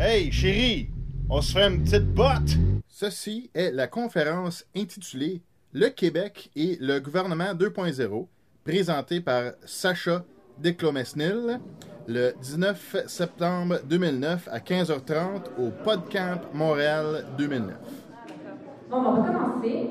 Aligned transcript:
Hey, 0.00 0.30
chérie, 0.30 0.90
on 1.28 1.40
se 1.40 1.58
fait 1.58 1.66
une 1.66 1.82
petite 1.82 2.14
botte? 2.14 2.56
Ceci 2.86 3.50
est 3.52 3.72
la 3.72 3.88
conférence 3.88 4.64
intitulée 4.76 5.42
Le 5.72 5.88
Québec 5.88 6.52
et 6.54 6.78
le 6.80 7.00
gouvernement 7.00 7.52
2.0, 7.52 8.26
présentée 8.62 9.20
par 9.20 9.54
Sacha 9.64 10.22
Desclomesnil 10.58 11.58
le 12.06 12.32
19 12.40 13.08
septembre 13.08 13.80
2009 13.88 14.48
à 14.52 14.60
15h30 14.60 15.46
au 15.58 15.70
PodCamp 15.82 16.42
Montréal 16.54 17.26
2009. 17.36 17.74
Bon, 18.90 19.02
ben, 19.02 19.08
on 19.08 19.20
va 19.20 19.30
commencer. 19.32 19.90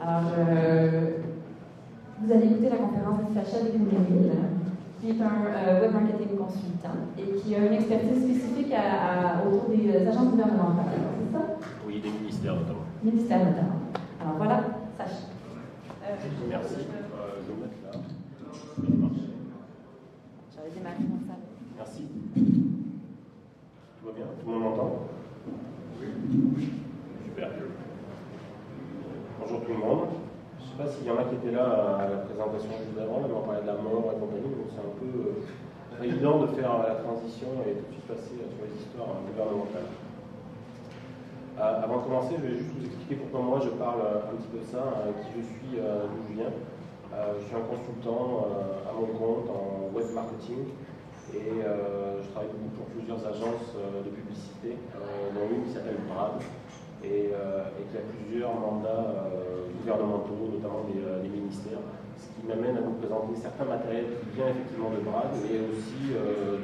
Alors, 0.00 0.32
euh, 0.38 1.10
vous 2.20 2.32
allez 2.32 2.46
écouter 2.46 2.70
la 2.70 2.76
conférence 2.76 3.30
de 3.30 3.34
Sacha 3.34 3.64
Desclomesnil 3.64 4.30
qui 5.00 5.10
est 5.10 5.20
un 5.22 5.44
euh, 5.46 5.80
web 5.82 5.92
marketing 5.92 6.36
consultant 6.36 6.96
et 7.18 7.36
qui 7.40 7.54
a 7.54 7.58
une 7.58 7.72
expertise 7.74 8.22
spécifique 8.24 8.72
à, 8.72 9.38
à, 9.38 9.46
autour 9.46 9.68
des 9.70 9.88
euh, 9.94 10.08
agences 10.08 10.30
gouvernementales. 10.30 10.84
C'est 11.26 11.38
ça? 11.38 11.44
Oui, 11.86 12.00
des 12.00 12.10
ministères 12.10 12.54
notamment. 12.56 12.84
Ministères 13.02 13.38
notamment. 13.44 13.78
Alors 14.20 14.34
voilà, 14.36 14.60
Sacha. 14.96 15.14
Euh, 16.04 16.16
Merci. 16.48 16.74
Euh, 16.74 17.42
je 17.46 17.52
vais 17.52 17.60
mettre 17.60 17.78
là. 17.84 17.92
J'avais 20.54 20.70
démarré 20.70 20.96
mon 21.08 21.20
salle. 21.26 21.44
Merci. 21.76 22.02
Tout 24.00 24.06
va 24.06 24.12
bien? 24.12 24.24
Tout 24.42 24.50
le 24.50 24.52
monde 24.58 24.62
m'entend? 24.64 24.90
Oui. 26.00 26.68
Super. 27.24 27.48
Bonjour 29.40 29.60
tout 29.64 29.72
le 29.72 29.78
monde. 29.78 30.08
Je 30.78 30.84
ne 30.84 30.88
sais 30.88 30.94
pas 30.94 30.98
s'il 30.98 31.08
y 31.08 31.10
en 31.10 31.18
a 31.18 31.24
qui 31.26 31.34
étaient 31.34 31.56
là 31.58 31.98
à 31.98 32.06
la 32.06 32.18
présentation 32.22 32.70
juste 32.70 32.94
avant, 33.02 33.18
mais 33.18 33.34
on 33.34 33.42
parlait 33.42 33.62
de 33.62 33.66
la 33.66 33.82
mort 33.82 34.14
et 34.14 34.18
compagnie, 34.22 34.46
donc 34.46 34.70
c'est 34.70 34.78
un 34.78 34.94
peu 34.94 35.10
euh, 35.10 36.06
évident 36.06 36.38
de 36.38 36.54
faire 36.54 36.70
la 36.86 37.02
transition 37.02 37.50
et 37.66 37.82
tout 37.82 37.82
de 37.82 37.98
suite 37.98 38.06
passer 38.06 38.38
sur 38.38 38.62
les 38.62 38.70
histoires 38.78 39.18
gouvernementales. 39.26 39.90
Euh, 41.58 41.82
avant 41.82 41.98
de 41.98 42.02
commencer, 42.06 42.38
je 42.38 42.46
vais 42.46 42.54
juste 42.62 42.70
vous 42.78 42.86
expliquer 42.86 43.16
pourquoi 43.18 43.42
moi 43.42 43.58
je 43.58 43.74
parle 43.74 44.06
un 44.22 44.38
petit 44.38 44.50
peu 44.54 44.62
de 44.62 44.70
ça, 44.70 45.02
euh, 45.02 45.18
qui 45.18 45.42
je 45.42 45.42
suis, 45.50 45.82
d'où 45.82 46.22
je 46.30 46.46
viens. 46.46 46.54
je 46.54 47.42
suis 47.42 47.58
un 47.58 47.66
consultant 47.66 48.46
à 48.86 48.94
mon 48.94 49.10
compte 49.18 49.50
en 49.50 49.90
web 49.90 50.14
marketing 50.14 50.78
et 51.34 51.58
je 51.58 52.26
travaille 52.30 52.54
beaucoup 52.54 52.70
pour 52.78 52.86
plusieurs 52.94 53.18
agences 53.26 53.74
de 53.74 54.10
publicité, 54.14 54.78
dont 55.34 55.42
une 55.50 55.66
qui 55.66 55.74
s'appelle 55.74 55.98
Brad 56.06 56.38
et, 57.04 57.30
et, 57.30 57.82
qui 57.90 57.96
a 57.96 58.04
plusieurs 58.04 58.54
mandats 58.54 59.30
gouvernementaux, 59.80 60.50
notamment 60.52 60.84
des, 60.90 61.00
des, 61.00 61.32
ministères, 61.32 61.80
ce 62.18 62.26
qui 62.34 62.46
m'amène 62.46 62.76
à 62.76 62.82
vous 62.82 62.98
présenter 62.98 63.38
certains 63.38 63.64
matériels 63.64 64.18
qui 64.20 64.36
viennent 64.36 64.52
effectivement 64.52 64.90
de 64.90 65.00
Brad, 65.06 65.30
mais 65.46 65.62
aussi 65.70 66.12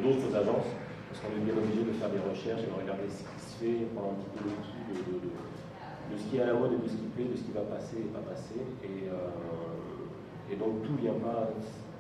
d'autres 0.02 0.34
agences, 0.34 0.70
parce 1.08 1.18
qu'on 1.22 1.38
est 1.38 1.46
bien 1.46 1.54
obligé 1.54 1.86
de 1.86 1.94
faire 1.94 2.10
des 2.10 2.18
recherches 2.18 2.66
et 2.66 2.70
de 2.70 2.76
regarder 2.76 3.06
ce 3.06 3.22
qui 3.22 3.38
se 3.38 3.54
fait 3.62 3.78
pendant 3.94 4.12
un 4.12 4.18
petit 4.18 4.34
peu 4.34 4.50
de, 4.50 5.22
de, 5.22 6.14
ce 6.18 6.24
qui 6.26 6.36
est 6.36 6.42
à 6.42 6.50
la 6.50 6.58
mode 6.58 6.74
et 6.74 6.82
de 6.82 6.88
ce 6.91 6.98
qui 6.98 7.08
plaît, 7.14 7.30
de 7.30 7.36
ce 7.38 7.46
qui 7.46 7.54
va 7.54 7.62
passer 7.70 8.02
et 8.02 8.10
pas 8.10 8.26
passer. 8.26 8.58
Et, 8.82 9.06
euh, 9.06 9.44
donc 10.58 10.82
tout 10.84 10.94
vient 11.00 11.19
pas. 11.19 11.50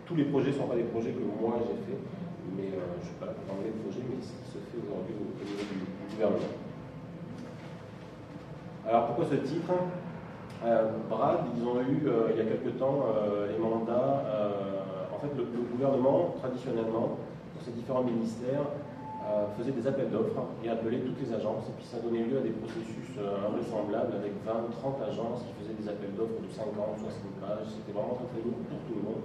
Tous 0.06 0.14
les 0.14 0.24
projets 0.24 0.50
ne 0.50 0.56
sont 0.56 0.68
pas 0.68 0.76
des 0.76 0.84
projets 0.84 1.10
que 1.10 1.22
moi 1.22 1.58
j'ai 1.62 1.78
fait, 1.86 1.98
mais 2.56 2.70
euh, 2.76 2.98
je 2.98 3.00
ne 3.00 3.04
suis 3.06 3.18
pas 3.18 3.26
là 3.26 3.32
pour 3.32 3.56
parler 3.56 3.72
projets, 3.82 4.04
mais 4.04 4.20
ce 4.20 4.30
qui 4.30 4.46
se 4.52 4.58
fait 4.58 4.78
aujourd'hui 4.78 5.14
au, 5.16 5.26
au, 5.30 5.44
niveau 5.46 5.64
du, 5.64 6.14
gouvernement. 6.14 6.63
Alors 8.88 9.06
pourquoi 9.06 9.24
ce 9.30 9.36
titre? 9.36 9.72
Euh, 10.64 10.90
Brad, 11.10 11.40
ils 11.56 11.66
ont 11.66 11.80
eu 11.80 12.08
il 12.30 12.36
y 12.36 12.40
a 12.40 12.44
quelque 12.44 12.70
temps 12.78 13.06
les 13.48 13.58
mandats. 13.58 14.22
en 15.14 15.18
fait, 15.18 15.34
le, 15.36 15.44
gouvernement, 15.72 16.34
traditionnellement, 16.40 17.18
pour 17.54 17.62
ces 17.62 17.72
différents 17.72 18.02
ministères, 18.02 18.66
euh, 19.24 19.48
faisait 19.56 19.72
des 19.72 19.86
appels 19.88 20.10
d'offres 20.10 20.52
et 20.62 20.68
appelait 20.68 21.00
toutes 21.00 21.16
les 21.16 21.32
agences. 21.32 21.64
Et 21.72 21.74
puis 21.80 21.86
ça 21.88 21.96
donnait 21.96 22.28
lieu 22.28 22.36
à 22.36 22.44
des 22.44 22.52
processus 22.52 23.16
euh, 23.16 23.48
invraisemblables 23.48 24.20
avec 24.20 24.36
20, 24.44 24.68
30 24.68 25.00
agences 25.00 25.48
qui 25.48 25.52
faisaient 25.56 25.80
des 25.80 25.88
appels 25.88 26.12
d'offres 26.12 26.44
de 26.44 26.50
50, 26.52 26.76
60 26.76 27.40
pages. 27.40 27.72
C'était 27.72 27.96
vraiment 27.96 28.20
très, 28.20 28.28
très 28.36 28.44
lourd 28.44 28.60
pour 28.68 28.84
tout 28.84 29.00
le 29.00 29.04
monde. 29.08 29.24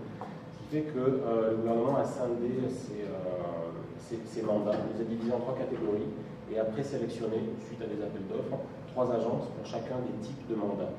Ce 0.55 0.55
qui 0.55 0.67
fait 0.71 0.87
que 0.87 1.03
euh, 1.03 1.51
le 1.51 1.55
gouvernement 1.59 1.99
a 1.99 2.07
scindé 2.07 2.63
ses, 2.71 3.11
ses, 3.99 4.23
ses, 4.23 4.39
mandats, 4.47 4.79
les 4.95 5.03
a 5.03 5.03
divisés 5.03 5.35
en 5.35 5.43
trois 5.43 5.59
catégories 5.59 6.07
et 6.47 6.55
a 6.55 6.63
présélectionné, 6.63 7.59
suite 7.67 7.83
à 7.83 7.91
des 7.91 7.99
appels 7.99 8.23
d'offres, 8.31 8.63
trois 8.99 9.15
agences 9.15 9.47
pour 9.55 9.63
chacun 9.63 9.95
des 10.03 10.11
types 10.19 10.43
de 10.51 10.55
mandats. 10.59 10.91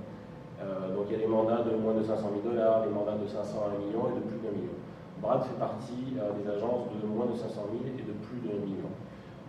donc 0.96 1.04
il 1.12 1.12
y 1.12 1.18
a 1.20 1.22
des 1.24 1.28
mandats 1.28 1.60
de 1.60 1.76
moins 1.76 1.92
de 1.92 2.00
500 2.00 2.32
000 2.32 2.48
dollars, 2.48 2.80
des 2.88 2.88
mandats 2.88 3.20
de 3.20 3.28
500 3.28 3.44
à 3.60 3.76
1 3.76 3.84
million 3.84 4.08
et 4.08 4.16
de 4.16 4.24
plus 4.24 4.40
d'un 4.40 4.56
million. 4.56 4.72
Brad 5.20 5.44
fait 5.44 5.60
partie 5.60 6.16
euh, 6.16 6.32
des 6.40 6.48
agences 6.48 6.88
de 6.96 7.04
moins 7.04 7.28
de 7.28 7.36
500 7.36 7.60
000 7.76 7.92
et 8.00 8.04
de 8.08 8.16
plus 8.24 8.40
de 8.40 8.56
1 8.56 8.64
million. 8.64 8.88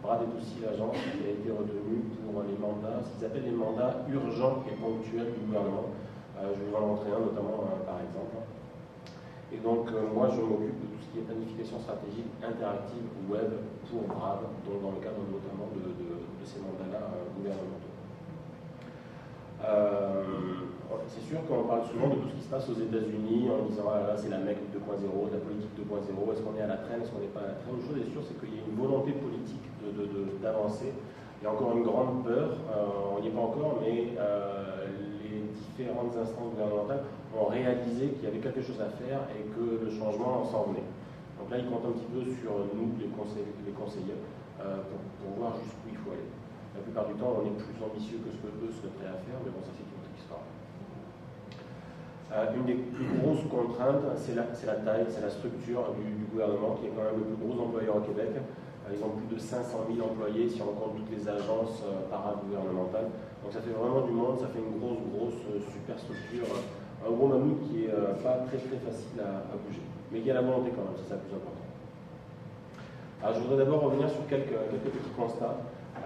Brad 0.03 0.19
est 0.27 0.33
aussi 0.35 0.59
l'agence 0.59 0.99
qui 0.99 1.23
a 1.23 1.31
été 1.31 1.47
retenue 1.47 2.11
pour 2.27 2.43
les 2.43 2.59
mandats, 2.59 2.99
ce 3.07 3.15
qu'ils 3.15 3.23
appellent 3.31 3.47
les 3.47 3.55
mandats 3.55 4.03
urgents 4.11 4.67
et 4.67 4.75
ponctuels 4.75 5.31
du 5.31 5.47
gouvernement. 5.47 5.95
Euh, 6.35 6.51
je 6.51 6.59
vais 6.59 6.67
vous 6.67 6.75
en 6.75 6.91
montrer 6.91 7.07
un 7.15 7.23
notamment 7.23 7.71
euh, 7.71 7.87
par 7.87 8.03
exemple. 8.03 8.35
Et 9.55 9.63
donc 9.63 9.87
euh, 9.95 10.11
moi 10.11 10.27
je 10.27 10.43
m'occupe 10.43 10.75
de 10.75 10.87
tout 10.91 10.99
ce 10.99 11.07
qui 11.15 11.23
est 11.23 11.27
planification 11.27 11.79
stratégique 11.79 12.27
interactive 12.43 13.07
web 13.31 13.63
pour 13.87 14.11
Brad, 14.11 14.43
donc 14.67 14.83
dans 14.83 14.91
le 14.91 14.99
cadre 14.99 15.23
notamment 15.23 15.71
de, 15.71 15.87
de, 15.95 16.19
de 16.19 16.43
ces 16.43 16.59
mandats-là 16.59 17.15
euh, 17.15 17.31
gouvernementaux. 17.31 17.90
Euh, 19.63 20.23
c'est 21.07 21.21
sûr 21.21 21.39
qu'on 21.45 21.63
parle 21.67 21.85
souvent 21.85 22.07
de 22.09 22.15
tout 22.15 22.29
ce 22.29 22.35
qui 22.35 22.43
se 22.43 22.49
passe 22.49 22.69
aux 22.69 22.79
États-Unis 22.79 23.49
en 23.51 23.67
disant 23.69 23.85
ah 23.93 24.07
là 24.07 24.13
c'est 24.17 24.29
la 24.29 24.39
mec 24.39 24.57
2.0, 24.73 24.79
la 25.31 25.39
politique 25.39 25.71
2.0, 25.77 26.33
est-ce 26.33 26.41
qu'on 26.41 26.55
est 26.57 26.61
à 26.61 26.67
la 26.67 26.77
traîne, 26.77 27.01
est-ce 27.01 27.11
qu'on 27.11 27.19
n'est 27.19 27.35
pas 27.35 27.45
à 27.45 27.53
la 27.53 27.57
traîne? 27.61 27.77
Une 27.77 27.85
chose 27.85 27.97
est 28.01 28.09
sûre, 28.09 28.21
c'est 28.25 28.37
qu'il 28.39 28.55
y 28.55 28.59
a 28.59 28.65
une 28.65 28.79
volonté 28.79 29.11
politique 29.11 29.65
d'avancer. 30.41 30.93
Il 31.41 31.43
y 31.43 31.47
a 31.47 31.51
encore 31.51 31.75
une 31.75 31.83
grande 31.83 32.23
peur, 32.23 32.57
euh, 32.69 33.17
on 33.17 33.21
n'y 33.21 33.27
est 33.27 33.35
pas 33.35 33.41
encore, 33.41 33.81
mais 33.81 34.13
euh, 34.17 34.87
les 35.25 35.41
différentes 35.51 36.13
instances 36.15 36.53
gouvernementales 36.53 37.03
ont 37.33 37.45
réalisé 37.45 38.13
qu'il 38.13 38.23
y 38.25 38.27
avait 38.27 38.41
quelque 38.41 38.61
chose 38.61 38.79
à 38.81 38.89
faire 38.89 39.25
et 39.37 39.45
que 39.49 39.85
le 39.85 39.89
changement 39.89 40.45
s'en 40.45 40.69
venait. 40.69 40.85
Donc 41.39 41.49
là, 41.49 41.57
ils 41.57 41.65
comptent 41.65 41.85
un 41.85 41.97
petit 41.97 42.09
peu 42.13 42.21
sur 42.21 42.53
nous, 42.77 42.93
les, 42.99 43.09
les 43.09 43.73
conseillers, 43.73 44.21
pour 44.57 45.29
voir 45.37 45.57
jusqu'où 45.57 45.89
il 45.89 45.97
faut 45.97 46.11
aller. 46.11 46.40
La 46.75 46.81
plupart 46.81 47.05
du 47.07 47.13
temps, 47.19 47.35
on 47.35 47.45
est 47.45 47.57
plus 47.59 47.75
ambitieux 47.83 48.19
que 48.23 48.31
ce 48.31 48.39
que 48.39 48.47
eux 48.47 48.71
seraient 48.71 48.95
prêts 48.95 49.11
à 49.11 49.19
faire, 49.19 49.39
mais 49.43 49.51
bon, 49.51 49.59
ça 49.59 49.75
c'est 49.75 49.83
une 49.83 49.99
autre 49.99 50.15
histoire. 50.15 50.45
Euh, 52.31 52.55
une 52.55 52.65
des 52.65 52.79
plus 52.79 53.11
grosses 53.19 53.43
contraintes, 53.51 54.07
c'est 54.15 54.35
la, 54.35 54.47
taille, 54.79 55.07
c'est 55.11 55.21
la 55.21 55.29
structure 55.29 55.91
du, 55.99 56.25
gouvernement, 56.31 56.79
qui 56.79 56.87
est 56.87 56.93
quand 56.95 57.03
même 57.03 57.19
le 57.19 57.27
plus 57.35 57.39
gros 57.43 57.59
employeur 57.59 57.99
au 57.99 58.05
Québec. 58.07 58.39
Euh, 58.87 58.95
ils 58.95 59.03
ont 59.03 59.09
plus 59.09 59.35
de 59.35 59.39
500 59.39 59.85
000 59.93 59.99
employés 59.99 60.49
si 60.49 60.61
on 60.61 60.73
compte 60.73 60.97
toutes 60.97 61.11
les 61.11 61.27
agences 61.27 61.83
euh, 61.85 62.09
paragouvernementales. 62.09 63.11
Donc 63.43 63.53
ça 63.53 63.61
fait 63.61 63.75
vraiment 63.75 64.01
du 64.07 64.11
monde, 64.11 64.39
ça 64.39 64.47
fait 64.47 64.59
une 64.59 64.79
grosse, 64.79 65.03
grosse 65.11 65.43
superstructure, 65.69 66.47
un 67.05 67.11
gros 67.11 67.27
mammouth 67.27 67.61
qui 67.69 67.85
est 67.85 67.93
euh, 67.93 68.13
pas 68.23 68.41
très 68.49 68.57
très 68.57 68.79
facile 68.81 69.21
à, 69.21 69.45
à, 69.51 69.55
bouger. 69.57 69.83
Mais 70.11 70.19
il 70.19 70.25
y 70.25 70.31
a 70.31 70.35
la 70.35 70.41
volonté 70.41 70.71
quand 70.71 70.87
même, 70.87 70.97
c'est 70.97 71.09
ça 71.09 71.15
le 71.15 71.27
plus 71.27 71.35
important. 71.35 71.67
Alors 73.21 73.35
je 73.35 73.39
voudrais 73.41 73.57
d'abord 73.65 73.81
revenir 73.85 74.09
sur 74.09 74.25
quelques, 74.25 74.49
quelques 74.49 74.93
petits 74.97 75.13
constats. 75.13 75.57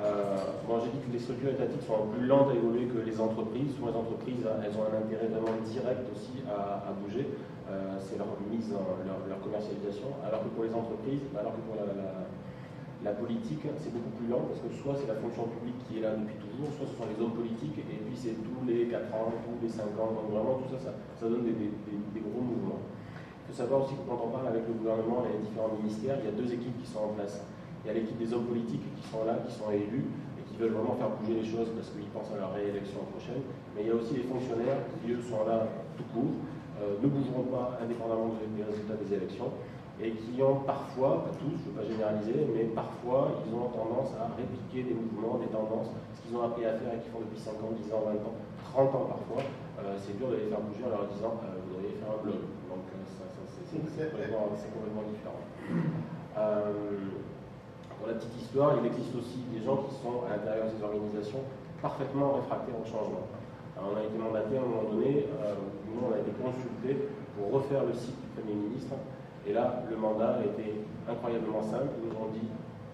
Euh, 0.03 0.35
bon, 0.67 0.83
j'ai 0.83 0.91
dit 0.91 0.99
que 1.07 1.11
les 1.13 1.19
structures 1.19 1.55
étatiques 1.55 1.87
sont 1.87 2.11
plus 2.11 2.27
lentes 2.27 2.51
à 2.51 2.55
évoluer 2.55 2.87
que 2.91 2.99
les 2.99 3.15
entreprises. 3.19 3.75
Souvent, 3.75 3.95
les 3.95 3.99
entreprises, 3.99 4.43
elles 4.43 4.75
ont 4.75 4.83
un 4.83 4.95
intérêt 4.99 5.31
vraiment 5.31 5.55
direct 5.63 6.03
aussi 6.11 6.43
à, 6.51 6.91
bouger. 6.99 7.31
Euh, 7.71 7.97
c'est 8.03 8.17
leur 8.19 8.27
mise 8.51 8.75
en 8.75 8.83
leur, 9.07 9.39
commercialisation. 9.39 10.11
Alors 10.25 10.43
que 10.43 10.51
pour 10.51 10.63
les 10.67 10.73
entreprises, 10.75 11.23
alors 11.37 11.55
que 11.55 11.63
pour 11.63 11.79
la, 11.79 13.13
politique, 13.13 13.61
c'est 13.77 13.93
beaucoup 13.93 14.17
plus 14.17 14.25
lent 14.25 14.49
parce 14.49 14.65
que 14.65 14.69
soit 14.81 14.97
c'est 14.97 15.05
la 15.05 15.21
fonction 15.21 15.45
publique 15.45 15.77
qui 15.85 16.01
est 16.01 16.01
là 16.01 16.17
depuis 16.17 16.41
toujours, 16.41 16.73
soit 16.73 16.89
ce 16.89 16.97
sont 16.97 17.05
les 17.05 17.13
hommes 17.21 17.37
politiques 17.37 17.77
et 17.77 18.01
puis 18.01 18.17
c'est 18.17 18.33
tous 18.41 18.65
les 18.65 18.89
4 18.89 19.13
ans, 19.13 19.29
tous 19.45 19.61
les 19.61 19.69
5 19.69 19.93
ans. 20.01 20.09
Donc 20.17 20.33
vraiment, 20.33 20.57
tout 20.57 20.73
ça, 20.73 20.89
ça, 20.89 21.25
donne 21.29 21.45
des, 21.45 21.53
des 21.53 22.21
gros 22.25 22.41
mouvements. 22.41 22.81
Il 23.45 23.53
faut 23.53 23.57
savoir 23.61 23.85
aussi 23.85 23.93
que 23.93 24.09
quand 24.09 24.17
on 24.25 24.33
parle 24.33 24.49
avec 24.49 24.65
le 24.65 24.73
gouvernement 24.73 25.21
et 25.29 25.37
les 25.37 25.45
différents 25.45 25.77
ministères, 25.77 26.17
il 26.17 26.25
y 26.25 26.33
a 26.33 26.35
deux 26.35 26.49
équipes 26.49 26.81
qui 26.81 26.89
sont 26.89 27.05
en 27.05 27.13
place. 27.13 27.45
Il 27.85 27.87
y 27.87 27.91
a 27.91 28.01
l'équipe 28.01 28.17
des 28.17 28.33
hommes 28.33 28.49
politiques 28.49 28.81
qui 28.81 29.05
sont 29.13 29.29
là, 29.29 29.37
qui 29.45 29.53
sont 29.53 29.69
élus 29.69 30.09
et 30.35 30.41
qui 30.41 30.57
veulent 30.57 30.73
vraiment 30.73 30.97
faire 30.97 31.13
bouger 31.21 31.37
les 31.37 31.45
choses 31.45 31.69
parce 31.77 31.93
qu'ils 31.93 32.09
pensent 32.09 32.33
à 32.33 32.41
leur 32.41 32.57
réélection 32.57 33.05
prochaine. 33.13 33.45
Mais 33.77 33.85
il 33.85 33.87
y 33.87 33.93
a 33.93 33.95
aussi 33.95 34.17
les 34.17 34.25
fonctionnaires 34.25 34.81
qui, 34.89 35.13
eux, 35.13 35.21
sont 35.21 35.45
là 35.45 35.69
tout 35.93 36.09
court, 36.09 36.33
euh, 36.81 36.97
ne 36.97 37.05
bougeront 37.05 37.45
pas 37.53 37.77
indépendamment 37.77 38.33
des 38.41 38.65
résultats 38.65 38.97
des 38.97 39.13
élections 39.13 39.53
et 40.01 40.11
qui 40.11 40.41
ont 40.41 40.65
parfois, 40.65 41.23
pas 41.23 41.37
tous, 41.37 41.55
je 41.61 41.69
ne 41.69 41.71
veux 41.71 41.77
pas 41.77 41.87
généraliser, 41.87 42.49
mais 42.51 42.65
parfois, 42.73 43.45
ils 43.47 43.53
ont 43.53 43.69
tendance 43.69 44.11
à 44.19 44.33
répliquer 44.35 44.91
des 44.91 44.97
mouvements, 44.97 45.37
des 45.37 45.47
tendances, 45.47 45.93
ce 46.17 46.25
qu'ils 46.25 46.35
ont 46.35 46.43
appris 46.43 46.65
à 46.65 46.75
faire 46.75 46.89
et 46.89 46.99
qu'ils 46.99 47.13
font 47.13 47.21
depuis 47.21 47.39
5 47.39 47.53
ans, 47.61 47.71
10 47.71 47.93
ans, 47.93 48.03
20 48.09 48.17
ans, 48.25 48.35
30 48.73 48.89
ans 48.97 49.07
parfois. 49.13 49.45
Euh, 49.79 49.95
c'est 50.01 50.17
dur 50.17 50.33
de 50.33 50.41
les 50.41 50.47
faire 50.51 50.59
bouger 50.59 50.83
en 50.83 50.89
leur 50.89 51.05
disant 51.07 51.39
euh, 51.45 51.61
vous 51.63 51.77
devriez 51.77 51.95
faire 51.95 52.11
un 52.11 52.19
blog. 52.23 52.41
Donc 52.67 52.89
euh, 52.91 53.05
ça, 53.07 53.29
ça 53.29 53.39
c'est 53.47 54.11
complètement, 54.11 54.51
complètement, 54.51 55.05
différent. 55.07 55.39
La 58.07 58.13
petite 58.13 58.37
histoire, 58.37 58.77
il 58.77 58.85
existe 58.85 59.15
aussi 59.17 59.41
des 59.49 59.65
gens 59.65 59.81
qui 59.89 59.95
sont 59.97 60.21
à 60.29 60.37
l'intérieur 60.37 60.69
de 60.69 60.77
ces 60.77 60.83
organisations 60.83 61.41
parfaitement 61.81 62.37
réfractaires 62.37 62.77
au 62.77 62.85
changement. 62.85 63.25
On 63.81 63.97
a 63.97 64.03
été 64.05 64.17
mandaté 64.17 64.57
à 64.57 64.61
un 64.61 64.65
moment 64.65 64.89
donné, 64.93 65.25
euh, 65.41 65.55
nous 65.89 65.99
on 66.05 66.13
a 66.13 66.19
été 66.21 66.31
consulté 66.37 67.09
pour 67.33 67.51
refaire 67.59 67.83
le 67.83 67.93
site 67.93 68.15
du 68.15 68.29
Premier 68.37 68.55
ministre, 68.55 68.93
et 69.45 69.53
là 69.53 69.83
le 69.89 69.97
mandat 69.97 70.37
a 70.37 70.45
été 70.45 70.85
incroyablement 71.09 71.61
simple. 71.61 71.97
Ils 71.97 72.07
nous 72.07 72.15
ont 72.15 72.29
dit 72.29 72.47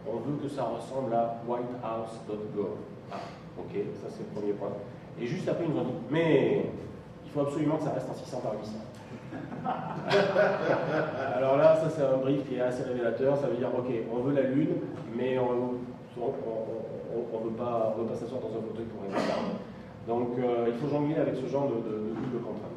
on 0.07 0.17
veut 0.17 0.37
que 0.41 0.49
ça 0.49 0.63
ressemble 0.63 1.13
à 1.13 1.43
whitehouse.gov. 1.45 2.79
Ah, 3.11 3.19
ok, 3.59 3.73
ça 4.01 4.07
c'est 4.09 4.23
le 4.23 4.33
premier 4.33 4.53
point. 4.53 4.71
Et 5.19 5.27
juste 5.27 5.47
après, 5.47 5.65
ils 5.65 5.71
nous 5.71 5.79
ont 5.79 5.85
dit, 5.85 5.99
mais 6.09 6.71
il 7.25 7.31
faut 7.31 7.41
absolument 7.41 7.77
que 7.77 7.83
ça 7.83 7.91
reste 7.91 8.09
en 8.09 8.15
600 8.15 8.39
par 8.39 8.53
800. 8.53 8.71
Alors 11.37 11.57
là, 11.57 11.75
ça 11.75 11.89
c'est 11.89 12.03
un 12.03 12.17
brief 12.17 12.47
qui 12.47 12.55
est 12.55 12.61
assez 12.61 12.83
révélateur. 12.83 13.37
Ça 13.37 13.47
veut 13.47 13.57
dire, 13.57 13.69
ok, 13.77 13.87
on 14.13 14.21
veut 14.21 14.33
la 14.33 14.43
Lune, 14.43 14.75
mais 15.15 15.37
on 15.37 15.53
ne 15.53 15.59
veut 17.43 17.55
pas, 17.57 17.95
s'asseoir 18.13 18.41
dans 18.41 18.57
un 18.57 18.61
fauteuil 18.61 18.85
pour 18.85 19.03
rien 19.03 19.11
Donc 20.07 20.39
euh, 20.39 20.67
il 20.67 20.73
faut 20.75 20.87
jongler 20.89 21.15
avec 21.15 21.35
ce 21.35 21.45
genre 21.47 21.69
de, 21.69 21.75
de, 21.75 22.37
contraintes. 22.37 22.69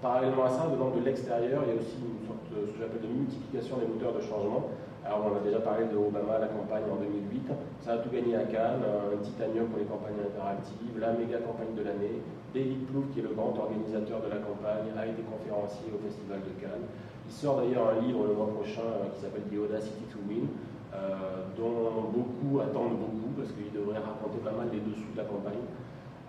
Parallèlement 0.00 0.44
à 0.44 0.50
ça, 0.50 0.66
venant 0.66 0.90
de 0.90 1.00
l'extérieur, 1.04 1.62
il 1.66 1.74
y 1.74 1.76
a 1.76 1.80
aussi 1.80 1.98
une 2.02 2.26
sorte 2.26 2.40
ce 2.50 2.54
que 2.72 2.78
j'appelle 2.80 3.02
de 3.02 3.08
multiplication 3.14 3.76
des 3.78 3.86
moteurs 3.86 4.14
de 4.14 4.20
changement. 4.20 4.70
Alors 5.04 5.26
on 5.26 5.34
a 5.34 5.42
déjà 5.42 5.58
parlé 5.58 5.90
de 5.90 5.98
Obama, 5.98 6.38
la 6.38 6.46
campagne 6.46 6.86
en 6.86 6.94
2008. 6.94 7.50
Ça 7.82 7.94
a 7.94 7.98
tout 7.98 8.10
gagné 8.14 8.38
à 8.38 8.46
Cannes, 8.46 8.86
un 8.86 9.18
titanium 9.18 9.66
pour 9.66 9.82
les 9.82 9.90
campagnes 9.90 10.22
interactives, 10.22 10.94
la 10.94 11.10
méga 11.18 11.42
campagne 11.42 11.74
de 11.74 11.82
l'année. 11.82 12.22
David 12.54 12.86
Plouffe, 12.86 13.10
qui 13.10 13.18
est 13.18 13.26
le 13.26 13.34
grand 13.34 13.50
organisateur 13.50 14.22
de 14.22 14.30
la 14.30 14.38
campagne, 14.38 14.94
a 14.94 15.02
été 15.02 15.26
conférencier 15.26 15.90
au 15.90 15.98
Festival 15.98 16.38
de 16.46 16.54
Cannes. 16.62 16.86
Il 17.26 17.34
sort 17.34 17.58
d'ailleurs 17.58 17.98
un 17.98 17.98
livre 17.98 18.30
le 18.30 18.34
mois 18.38 18.54
prochain 18.54 18.86
euh, 18.86 19.10
qui 19.10 19.26
s'appelle 19.26 19.42
The 19.50 19.58
Audacity 19.58 20.06
to 20.06 20.22
Win, 20.30 20.46
euh, 20.94 21.50
dont 21.58 22.14
beaucoup 22.14 22.62
attendent 22.62 23.02
beaucoup 23.02 23.34
parce 23.34 23.50
qu'il 23.58 23.74
devrait 23.74 23.98
raconter 23.98 24.38
pas 24.38 24.54
mal 24.54 24.70
les 24.70 24.86
dessous 24.86 25.10
de 25.10 25.18
la 25.18 25.26
campagne. 25.26 25.66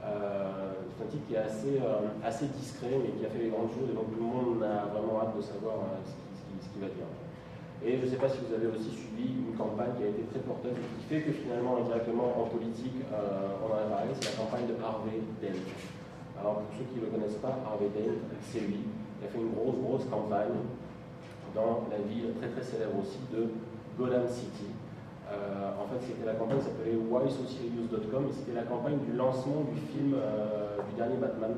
Euh, 0.02 0.82
c'est 0.90 1.06
un 1.06 1.10
titre 1.14 1.26
qui 1.30 1.36
est 1.38 1.46
assez, 1.46 1.78
assez 2.26 2.50
discret 2.58 2.98
mais 2.98 3.14
qui 3.16 3.26
a 3.26 3.30
fait 3.30 3.40
les 3.40 3.50
grandes 3.54 3.72
choses 3.72 3.88
et 3.88 3.96
donc 3.96 4.12
tout 4.12 4.20
le 4.20 4.28
monde 4.28 4.60
a 4.66 4.92
vraiment 4.92 5.22
hâte 5.22 5.38
de 5.38 5.42
savoir 5.42 5.78
ce 6.04 6.68
qu'il 6.74 6.82
va 6.82 6.90
dire. 6.90 7.08
Et 7.86 7.98
je 7.98 8.06
ne 8.06 8.10
sais 8.10 8.16
pas 8.16 8.30
si 8.30 8.40
vous 8.40 8.54
avez 8.54 8.68
aussi 8.68 8.92
suivi 8.92 9.44
une 9.44 9.56
campagne 9.58 9.92
qui 9.98 10.04
a 10.04 10.10
été 10.14 10.24
très 10.32 10.40
porteuse 10.40 10.72
et 10.72 10.88
qui 11.00 11.04
fait 11.10 11.22
que 11.22 11.32
finalement, 11.34 11.84
indirectement 11.84 12.32
en 12.40 12.48
politique, 12.48 12.96
euh, 13.12 13.60
on 13.60 13.74
en 13.74 13.78
a 13.78 13.88
parlé, 13.92 14.16
c'est 14.16 14.32
la 14.32 14.44
campagne 14.44 14.68
de 14.72 14.76
Harvey 14.80 15.20
Dent. 15.44 15.60
Alors 16.40 16.64
pour 16.64 16.72
ceux 16.80 16.88
qui 16.88 17.00
ne 17.00 17.06
le 17.06 17.12
connaissent 17.12 17.42
pas, 17.44 17.60
Harvey 17.68 17.92
Dent, 17.92 18.24
c'est 18.40 18.64
lui. 18.64 18.88
Il 19.20 19.28
a 19.28 19.30
fait 19.30 19.40
une 19.40 19.52
grosse, 19.52 19.76
grosse 19.84 20.08
campagne 20.08 20.64
dans 21.56 21.84
la 21.92 22.00
ville 22.08 22.32
très 22.40 22.50
très 22.56 22.64
célèbre 22.64 23.04
aussi 23.04 23.20
de 23.36 23.52
Gotham 24.00 24.28
City. 24.32 24.72
Euh, 25.28 25.72
en 25.76 25.86
fait, 25.92 26.08
c'était 26.08 26.26
la 26.26 26.40
campagne 26.40 26.60
qui 26.60 26.72
s'appelait 26.72 26.96
whysocialuse.com 26.96 28.32
et 28.32 28.34
c'était 28.34 28.56
la 28.56 28.64
campagne 28.64 29.00
du 29.04 29.12
lancement 29.12 29.68
du 29.68 29.80
film 29.92 30.16
euh, 30.16 30.80
du 30.88 30.96
dernier 30.96 31.18
Batman, 31.20 31.56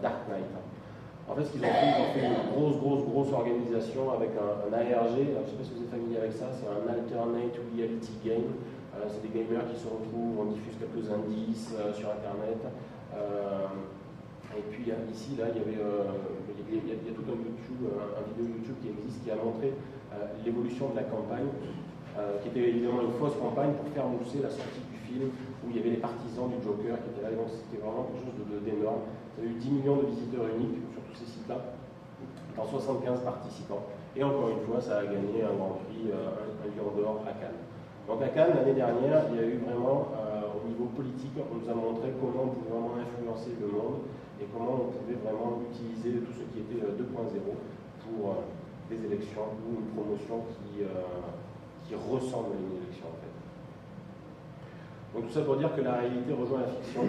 Dark 0.00 0.28
Knight. 0.28 0.48
En 1.24 1.34
fait, 1.34 1.44
ce 1.44 1.52
qu'ils 1.52 1.64
ont 1.64 1.72
fait, 1.72 1.88
ils 1.88 2.00
ont 2.04 2.12
fait 2.12 2.26
une 2.28 2.52
grosse, 2.52 2.76
grosse, 2.76 3.04
grosse 3.08 3.32
organisation 3.32 4.12
avec 4.12 4.36
un, 4.36 4.68
ARG. 4.68 5.16
je 5.16 5.32
ne 5.32 5.48
sais 5.48 5.56
pas 5.56 5.64
si 5.64 5.72
vous 5.72 5.82
êtes 5.88 5.90
familier 5.90 6.18
avec 6.20 6.32
ça, 6.32 6.52
c'est 6.52 6.68
un 6.68 6.84
Alternate 6.84 7.56
Reality 7.72 8.12
Game. 8.20 8.52
Euh, 8.94 9.08
c'est 9.08 9.24
des 9.24 9.32
gamers 9.32 9.64
qui 9.72 9.80
se 9.80 9.88
retrouvent, 9.88 10.36
on 10.38 10.52
diffuse 10.52 10.76
quelques 10.78 11.08
indices 11.08 11.72
euh, 11.74 11.90
sur 11.96 12.12
Internet. 12.12 12.60
Euh, 13.16 13.66
et 14.54 14.62
puis 14.70 14.86
ici, 15.10 15.34
là, 15.34 15.50
il 15.50 15.58
y 15.58 15.62
avait 15.64 15.80
il 15.80 16.78
y, 16.78 16.94
a, 16.94 17.14
tout 17.16 17.26
un 17.26 17.40
YouTube, 17.42 17.90
un, 17.90 18.22
vidéo 18.30 18.54
YouTube 18.54 18.78
qui 18.78 18.94
existe 18.94 19.24
qui 19.24 19.30
a 19.32 19.34
montré 19.34 19.74
l'évolution 20.46 20.94
de 20.94 20.96
la 21.02 21.10
campagne, 21.10 21.50
qui 22.38 22.48
était 22.54 22.70
évidemment 22.70 23.02
une 23.02 23.18
fausse 23.18 23.34
campagne 23.34 23.74
pour 23.74 23.90
faire 23.90 24.06
mousser 24.06 24.38
la 24.38 24.50
sortie 24.54 24.86
du 24.86 24.98
film 25.10 25.34
où 25.66 25.74
il 25.74 25.76
y 25.76 25.80
avait 25.82 25.98
les 25.98 26.02
partisans 26.02 26.46
du 26.46 26.62
Joker 26.62 26.94
qui 27.02 27.08
étaient 27.10 27.26
là. 27.26 27.34
donc 27.34 27.50
c'était 27.50 27.82
vraiment 27.82 28.06
quelque 28.14 28.30
chose 28.30 28.62
d'énorme. 28.62 29.10
Y 29.34 29.42
a 29.42 29.50
eu 29.50 29.58
10 29.58 29.70
millions 29.74 29.98
de 29.98 30.06
visiteurs 30.14 30.46
uniques 30.54 30.78
ces 31.14 31.26
sites-là, 31.26 31.58
dans 32.56 32.66
75 32.66 33.20
participants. 33.20 33.82
Et 34.16 34.22
encore 34.22 34.50
une 34.50 34.62
fois, 34.66 34.80
ça 34.80 34.98
a 34.98 35.04
gagné 35.04 35.42
un 35.42 35.54
grand 35.54 35.80
prix, 35.86 36.10
euh, 36.10 36.46
un, 36.62 36.68
lion 36.70 36.94
d'or 36.94 37.22
à 37.26 37.32
Cannes. 37.34 37.62
Donc 38.06 38.22
à 38.22 38.28
Cannes, 38.28 38.54
l'année 38.54 38.74
dernière, 38.74 39.26
il 39.30 39.36
y 39.36 39.42
a 39.42 39.46
eu 39.46 39.58
vraiment, 39.58 40.14
euh, 40.14 40.54
au 40.54 40.68
niveau 40.68 40.86
politique, 40.94 41.34
on 41.38 41.58
nous 41.58 41.68
a 41.68 41.74
montré 41.74 42.14
comment 42.20 42.46
on 42.46 42.54
pouvait 42.54 42.70
vraiment 42.70 42.94
influencer 42.94 43.58
le 43.58 43.66
monde 43.66 44.06
et 44.40 44.46
comment 44.54 44.86
on 44.86 44.90
pouvait 44.94 45.18
vraiment 45.18 45.62
utiliser 45.66 46.22
tout 46.22 46.32
ce 46.32 46.46
qui 46.54 46.62
était 46.62 46.86
2.0 46.86 46.94
euh, 46.94 47.58
pour 48.06 48.44
des 48.90 49.00
élections 49.02 49.50
ou 49.66 49.80
une 49.80 49.90
promotion 49.96 50.44
qui, 50.54 50.84
qui 51.88 51.94
ressemble 51.94 52.54
à 52.54 52.58
une 52.60 52.76
élection 52.84 53.08
en 53.08 53.18
fait. 53.18 53.33
Donc 55.14 55.28
tout 55.28 55.32
ça 55.32 55.42
pour 55.42 55.56
dire 55.56 55.74
que 55.74 55.80
la 55.80 55.94
réalité 55.94 56.34
rejoint 56.34 56.60
la 56.60 56.66
fiction 56.66 57.02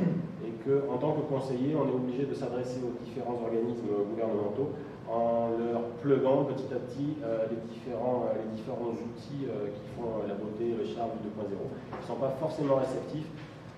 et 0.46 0.54
qu'en 0.62 0.98
tant 0.98 1.14
que 1.14 1.22
conseiller, 1.26 1.74
on 1.76 1.90
est 1.90 1.96
obligé 1.96 2.26
de 2.26 2.34
s'adresser 2.36 2.80
aux 2.86 2.94
différents 3.04 3.42
organismes 3.42 3.90
gouvernementaux 4.14 4.78
en 5.10 5.50
leur 5.58 5.82
pluguant 6.02 6.46
petit 6.46 6.70
à 6.74 6.78
petit 6.78 7.18
euh, 7.24 7.46
les, 7.50 7.58
différents, 7.70 8.30
euh, 8.30 8.42
les 8.42 8.50
différents 8.58 8.94
outils 8.94 9.46
euh, 9.50 9.70
qui 9.74 9.86
font 9.98 10.22
la 10.28 10.34
beauté, 10.34 10.74
le 10.78 10.86
charme 10.86 11.18
du 11.22 11.30
2.0. 11.30 11.50
Ils 11.50 12.02
ne 12.02 12.06
sont 12.06 12.22
pas 12.22 12.34
forcément 12.40 12.76
réceptifs, 12.78 13.30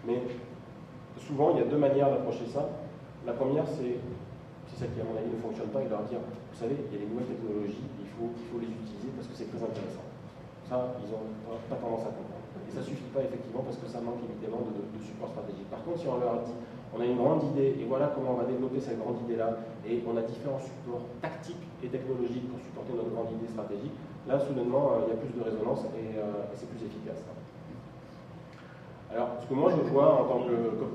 mais 0.06 0.24
souvent 1.19 1.51
il 1.56 1.59
y 1.59 1.62
a 1.63 1.65
deux 1.68 1.79
manières 1.79 2.12
d'approcher 2.12 2.47
ça. 2.47 2.68
La 3.25 3.33
première, 3.33 3.68
c'est 3.68 4.00
celle 4.75 4.91
qui 4.91 5.01
à 5.01 5.03
mon 5.03 5.15
avis 5.19 5.31
ne 5.31 5.41
fonctionne 5.41 5.71
pas, 5.71 5.81
et 5.81 5.89
leur 5.89 6.03
dire, 6.03 6.19
vous 6.19 6.57
savez, 6.57 6.75
il 6.75 6.94
y 6.95 6.95
a 6.95 7.03
des 7.03 7.12
nouvelles 7.12 7.27
technologies, 7.27 7.88
il 8.00 8.07
faut, 8.15 8.31
il 8.31 8.45
faut 8.47 8.59
les 8.59 8.71
utiliser 8.71 9.12
parce 9.15 9.27
que 9.27 9.35
c'est 9.35 9.51
très 9.51 9.63
intéressant. 9.63 10.07
Ça, 10.68 10.95
ils 11.03 11.12
n'ont 11.12 11.59
pas 11.68 11.75
tendance 11.75 12.07
à 12.07 12.12
comprendre. 12.12 12.37
Et 12.65 12.71
ça 12.74 12.81
ne 12.81 12.86
suffit 12.86 13.12
pas 13.13 13.21
effectivement 13.21 13.62
parce 13.62 13.77
que 13.77 13.88
ça 13.88 14.01
manque 14.01 14.25
évidemment 14.25 14.65
de, 14.65 14.81
support 15.04 15.30
stratégique. 15.30 15.69
Par 15.69 15.83
contre, 15.83 16.00
si 16.01 16.07
on 16.07 16.18
leur 16.18 16.42
dit, 16.42 16.57
on 16.95 17.01
a 17.01 17.06
une 17.06 17.18
grande 17.18 17.44
idée 17.54 17.77
et 17.77 17.86
voilà 17.86 18.12
comment 18.15 18.33
on 18.33 18.39
va 18.42 18.48
développer 18.50 18.80
cette 18.80 19.00
grande 19.00 19.21
idée-là, 19.27 19.57
et 19.88 20.04
on 20.07 20.15
a 20.18 20.21
différents 20.21 20.59
supports 20.59 21.07
tactiques 21.21 21.68
et 21.83 21.88
technologiques 21.88 22.48
pour 22.50 22.59
supporter 22.59 22.94
notre 22.95 23.12
grande 23.12 23.31
idée 23.38 23.48
stratégique, 23.48 23.95
là, 24.27 24.39
soudainement, 24.39 24.98
euh, 24.98 25.07
il 25.07 25.09
y 25.09 25.13
a 25.15 25.19
plus 25.19 25.31
de 25.31 25.44
résonance 25.44 25.88
et, 25.95 26.18
euh, 26.18 26.48
c'est 26.56 26.69
plus 26.69 26.83
efficace. 26.86 27.24
Alors, 29.12 29.39
ce 29.42 29.48
que 29.48 29.53
moi 29.53 29.71
je 29.71 29.81
vois 29.89 30.21
en 30.21 30.25
tant 30.25 30.42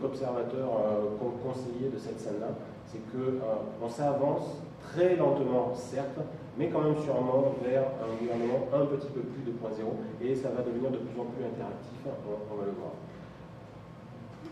qu'observateur, 0.00 0.69
euh, 0.69 1.17
conseiller 1.43 1.88
de 1.88 1.99
cette 1.99 2.20
scène-là, 2.20 2.53
c'est 2.87 3.00
qu'on 3.11 3.88
s'avance 3.88 4.61
très 4.93 5.17
lentement, 5.17 5.73
certes, 5.75 6.20
mais 6.59 6.69
quand 6.69 6.83
même 6.83 6.97
sûrement 7.01 7.55
vers 7.65 7.85
un 8.05 8.13
gouvernement 8.21 8.69
un 8.73 8.85
petit 8.93 9.09
peu 9.09 9.21
plus 9.21 9.43
de 9.43 9.57
2.0, 9.57 9.89
et 10.21 10.37
ça 10.37 10.51
va 10.51 10.63
devenir 10.63 10.91
de 10.91 10.99
plus 10.99 11.17
en 11.21 11.25
plus 11.33 11.45
interactif, 11.45 11.97
on, 12.05 12.57
va 12.57 12.67
le 12.67 12.77
voir. 12.77 12.93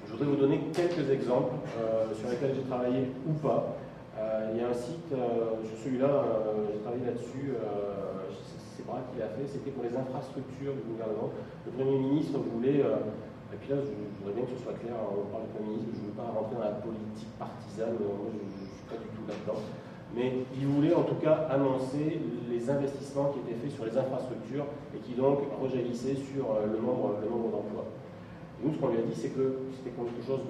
Je 0.06 0.12
voudrais 0.12 0.26
vous 0.26 0.40
donner 0.40 0.60
quelques 0.72 1.10
exemples 1.10 1.60
euh, 1.78 2.14
sur 2.14 2.30
lesquels 2.30 2.54
j'ai 2.56 2.66
travaillé 2.66 3.12
ou 3.28 3.32
pas. 3.34 3.76
Euh, 4.18 4.50
il 4.52 4.60
y 4.60 4.64
a 4.64 4.68
un 4.68 4.74
site, 4.74 5.12
euh, 5.12 5.60
celui-là, 5.84 6.24
j'ai 6.72 6.80
travaillé 6.80 7.04
là-dessus, 7.04 7.52
c'est 8.76 8.86
Braque 8.86 9.12
qui 9.12 9.20
l'a 9.20 9.28
fait, 9.36 9.46
c'était 9.46 9.70
pour 9.70 9.84
les 9.84 9.92
infrastructures 9.92 10.72
du 10.72 10.84
gouvernement. 10.96 11.36
Le 11.68 11.72
Premier 11.72 11.98
ministre 12.00 12.40
voulait, 12.40 12.80
et 12.80 13.56
puis 13.60 13.68
là 13.68 13.76
je, 13.76 13.92
voudrais 14.24 14.40
bien 14.40 14.44
que 14.48 14.56
ce 14.56 14.64
soit 14.64 14.76
clair, 14.80 14.96
on 15.04 15.28
parle 15.28 15.44
du 15.44 15.52
Premier 15.52 15.76
ministre, 15.76 16.00
je 16.00 16.00
ne 16.00 16.08
veux 16.08 16.16
pas 16.16 16.32
rentrer 16.32 16.56
dans 16.56 16.64
la 16.64 16.80
politique 16.80 17.32
partisane, 17.36 18.00
moi 18.00 18.32
je 18.32 18.40
ne 18.40 18.72
suis 18.72 18.88
pas 18.88 18.96
du 18.96 19.08
tout 19.12 19.24
là-dedans 19.28 19.60
mais 20.14 20.32
il 20.58 20.66
voulait 20.66 20.94
en 20.94 21.02
tout 21.02 21.14
cas 21.16 21.46
annoncer 21.50 22.20
les 22.50 22.70
investissements 22.70 23.32
qui 23.32 23.40
étaient 23.40 23.58
faits 23.60 23.72
sur 23.72 23.84
les 23.84 23.96
infrastructures 23.96 24.66
et 24.94 24.98
qui 24.98 25.14
donc 25.14 25.38
rejaillissaient 25.60 26.16
sur 26.16 26.50
euh, 26.50 26.66
le 26.66 26.78
nombre, 26.80 27.18
le 27.22 27.28
nombre 27.30 27.50
d'emplois. 27.50 27.86
Nous, 28.62 28.74
ce 28.74 28.78
qu'on 28.78 28.88
lui 28.88 28.98
a 28.98 29.02
dit, 29.02 29.16
c'est 29.16 29.32
que 29.32 29.72
c'était 29.72 29.96
quelque 29.96 30.20
chose 30.20 30.40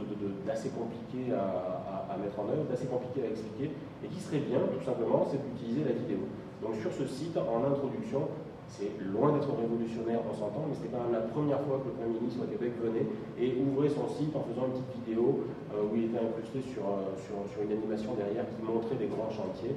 d'assez 0.44 0.70
compliqué 0.70 1.30
à, 1.30 2.16
mettre 2.18 2.40
en 2.40 2.50
œuvre, 2.50 2.66
d'assez 2.66 2.86
compliqué 2.86 3.22
à 3.22 3.30
expliquer, 3.30 3.70
et 4.02 4.08
qui 4.08 4.18
serait 4.18 4.42
bien, 4.42 4.58
tout 4.66 4.82
simplement, 4.84 5.22
c'est 5.30 5.38
d'utiliser 5.38 5.86
la 5.86 5.94
vidéo. 5.94 6.26
Donc 6.60 6.74
sur 6.82 6.90
ce 6.90 7.06
site, 7.06 7.38
en 7.38 7.62
introduction, 7.62 8.26
c'est 8.70 8.94
loin 9.02 9.34
d'être 9.34 9.50
révolutionnaire, 9.50 10.22
on 10.22 10.34
s'entend, 10.34 10.70
mais 10.70 10.74
c'était 10.78 10.94
quand 10.94 11.02
même 11.02 11.18
la 11.18 11.26
première 11.26 11.58
fois 11.66 11.82
que 11.82 11.90
le 11.90 11.96
Premier 11.98 12.22
ministre 12.22 12.46
au 12.46 12.48
Québec 12.48 12.78
venait 12.78 13.06
et 13.34 13.58
ouvrait 13.58 13.90
son 13.90 14.06
site 14.06 14.30
en 14.30 14.46
faisant 14.46 14.70
une 14.70 14.78
petite 14.78 14.94
vidéo 15.02 15.42
euh, 15.74 15.90
où 15.90 15.98
il 15.98 16.06
était 16.06 16.22
incrusté 16.22 16.62
sur, 16.62 16.86
euh, 16.86 17.10
sur, 17.18 17.42
sur, 17.50 17.66
une 17.66 17.74
animation 17.74 18.14
derrière 18.14 18.46
qui 18.46 18.62
montrait 18.62 18.94
des 18.94 19.10
grands 19.10 19.30
chantiers 19.30 19.74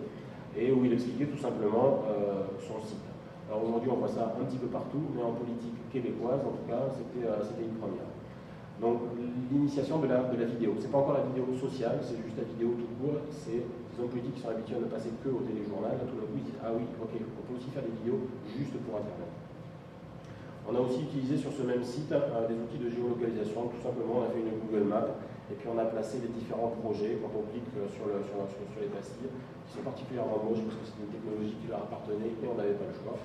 et 0.53 0.69
où 0.69 0.85
il 0.85 0.93
expliquait 0.93 1.25
tout 1.25 1.41
simplement 1.41 2.05
euh, 2.05 2.45
son 2.61 2.77
site. 2.85 3.01
Alors 3.49 3.65
aujourd'hui, 3.65 3.89
on 3.89 3.97
voit 3.97 4.13
ça 4.13 4.37
un 4.37 4.45
petit 4.45 4.61
peu 4.61 4.69
partout, 4.69 5.01
mais 5.17 5.25
en 5.25 5.33
politique 5.33 5.73
québécoise, 5.89 6.45
en 6.45 6.53
tout 6.53 6.65
cas, 6.69 6.93
c'était 6.93 7.65
une 7.65 7.77
première. 7.81 8.07
Donc 8.77 9.09
l'initiation 9.49 9.99
de 9.99 10.07
la, 10.07 10.21
de 10.29 10.37
la 10.37 10.45
vidéo, 10.45 10.77
c'est 10.77 10.91
pas 10.91 11.01
encore 11.01 11.17
la 11.17 11.25
vidéo 11.33 11.49
sociale, 11.57 11.97
c'est 12.01 12.17
juste 12.21 12.37
la 12.37 12.45
vidéo 12.45 12.77
tout 12.77 12.93
court, 13.01 13.21
c'est 13.29 13.65
hommes 13.99 14.09
politiques 14.09 14.35
qui 14.35 14.41
sont 14.41 14.49
habitués 14.49 14.77
à 14.77 14.83
ne 14.83 14.89
passer 14.89 15.11
que 15.21 15.29
au 15.29 15.43
téléjournal, 15.45 15.97
tout 16.01 16.17
d'un 16.17 16.27
coup 16.29 16.37
ils 16.37 16.47
disent 16.47 16.61
ah 16.63 16.71
oui, 16.73 16.85
ok, 16.97 17.13
on 17.13 17.43
peut 17.45 17.57
aussi 17.57 17.69
faire 17.69 17.83
des 17.83 17.93
vidéos 18.01 18.25
juste 18.49 18.73
pour 18.85 18.97
Internet. 18.97 19.31
On 20.63 20.71
a 20.75 20.79
aussi 20.79 21.03
utilisé 21.03 21.35
sur 21.35 21.51
ce 21.51 21.61
même 21.67 21.83
site 21.83 22.11
euh, 22.15 22.47
des 22.47 22.55
outils 22.55 22.79
de 22.79 22.87
géolocalisation, 22.87 23.67
tout 23.67 23.83
simplement 23.83 24.23
on 24.23 24.25
a 24.25 24.31
fait 24.31 24.39
une 24.39 24.63
Google 24.63 24.87
Map 24.87 25.11
et 25.51 25.55
puis 25.59 25.67
on 25.67 25.75
a 25.75 25.85
placé 25.85 26.23
les 26.23 26.31
différents 26.31 26.71
projets 26.79 27.19
quand 27.19 27.29
on 27.35 27.43
clique 27.51 27.67
euh, 27.75 27.85
sur, 27.91 28.07
les 28.07 28.87
pastilles, 28.87 29.27
qui 29.67 29.71
sont 29.75 29.83
particulièrement 29.83 30.39
moches 30.39 30.63
parce 30.63 30.79
que 30.79 30.85
c'est 30.87 31.03
une 31.03 31.11
technologie 31.11 31.55
qui 31.59 31.67
leur 31.67 31.83
appartenait 31.83 32.31
et 32.31 32.47
on 32.47 32.55
n'avait 32.55 32.79
pas 32.79 32.87
le 32.87 32.95
choix. 32.95 33.19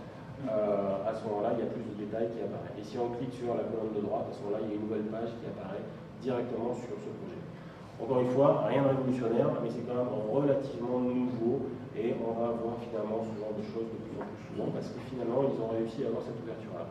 Euh, 0.46 1.08
à 1.08 1.14
ce 1.14 1.24
moment-là, 1.26 1.54
il 1.54 1.62
y 1.62 1.66
a 1.66 1.70
plus 1.70 1.82
de 1.82 1.94
détails 1.98 2.30
qui 2.30 2.42
apparaissent. 2.42 2.78
Et 2.78 2.84
si 2.84 2.98
on 2.98 3.10
clique 3.14 3.34
sur 3.34 3.54
la 3.54 3.66
colonne 3.66 3.90
de 3.94 4.02
droite, 4.02 4.26
à 4.30 4.32
ce 4.34 4.38
moment-là, 4.42 4.62
il 4.62 4.70
y 4.70 4.72
a 4.72 4.76
une 4.78 4.86
nouvelle 4.86 5.06
page 5.10 5.34
qui 5.38 5.46
apparaît 5.50 5.82
directement 6.22 6.74
sur 6.74 6.94
ce 6.94 7.10
projet. 7.10 7.37
Encore 8.02 8.20
une 8.20 8.30
fois, 8.30 8.64
rien 8.68 8.82
de 8.82 8.88
révolutionnaire, 8.88 9.50
mais 9.62 9.70
c'est 9.70 9.82
quand 9.82 9.98
même 9.98 10.14
relativement 10.30 11.00
nouveau 11.02 11.66
et 11.98 12.14
on 12.22 12.30
va 12.30 12.54
voir 12.54 12.78
finalement 12.78 13.26
ce 13.26 13.34
genre 13.34 13.54
de 13.58 13.64
choses 13.74 13.90
de 13.90 13.98
plus 14.06 14.14
en 14.14 14.22
plus 14.22 14.42
souvent 14.46 14.70
parce 14.70 14.86
que 14.94 15.02
finalement 15.10 15.42
ils 15.42 15.58
ont 15.58 15.74
réussi 15.74 16.06
à 16.06 16.14
avoir 16.14 16.22
cette 16.22 16.38
ouverture-là. 16.38 16.86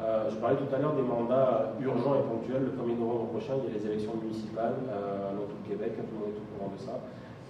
Euh, 0.00 0.26
je 0.32 0.36
parlais 0.40 0.56
tout 0.56 0.72
à 0.74 0.78
l'heure 0.80 0.96
des 0.96 1.06
mandats 1.06 1.76
urgents 1.78 2.18
et 2.18 2.24
ponctuels. 2.24 2.66
Le 2.66 2.74
1er 2.74 2.98
novembre 2.98 3.36
prochain, 3.36 3.54
il 3.62 3.68
y 3.68 3.70
a 3.70 3.78
les 3.78 3.84
élections 3.86 4.16
municipales 4.16 4.74
euh, 4.90 5.36
dans 5.36 5.46
tout 5.46 5.60
le 5.60 5.68
Québec, 5.68 5.92
tout 5.94 6.08
le 6.08 6.18
monde 6.18 6.34
est 6.34 6.40
au 6.40 6.46
courant 6.56 6.72
de 6.72 6.80
ça. 6.80 6.98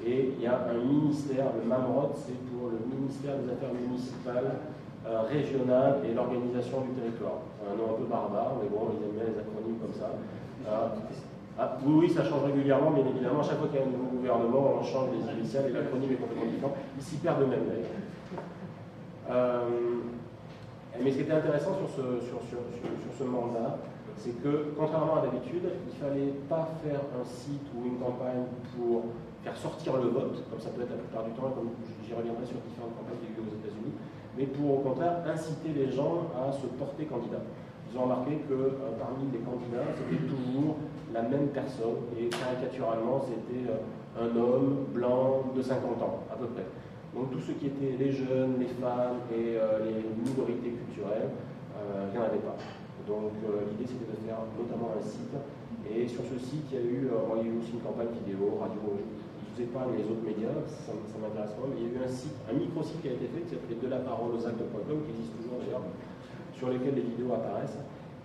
Et 0.04 0.34
il 0.36 0.42
y 0.42 0.46
a 0.50 0.66
un 0.68 0.76
ministère, 0.76 1.56
le 1.56 1.64
MAMROT, 1.64 2.12
c'est 2.26 2.36
pour 2.52 2.68
le 2.74 2.82
ministère 2.84 3.38
des 3.40 3.48
Affaires 3.54 3.72
municipales, 3.72 4.60
euh, 5.06 5.22
régionales 5.24 6.04
et 6.04 6.12
l'organisation 6.12 6.82
du 6.84 6.92
territoire. 6.98 7.40
Un 7.64 7.78
nom 7.78 7.96
un 7.96 7.98
peu 8.02 8.08
barbare, 8.10 8.60
mais 8.60 8.68
bon, 8.68 8.92
ils 8.92 9.00
aiment 9.00 9.16
bien 9.16 9.30
les 9.32 9.38
acronymes 9.40 9.80
comme 9.80 9.96
ça. 9.96 10.12
Ah, 11.56 11.78
oui, 11.86 11.94
oui, 12.00 12.10
ça 12.10 12.24
change 12.24 12.42
régulièrement, 12.44 12.90
bien 12.90 13.04
évidemment. 13.06 13.40
À 13.40 13.44
chaque 13.44 13.58
fois 13.58 13.68
qu'il 13.68 13.78
y 13.78 13.82
a 13.82 13.86
un 13.86 13.90
nouveau 13.90 14.18
gouvernement, 14.18 14.74
on 14.80 14.82
change 14.82 15.08
les 15.14 15.38
initiales 15.38 15.70
et 15.70 15.72
l'acronyme 15.72 16.10
est 16.10 16.16
complètement 16.16 16.50
différent. 16.50 16.74
Ils 16.98 17.02
s'y 17.02 17.16
perdent 17.16 17.42
eux-mêmes 17.42 17.66
d'ailleurs. 17.68 17.94
Euh, 19.30 20.02
mais 21.00 21.10
ce 21.10 21.16
qui 21.16 21.22
était 21.22 21.32
intéressant 21.32 21.78
sur 21.78 21.88
ce, 21.90 23.24
mandat, 23.24 23.78
c'est 24.16 24.42
que, 24.42 24.74
contrairement 24.76 25.18
à 25.18 25.22
d'habitude, 25.22 25.62
il 25.62 25.90
ne 25.90 25.98
fallait 25.98 26.34
pas 26.48 26.68
faire 26.82 27.00
un 27.14 27.24
site 27.24 27.66
ou 27.74 27.86
une 27.86 27.98
campagne 27.98 28.50
pour 28.74 29.14
faire 29.42 29.56
sortir 29.56 29.94
le 29.98 30.10
vote, 30.10 30.42
comme 30.50 30.60
ça 30.60 30.70
peut 30.70 30.82
être 30.82 30.90
la 30.90 31.02
plupart 31.02 31.24
du 31.24 31.30
temps, 31.38 31.50
et 31.50 31.54
comme 31.54 31.70
j'y 32.02 32.14
reviendrai 32.14 32.46
sur 32.46 32.58
différentes 32.66 32.98
campagnes 32.98 33.22
qu'il 33.22 33.30
y 33.30 33.38
a 33.38 33.42
eu 33.42 33.46
aux 33.46 33.58
États-Unis, 33.62 33.94
mais 34.38 34.46
pour 34.50 34.78
au 34.78 34.80
contraire 34.82 35.22
inciter 35.26 35.70
les 35.70 35.92
gens 35.92 36.30
à 36.34 36.50
se 36.50 36.66
porter 36.78 37.06
candidat. 37.06 37.42
Ils 37.90 37.98
ont 37.98 38.10
remarqué 38.10 38.42
que 38.48 38.54
euh, 38.54 38.98
parmi 38.98 39.30
les 39.30 39.38
candidats, 39.38 39.86
c'était 39.94 40.26
toujours 40.26 40.82
la 41.14 41.22
même 41.22 41.48
personne, 41.54 42.10
et 42.18 42.26
caricaturalement, 42.26 43.22
c'était 43.22 43.70
euh, 43.70 43.78
un 44.18 44.36
homme 44.36 44.86
blanc 44.92 45.44
de 45.54 45.62
50 45.62 46.02
ans, 46.02 46.26
à 46.30 46.34
peu 46.34 46.46
près. 46.46 46.66
Donc 47.14 47.30
tous 47.30 47.40
ceux 47.40 47.54
qui 47.54 47.70
étaient 47.70 47.94
les 47.96 48.10
jeunes, 48.10 48.58
les 48.58 48.66
femmes 48.82 49.22
et 49.30 49.54
euh, 49.54 49.86
les 49.86 50.02
minorités 50.02 50.74
culturelles, 50.74 51.30
euh, 51.78 52.10
il 52.10 52.18
n'y 52.18 52.18
en 52.18 52.26
avait 52.26 52.42
pas. 52.42 52.58
Donc 53.06 53.36
l'idée 53.70 53.86
c'était 53.86 54.10
de 54.10 54.18
faire 54.26 54.42
notamment 54.58 54.90
un 54.98 55.02
site. 55.04 55.36
Et 55.84 56.08
sur 56.08 56.24
ce 56.24 56.40
site, 56.40 56.66
il 56.72 56.74
y 56.74 56.80
a 56.80 56.82
eu, 56.82 57.00
il 57.06 57.42
y 57.44 57.46
a 57.46 57.52
eu 57.52 57.58
aussi 57.60 57.76
une 57.76 57.84
campagne 57.84 58.08
vidéo, 58.24 58.56
radio, 58.56 58.80
je 58.80 59.04
ne 59.04 59.52
vous 59.52 59.58
épargne 59.60 59.92
les 60.00 60.08
autres 60.08 60.24
médias, 60.24 60.56
ça, 60.66 60.96
ça 60.96 61.16
m'intéresse 61.20 61.52
pas, 61.52 61.68
mais 61.68 61.76
il 61.78 61.82
y 61.84 61.88
a 61.92 62.00
eu 62.00 62.02
un 62.02 62.08
site, 62.08 62.32
un 62.48 62.56
micro-site 62.56 63.04
qui 63.04 63.12
a 63.12 63.14
été 63.14 63.28
fait 63.28 63.44
qui 63.44 63.52
s'appelait 63.52 63.76
de 63.76 63.90
la 63.92 64.00
parole 64.00 64.32
aux 64.32 64.40
actes.com, 64.40 64.98
qui 65.04 65.10
existe 65.12 65.36
toujours 65.36 65.60
d'ailleurs, 65.60 65.84
sur 66.56 66.72
lequel 66.72 66.96
les 66.96 67.04
vidéos 67.04 67.36
apparaissent. 67.36 67.78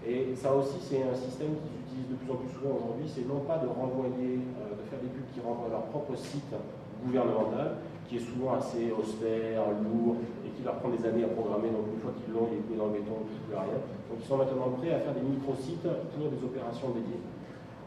Et 0.07 0.33
ça 0.35 0.55
aussi, 0.55 0.79
c'est 0.79 1.03
un 1.03 1.15
système 1.15 1.59
qui 1.59 1.69
s'utilise 1.75 2.09
de 2.09 2.15
plus 2.15 2.31
en 2.31 2.37
plus 2.39 2.51
souvent 2.55 2.79
aujourd'hui, 2.79 3.07
c'est 3.07 3.27
non 3.27 3.43
pas 3.43 3.59
de 3.59 3.67
renvoyer, 3.67 4.39
de 4.39 4.83
faire 4.87 4.99
des 5.03 5.11
pubs 5.11 5.27
qui 5.35 5.43
renvoient 5.43 5.69
leur 5.69 5.91
propre 5.91 6.15
site 6.15 6.55
gouvernemental, 7.03 7.83
qui 8.07 8.17
est 8.17 8.25
souvent 8.25 8.55
assez 8.55 8.89
austère, 8.95 9.69
lourd, 9.83 10.17
et 10.47 10.49
qui 10.55 10.63
leur 10.63 10.79
prend 10.79 10.89
des 10.89 11.03
années 11.05 11.23
à 11.23 11.31
programmer. 11.31 11.69
Donc 11.69 11.91
une 11.93 11.99
fois 11.99 12.15
qu'ils 12.15 12.33
l'ont, 12.33 12.47
il 12.49 12.63
est 12.63 12.79
dans 12.79 12.87
le 12.89 12.99
béton, 12.99 13.21
plus 13.27 13.53
rien. 13.53 13.79
Donc 14.09 14.17
ils 14.17 14.27
sont 14.27 14.39
maintenant 14.39 14.71
prêts 14.79 14.95
à 14.95 14.99
faire 15.03 15.13
des 15.13 15.21
micro-sites 15.21 15.83
pour 15.83 16.31
des 16.31 16.41
opérations 16.41 16.89
dédiées. 16.95 17.21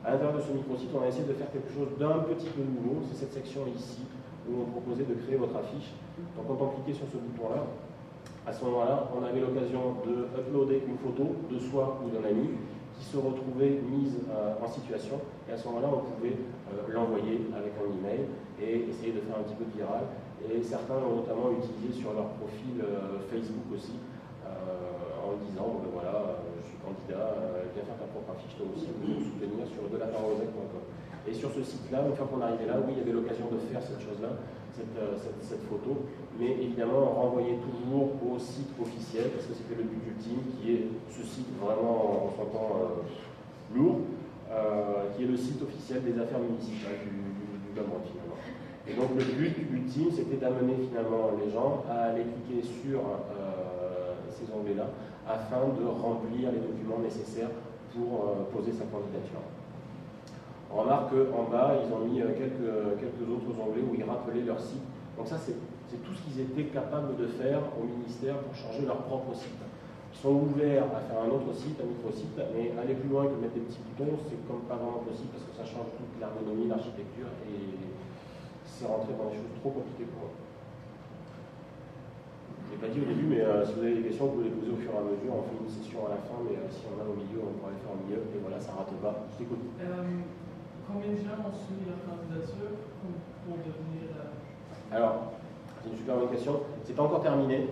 À 0.04 0.12
l'intérieur 0.12 0.36
de 0.36 0.42
ce 0.42 0.52
micro-site, 0.52 0.90
on 0.94 1.02
a 1.02 1.08
essayé 1.08 1.24
de 1.24 1.34
faire 1.34 1.50
quelque 1.50 1.72
chose 1.72 1.90
d'un 1.98 2.22
petit 2.28 2.50
peu 2.52 2.62
nouveau. 2.62 3.02
C'est 3.08 3.24
cette 3.24 3.32
section 3.32 3.66
ici 3.72 4.04
où 4.46 4.62
on 4.62 4.68
proposait 4.68 5.06
de 5.06 5.14
créer 5.14 5.38
votre 5.40 5.56
affiche. 5.56 5.94
Donc 6.36 6.44
quand 6.46 6.58
on 6.60 6.70
cliquait 6.76 6.98
sur 6.98 7.06
ce 7.08 7.16
bouton-là, 7.16 7.66
à 8.46 8.52
ce 8.52 8.64
moment-là, 8.64 9.08
on 9.14 9.24
avait 9.24 9.40
l'occasion 9.40 10.02
de 10.04 10.26
uploader 10.38 10.82
une 10.86 10.98
photo 10.98 11.36
de 11.50 11.58
soi 11.58 12.00
ou 12.02 12.10
d'un 12.10 12.26
ami 12.28 12.50
qui 12.98 13.04
se 13.04 13.16
retrouvait 13.16 13.80
mise 13.86 14.18
euh, 14.30 14.54
en 14.62 14.68
situation. 14.68 15.20
Et 15.48 15.52
à 15.52 15.56
ce 15.56 15.66
moment-là, 15.68 15.88
on 15.92 16.02
pouvait 16.10 16.34
euh, 16.34 16.92
l'envoyer 16.92 17.46
avec 17.54 17.72
un 17.78 17.86
email 17.86 18.26
et 18.60 18.90
essayer 18.90 19.12
de 19.12 19.20
faire 19.20 19.38
un 19.38 19.42
petit 19.42 19.54
peu 19.54 19.64
de 19.64 19.76
viral. 19.78 20.10
Et 20.42 20.62
certains 20.62 20.98
l'ont 20.98 21.22
notamment 21.22 21.54
utilisé 21.54 22.02
sur 22.02 22.12
leur 22.14 22.34
profil 22.42 22.82
euh, 22.82 23.22
Facebook 23.30 23.70
aussi, 23.74 23.94
en 25.22 25.38
disant 25.46 25.78
ben 25.80 25.90
voilà, 25.94 26.42
candidat, 26.82 27.62
viens 27.74 27.86
faire 27.86 27.98
ta 27.98 28.08
propre 28.10 28.34
affiche 28.34 28.58
toi 28.58 28.66
aussi, 28.74 28.90
vous 28.90 29.06
nous 29.06 29.22
soutenir 29.22 29.64
sur 29.70 29.86
de 29.86 29.98
la 29.98 30.10
Et 30.10 31.32
sur 31.32 31.50
ce 31.54 31.62
site-là, 31.62 32.04
une 32.06 32.16
fois 32.18 32.26
qu'on 32.26 32.42
arrivait 32.42 32.66
là, 32.66 32.82
oui, 32.82 32.94
il 32.94 32.98
y 32.98 33.02
avait 33.06 33.14
l'occasion 33.14 33.46
de 33.46 33.58
faire 33.70 33.82
cette 33.82 34.02
chose-là, 34.02 34.34
cette, 34.74 34.96
cette, 35.40 35.64
photo, 35.68 36.08
mais 36.40 36.50
évidemment 36.58 37.04
on 37.04 37.20
renvoyait 37.28 37.58
toujours 37.60 38.16
au 38.24 38.38
site 38.38 38.72
officiel, 38.80 39.28
parce 39.30 39.46
que 39.46 39.54
c'était 39.54 39.76
le 39.76 39.84
but 39.84 40.00
ultime, 40.16 40.40
qui 40.56 40.72
est 40.72 40.84
ce 41.10 41.22
site 41.22 41.52
vraiment, 41.60 42.26
en 42.26 42.30
s'entend 42.32 42.70
euh, 42.74 43.76
lourd, 43.76 44.00
euh, 44.50 45.12
qui 45.14 45.24
est 45.24 45.26
le 45.26 45.36
site 45.36 45.62
officiel 45.62 46.02
des 46.02 46.18
affaires 46.18 46.40
municipales 46.40 47.04
du, 47.04 47.12
du, 47.12 47.46
du 47.68 47.72
finalement. 47.76 48.40
Et 48.88 48.94
donc 48.94 49.10
le 49.16 49.24
but 49.24 49.54
ultime, 49.70 50.10
c'était 50.10 50.36
d'amener 50.36 50.74
finalement 50.88 51.30
les 51.38 51.52
gens 51.52 51.84
à 51.88 52.10
aller 52.10 52.24
cliquer 52.24 52.66
sur 52.66 52.98
euh, 52.98 54.14
ces 54.30 54.52
onglets-là, 54.52 54.88
afin 55.28 55.70
de 55.78 55.86
remplir 55.86 56.50
les 56.50 56.58
documents 56.58 56.98
nécessaires 56.98 57.50
pour 57.94 58.24
euh, 58.24 58.48
poser 58.52 58.72
sa 58.72 58.84
candidature. 58.86 59.42
On 60.72 60.82
remarque 60.82 61.12
qu'en 61.12 61.44
bas, 61.44 61.76
ils 61.78 61.92
ont 61.92 62.08
mis 62.08 62.20
euh, 62.20 62.32
quelques, 62.32 62.98
quelques 62.98 63.26
autres 63.28 63.52
onglets 63.60 63.84
où 63.84 63.94
ils 63.94 64.04
rappelaient 64.04 64.42
leur 64.42 64.58
site. 64.58 64.82
Donc 65.16 65.28
ça, 65.28 65.36
c'est 65.38 65.54
tout 66.00 66.14
ce 66.14 66.22
qu'ils 66.24 66.40
étaient 66.40 66.72
capables 66.72 67.16
de 67.16 67.26
faire 67.26 67.60
au 67.76 67.84
ministère 67.84 68.38
pour 68.38 68.54
changer 68.56 68.86
leur 68.86 69.04
propre 69.04 69.34
site. 69.36 69.60
Ils 70.12 70.18
sont 70.18 70.32
ouverts 70.32 70.88
à 70.88 71.00
faire 71.04 71.20
un 71.20 71.28
autre 71.28 71.52
site, 71.52 71.76
un 71.80 71.88
micro-site, 71.88 72.36
mais 72.56 72.72
aller 72.80 72.94
plus 72.94 73.08
loin 73.08 73.28
que 73.28 73.36
mettre 73.36 73.54
des 73.54 73.64
petits 73.68 73.80
boutons, 73.84 74.16
c'est 74.28 74.40
comme 74.48 74.64
pas 74.64 74.76
vraiment 74.76 75.04
possible 75.04 75.28
parce 75.32 75.44
que 75.44 75.54
ça 75.56 75.64
change 75.64 75.92
toute 75.96 76.16
l'ergonomie, 76.20 76.68
l'architecture 76.68 77.28
et 77.48 77.76
c'est 78.64 78.86
rentré 78.86 79.12
dans 79.12 79.28
des 79.28 79.36
choses 79.36 79.52
trop 79.60 79.70
compliquées 79.70 80.08
pour 80.08 80.32
eux. 80.32 80.41
L'ai 82.72 82.80
pas 82.80 82.88
dit 82.88 83.04
au 83.04 83.04
début, 83.04 83.28
mais 83.28 83.44
euh, 83.44 83.60
si 83.68 83.76
vous 83.76 83.84
avez 83.84 84.00
des 84.00 84.08
questions, 84.08 84.32
vous 84.32 84.40
pouvez 84.40 84.48
les 84.48 84.56
poser 84.56 84.72
au 84.72 84.80
fur 84.80 84.96
et 84.96 84.96
à 84.96 85.04
mesure. 85.04 85.28
On 85.28 85.44
fait 85.44 85.60
une 85.60 85.68
session 85.68 86.08
à 86.08 86.16
la 86.16 86.20
fin, 86.24 86.40
mais 86.40 86.56
euh, 86.56 86.72
si 86.72 86.88
on 86.88 86.96
a 86.96 87.04
au 87.04 87.12
milieu, 87.12 87.44
on 87.44 87.52
pourra 87.60 87.68
les 87.68 87.80
faire 87.84 87.92
au 87.92 88.00
milieu. 88.00 88.24
Et 88.32 88.40
voilà, 88.40 88.56
ça 88.56 88.72
rate 88.72 88.96
pas. 88.96 89.28
Je 89.28 89.44
t'écoute. 89.44 89.60
Euh, 89.76 90.24
combien 90.88 91.12
de 91.12 91.20
gens 91.20 91.36
ont 91.44 91.52
soumis 91.52 91.84
leur 91.84 92.00
candidature 92.00 92.72
pour 93.44 93.60
devenir. 93.60 94.08
Alors, 94.88 95.36
c'est 95.84 95.92
une 95.92 96.00
super 96.00 96.16
bonne 96.16 96.32
question. 96.32 96.64
C'est 96.84 96.96
pas 96.96 97.04
encore 97.04 97.20
terminé. 97.20 97.68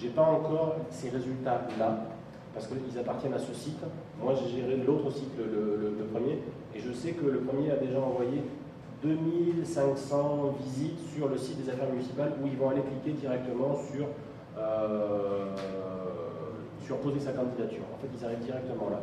J'ai 0.00 0.16
pas 0.16 0.22
encore 0.22 0.76
ces 0.90 1.10
résultats-là, 1.10 2.08
parce 2.54 2.68
qu'ils 2.68 2.98
appartiennent 2.98 3.34
à 3.34 3.38
ce 3.38 3.52
site. 3.52 3.84
Moi, 4.22 4.32
j'ai 4.32 4.48
géré 4.48 4.76
l'autre 4.80 5.10
site, 5.12 5.36
le, 5.36 5.44
le, 5.44 5.94
le, 5.98 6.04
premier, 6.04 6.40
et 6.74 6.80
je 6.80 6.92
sais 6.92 7.12
que 7.12 7.26
le 7.26 7.40
premier 7.40 7.70
a 7.72 7.76
déjà 7.76 8.00
envoyé 8.00 8.42
2500 9.02 10.54
visites 10.64 11.00
sur 11.14 11.28
le 11.28 11.36
site 11.36 11.62
des 11.64 11.70
affaires 11.70 11.90
municipales 11.90 12.32
où 12.42 12.46
ils 12.46 12.56
vont 12.56 12.70
aller 12.70 12.82
cliquer 12.82 13.18
directement 13.18 13.76
sur, 13.92 14.04
euh, 14.04 14.27
sur 16.80 16.96
poser 16.98 17.20
sa 17.20 17.32
candidature. 17.32 17.84
En 17.92 17.98
fait, 18.00 18.08
ils 18.14 18.24
arrivent 18.24 18.44
directement 18.44 18.88
là. 18.90 19.00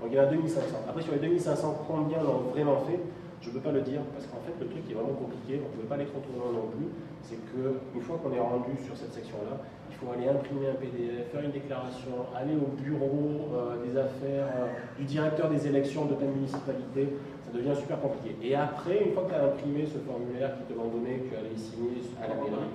Donc 0.00 0.10
il 0.12 0.16
y 0.16 0.20
en 0.20 0.24
a 0.24 0.26
2500. 0.26 0.88
Après, 0.88 1.02
sur 1.02 1.12
les 1.12 1.18
2500, 1.18 1.84
combien 1.86 2.22
l'ont 2.22 2.50
vraiment 2.54 2.80
fait? 2.86 3.00
Je 3.40 3.50
ne 3.50 3.54
peux 3.54 3.60
pas 3.60 3.70
le 3.70 3.82
dire 3.82 4.00
parce 4.14 4.26
qu'en 4.26 4.42
fait 4.42 4.54
le 4.58 4.66
truc 4.66 4.82
est 4.90 4.94
vraiment 4.94 5.14
compliqué, 5.14 5.62
on 5.62 5.70
ne 5.70 5.82
peut 5.82 5.88
pas 5.88 5.96
les 5.96 6.06
trop 6.06 6.18
non 6.50 6.66
plus. 6.74 6.90
C'est 7.22 7.38
qu'une 7.52 8.02
fois 8.02 8.18
qu'on 8.18 8.32
est 8.32 8.40
rendu 8.40 8.74
sur 8.84 8.96
cette 8.96 9.12
section-là, 9.12 9.62
il 9.90 9.94
faut 9.94 10.10
aller 10.10 10.28
imprimer 10.28 10.70
un 10.70 10.74
PDF, 10.74 11.30
faire 11.30 11.42
une 11.42 11.52
déclaration, 11.52 12.26
aller 12.34 12.54
au 12.54 12.66
bureau 12.74 13.54
euh, 13.54 13.84
des 13.86 13.96
affaires 13.96 14.46
euh, 14.58 14.66
du 14.98 15.04
directeur 15.04 15.50
des 15.50 15.66
élections 15.66 16.06
de 16.06 16.14
ta 16.14 16.26
municipalité, 16.26 17.14
ça 17.46 17.56
devient 17.56 17.78
super 17.78 18.00
compliqué. 18.00 18.34
Et 18.42 18.54
après, 18.54 19.06
une 19.06 19.12
fois 19.14 19.24
que 19.24 19.30
tu 19.30 19.34
as 19.36 19.44
imprimé 19.44 19.86
ce 19.86 19.98
formulaire 20.02 20.58
qui 20.58 20.72
te 20.72 20.78
l'ont 20.78 20.90
donné, 20.90 21.22
que 21.22 21.30
tu 21.30 21.36
allais 21.38 21.56
signer 21.56 22.02
à 22.18 22.26
la 22.26 22.34
mairie, 22.34 22.74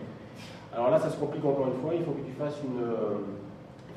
alors 0.74 0.90
là 0.90 1.00
ça 1.00 1.10
se 1.10 1.18
complique 1.18 1.46
encore 1.46 1.68
une 1.68 1.80
fois, 1.82 1.94
il 1.94 2.04
faut 2.04 2.12
que 2.12 2.26
tu 2.26 2.34
fasses 2.34 2.58
une. 2.66 2.82
Euh, 2.82 3.22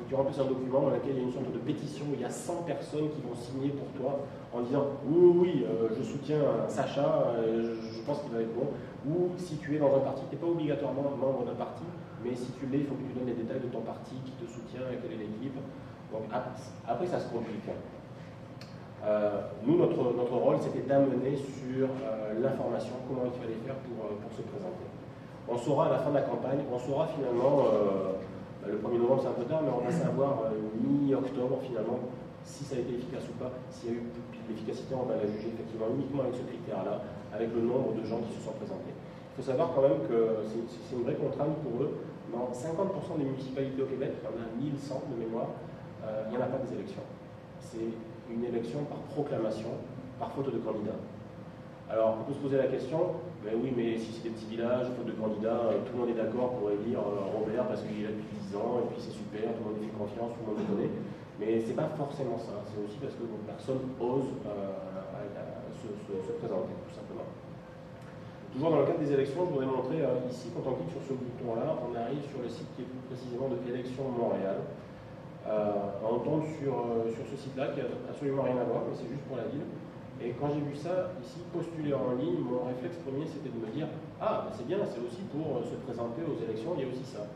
tu 0.09 0.14
remplisses 0.14 0.38
un 0.38 0.45
document 0.45 0.83
dans 0.83 0.90
lequel 0.90 1.16
il 1.16 1.16
y 1.16 1.21
a 1.21 1.23
une 1.25 1.33
sorte 1.33 1.50
de 1.50 1.59
pétition 1.59 2.04
où 2.06 2.14
il 2.14 2.21
y 2.21 2.25
a 2.25 2.30
100 2.30 2.62
personnes 2.62 3.09
qui 3.11 3.21
vont 3.26 3.35
signer 3.35 3.71
pour 3.71 3.88
toi 3.99 4.21
en 4.52 4.61
disant 4.61 4.85
oui, 5.09 5.33
oui, 5.35 5.66
euh, 5.66 5.88
je 5.97 6.02
soutiens 6.04 6.38
Sacha, 6.68 7.33
euh, 7.38 7.75
je, 7.80 8.02
pense 8.02 8.21
qu'il 8.21 8.30
va 8.30 8.42
être 8.42 8.54
bon. 8.54 8.68
Ou 9.09 9.33
si 9.38 9.56
tu 9.56 9.75
es 9.75 9.78
dans 9.78 9.97
un 9.97 10.04
parti, 10.04 10.23
tu 10.28 10.37
n'es 10.37 10.40
pas 10.40 10.47
obligatoirement 10.47 11.02
membre 11.16 11.47
d'un 11.47 11.56
parti, 11.56 11.83
mais 12.23 12.37
si 12.37 12.52
tu 12.61 12.66
l'es, 12.66 12.85
il 12.85 12.87
faut 12.87 12.95
que 12.95 13.09
tu 13.09 13.18
donnes 13.18 13.26
les 13.26 13.40
détails 13.40 13.61
de 13.61 13.73
ton 13.73 13.80
parti, 13.80 14.14
qui 14.23 14.33
te 14.33 14.45
soutient, 14.47 14.85
quelle 15.00 15.16
est 15.16 15.25
l'équipe. 15.25 15.56
Donc 16.12 16.28
après, 16.30 17.06
ça 17.06 17.18
se 17.18 17.33
complique. 17.33 17.66
Nous, 19.64 19.78
notre, 19.78 20.12
notre 20.12 20.37
rôle, 20.37 20.59
c'était 20.61 20.87
d'amener 20.87 21.37
sur 21.37 21.88
l'information, 22.40 22.95
comment 23.09 23.26
il 23.26 23.40
fallait 23.40 23.59
faire 23.64 23.76
pour, 23.87 24.06
pour 24.18 24.30
se 24.30 24.42
présenter. 24.42 24.87
On 25.48 25.56
saura 25.56 25.86
à 25.86 25.90
la 25.90 25.98
fin 25.98 26.10
de 26.10 26.16
la 26.16 26.22
campagne, 26.22 26.58
on 26.72 26.78
saura 26.78 27.06
finalement 27.06 27.70
euh, 27.70 28.18
le 28.66 28.78
1er 28.82 28.98
novembre, 28.98 29.22
c'est 29.22 29.30
un 29.30 29.38
peu 29.38 29.46
tard, 29.46 29.62
mais 29.62 29.70
on 29.70 29.84
va 29.84 29.92
savoir 29.92 30.50
euh, 30.50 30.58
mi-octobre 30.82 31.58
finalement 31.62 32.00
si 32.42 32.64
ça 32.64 32.76
a 32.76 32.78
été 32.78 32.94
efficace 32.94 33.22
ou 33.30 33.38
pas. 33.38 33.50
S'il 33.70 33.90
y 33.90 33.92
a 33.94 33.96
eu 33.98 34.02
l'efficacité, 34.48 34.94
on 34.94 35.06
va 35.06 35.14
la 35.16 35.26
juger 35.26 35.54
effectivement 35.54 35.86
uniquement 35.94 36.22
avec 36.26 36.34
ce 36.34 36.46
critère-là, 36.46 37.02
avec 37.34 37.54
le 37.54 37.62
nombre 37.62 37.94
de 37.94 38.02
gens 38.02 38.18
qui 38.26 38.34
se 38.34 38.42
sont 38.42 38.58
présentés. 38.58 38.90
Il 38.90 39.42
faut 39.42 39.46
savoir 39.50 39.70
quand 39.74 39.82
même 39.82 40.02
que 40.10 40.46
c'est 40.50 40.96
une 40.96 41.04
vraie 41.04 41.18
contrainte 41.18 41.54
pour 41.62 41.82
eux. 41.82 41.94
Dans 42.34 42.50
50% 42.50 43.18
des 43.18 43.24
municipalités 43.24 43.82
au 43.82 43.86
Québec, 43.86 44.18
il 44.18 44.24
y 44.26 44.30
en 44.30 44.38
a 44.42 44.50
1100 44.50 45.14
de 45.14 45.16
mémoire, 45.22 45.54
euh, 46.02 46.26
il 46.26 46.30
n'y 46.34 46.38
en 46.42 46.46
a 46.46 46.50
pas 46.50 46.58
des 46.58 46.74
élections. 46.74 47.06
C'est 47.60 47.86
une 48.30 48.44
élection 48.44 48.82
par 48.90 48.98
proclamation, 49.14 49.78
par 50.18 50.32
faute 50.32 50.50
de 50.50 50.58
candidat. 50.58 50.98
Alors, 51.87 52.19
on 52.19 52.25
peut 52.26 52.35
se 52.35 52.43
poser 52.43 52.59
la 52.59 52.66
question, 52.66 53.23
ben 53.47 53.55
oui, 53.62 53.71
mais 53.71 53.95
si 53.95 54.11
c'est 54.11 54.26
des 54.26 54.35
petits 54.35 54.50
villages, 54.50 54.90
faute 54.99 55.07
de 55.07 55.14
candidats, 55.14 55.71
tout 55.87 55.95
le 55.95 55.99
monde 56.02 56.11
est 56.11 56.19
d'accord 56.19 56.59
pour 56.59 56.75
élire 56.75 56.99
Robert 56.99 57.62
parce 57.71 57.87
qu'il 57.87 58.02
est 58.02 58.11
là 58.11 58.14
depuis 58.19 58.26
10 58.50 58.59
ans, 58.59 58.83
et 58.83 58.90
puis 58.90 58.99
c'est 58.99 59.14
super, 59.14 59.55
tout 59.55 59.62
le 59.62 59.66
monde 59.71 59.78
lui 59.78 59.87
fait 59.87 59.95
confiance, 59.95 60.35
tout 60.35 60.43
le 60.43 60.47
monde 60.50 60.59
le 60.59 60.66
connaît. 60.66 60.93
Mais 61.38 61.62
c'est 61.62 61.78
pas 61.78 61.87
forcément 61.95 62.43
ça, 62.43 62.59
c'est 62.66 62.83
aussi 62.83 62.99
parce 62.99 63.14
que 63.14 63.23
personne 63.47 63.87
ose 64.02 64.35
se, 65.78 65.87
se, 66.11 66.33
présenter, 66.43 66.75
tout 66.75 66.97
simplement. 66.99 67.31
Toujours 68.50 68.71
dans 68.75 68.83
le 68.83 68.87
cadre 68.90 69.07
des 69.07 69.12
élections, 69.14 69.47
je 69.47 69.50
voudrais 69.55 69.71
montrer 69.71 70.02
ici, 70.26 70.50
quand 70.50 70.66
on 70.66 70.75
clique 70.83 70.90
sur 70.90 71.07
ce 71.07 71.14
bouton-là, 71.14 71.71
on 71.87 71.95
arrive 71.95 72.26
sur 72.26 72.43
le 72.43 72.50
site 72.50 72.66
qui 72.75 72.83
est 72.83 72.90
plus 72.90 73.14
précisément 73.14 73.47
de 73.47 73.62
Élections 73.62 74.11
Montréal. 74.11 74.59
on 76.02 76.19
tombe 76.26 76.50
sur, 76.59 76.75
sur 77.14 77.25
ce 77.31 77.37
site-là 77.38 77.71
qui 77.71 77.78
n'a 77.78 77.95
absolument 78.11 78.43
rien 78.43 78.59
à 78.59 78.66
voir, 78.66 78.83
mais 78.90 78.99
c'est 78.99 79.07
juste 79.07 79.23
pour 79.31 79.38
la 79.38 79.47
ville. 79.55 79.71
Et 80.23 80.32
quand 80.40 80.49
j'ai 80.49 80.64
vu 80.64 80.75
ça 80.75 81.12
ici, 81.20 81.44
postuler 81.52 81.92
en 81.92 82.16
ligne, 82.16 82.40
mon 82.40 82.64
réflexe 82.64 82.96
premier 83.04 83.28
c'était 83.28 83.52
de 83.52 83.61
me 83.61 83.68
dire 83.68 83.88
Ah, 84.20 84.49
bah, 84.49 84.50
c'est 84.56 84.66
bien, 84.66 84.80
c'est 84.88 85.04
aussi 85.04 85.23
pour 85.28 85.61
se 85.61 85.76
présenter 85.85 86.25
aux 86.25 86.40
élections, 86.40 86.73
il 86.76 86.80
y 86.82 86.87
a 86.87 86.88
aussi 86.88 87.04
ça. 87.04 87.28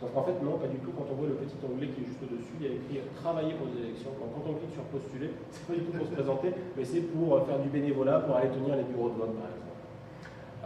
Sauf 0.00 0.10
qu'en 0.10 0.24
fait, 0.24 0.34
non, 0.42 0.58
pas 0.58 0.66
du 0.66 0.82
tout. 0.82 0.90
Quand 0.98 1.06
on 1.06 1.14
voit 1.14 1.30
le 1.30 1.38
petit 1.38 1.54
onglet 1.62 1.86
qui 1.94 2.02
est 2.02 2.08
juste 2.10 2.18
au-dessus, 2.24 2.56
il 2.58 2.66
y 2.66 2.70
a 2.70 2.74
écrit 2.74 2.98
Travailler 3.20 3.54
pour 3.54 3.70
les 3.70 3.86
élections. 3.86 4.10
quand 4.18 4.42
on 4.42 4.58
clique 4.58 4.74
sur 4.74 4.82
Postuler, 4.90 5.30
c'est 5.52 5.62
pas 5.68 5.78
du 5.78 5.86
tout 5.86 5.94
pour 5.94 6.08
se 6.08 6.14
présenter, 6.16 6.50
mais 6.74 6.82
c'est 6.82 7.06
pour 7.12 7.38
faire 7.46 7.60
du 7.60 7.68
bénévolat, 7.68 8.26
pour 8.26 8.34
aller 8.34 8.50
tenir 8.50 8.74
les 8.74 8.88
bureaux 8.88 9.14
de 9.14 9.18
vote, 9.20 9.36
par 9.38 9.46
exemple. 9.52 9.78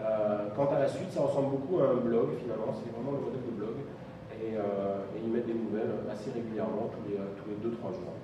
Euh, 0.00 0.48
quant 0.56 0.70
à 0.72 0.78
la 0.80 0.88
suite, 0.88 1.10
ça 1.12 1.20
ressemble 1.20 1.52
beaucoup 1.52 1.82
à 1.82 1.92
un 1.92 2.00
blog, 2.00 2.40
finalement. 2.40 2.72
C'est 2.72 2.88
vraiment 2.94 3.12
le 3.12 3.26
modèle 3.26 3.44
de 3.44 3.54
blog. 3.58 3.76
Et, 4.40 4.56
euh, 4.56 5.04
ils 5.20 5.28
mettent 5.28 5.50
des 5.50 5.58
nouvelles 5.58 6.06
assez 6.08 6.30
régulièrement, 6.30 6.88
tous 6.88 7.04
les 7.04 7.20
2-3 7.60 7.92
jours. 7.92 8.16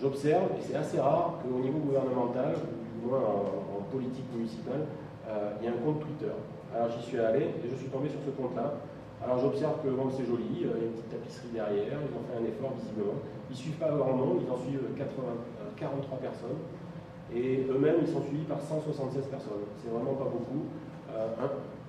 J'observe, 0.00 0.54
et 0.54 0.62
c'est 0.62 0.76
assez 0.76 1.00
rare, 1.00 1.42
qu'au 1.42 1.58
niveau 1.58 1.78
gouvernemental, 1.78 2.54
ou 2.54 3.00
du 3.00 3.06
moins 3.10 3.18
en, 3.18 3.82
politique 3.90 4.28
municipale, 4.36 4.84
euh, 5.26 5.56
il 5.58 5.64
y 5.64 5.68
a 5.68 5.72
un 5.72 5.80
compte 5.80 6.04
Twitter. 6.04 6.30
Alors 6.76 6.92
j'y 6.92 7.00
suis 7.00 7.18
allé 7.18 7.56
et 7.56 7.64
je 7.64 7.74
suis 7.74 7.88
tombé 7.88 8.06
sur 8.10 8.20
ce 8.20 8.28
compte-là. 8.36 8.84
Alors 9.24 9.40
j'observe 9.40 9.80
que 9.80 9.88
c'est 10.12 10.28
joli, 10.28 10.68
euh, 10.68 10.76
il 10.76 10.82
y 10.82 10.84
a 10.84 10.86
une 10.86 10.92
petite 10.92 11.08
tapisserie 11.08 11.48
derrière, 11.56 11.96
ils 12.04 12.12
ont 12.12 12.20
fait 12.28 12.36
un 12.36 12.44
effort 12.44 12.76
visiblement. 12.76 13.16
Ils 13.48 13.56
ne 13.56 13.56
suivent 13.56 13.80
pas 13.80 13.88
grand 13.88 14.12
nombre, 14.12 14.44
ils 14.44 14.52
en 14.52 14.60
suivent 14.60 14.92
80, 14.92 15.24
43 15.80 15.88
euh, 15.88 16.20
personnes. 16.20 16.60
Et 17.32 17.64
eux-mêmes, 17.64 18.04
ils 18.04 18.12
sont 18.12 18.20
suivis 18.28 18.44
par 18.44 18.60
176 18.60 19.24
personnes. 19.32 19.64
C'est 19.80 19.88
vraiment 19.88 20.14
pas 20.14 20.28
beaucoup. 20.28 20.68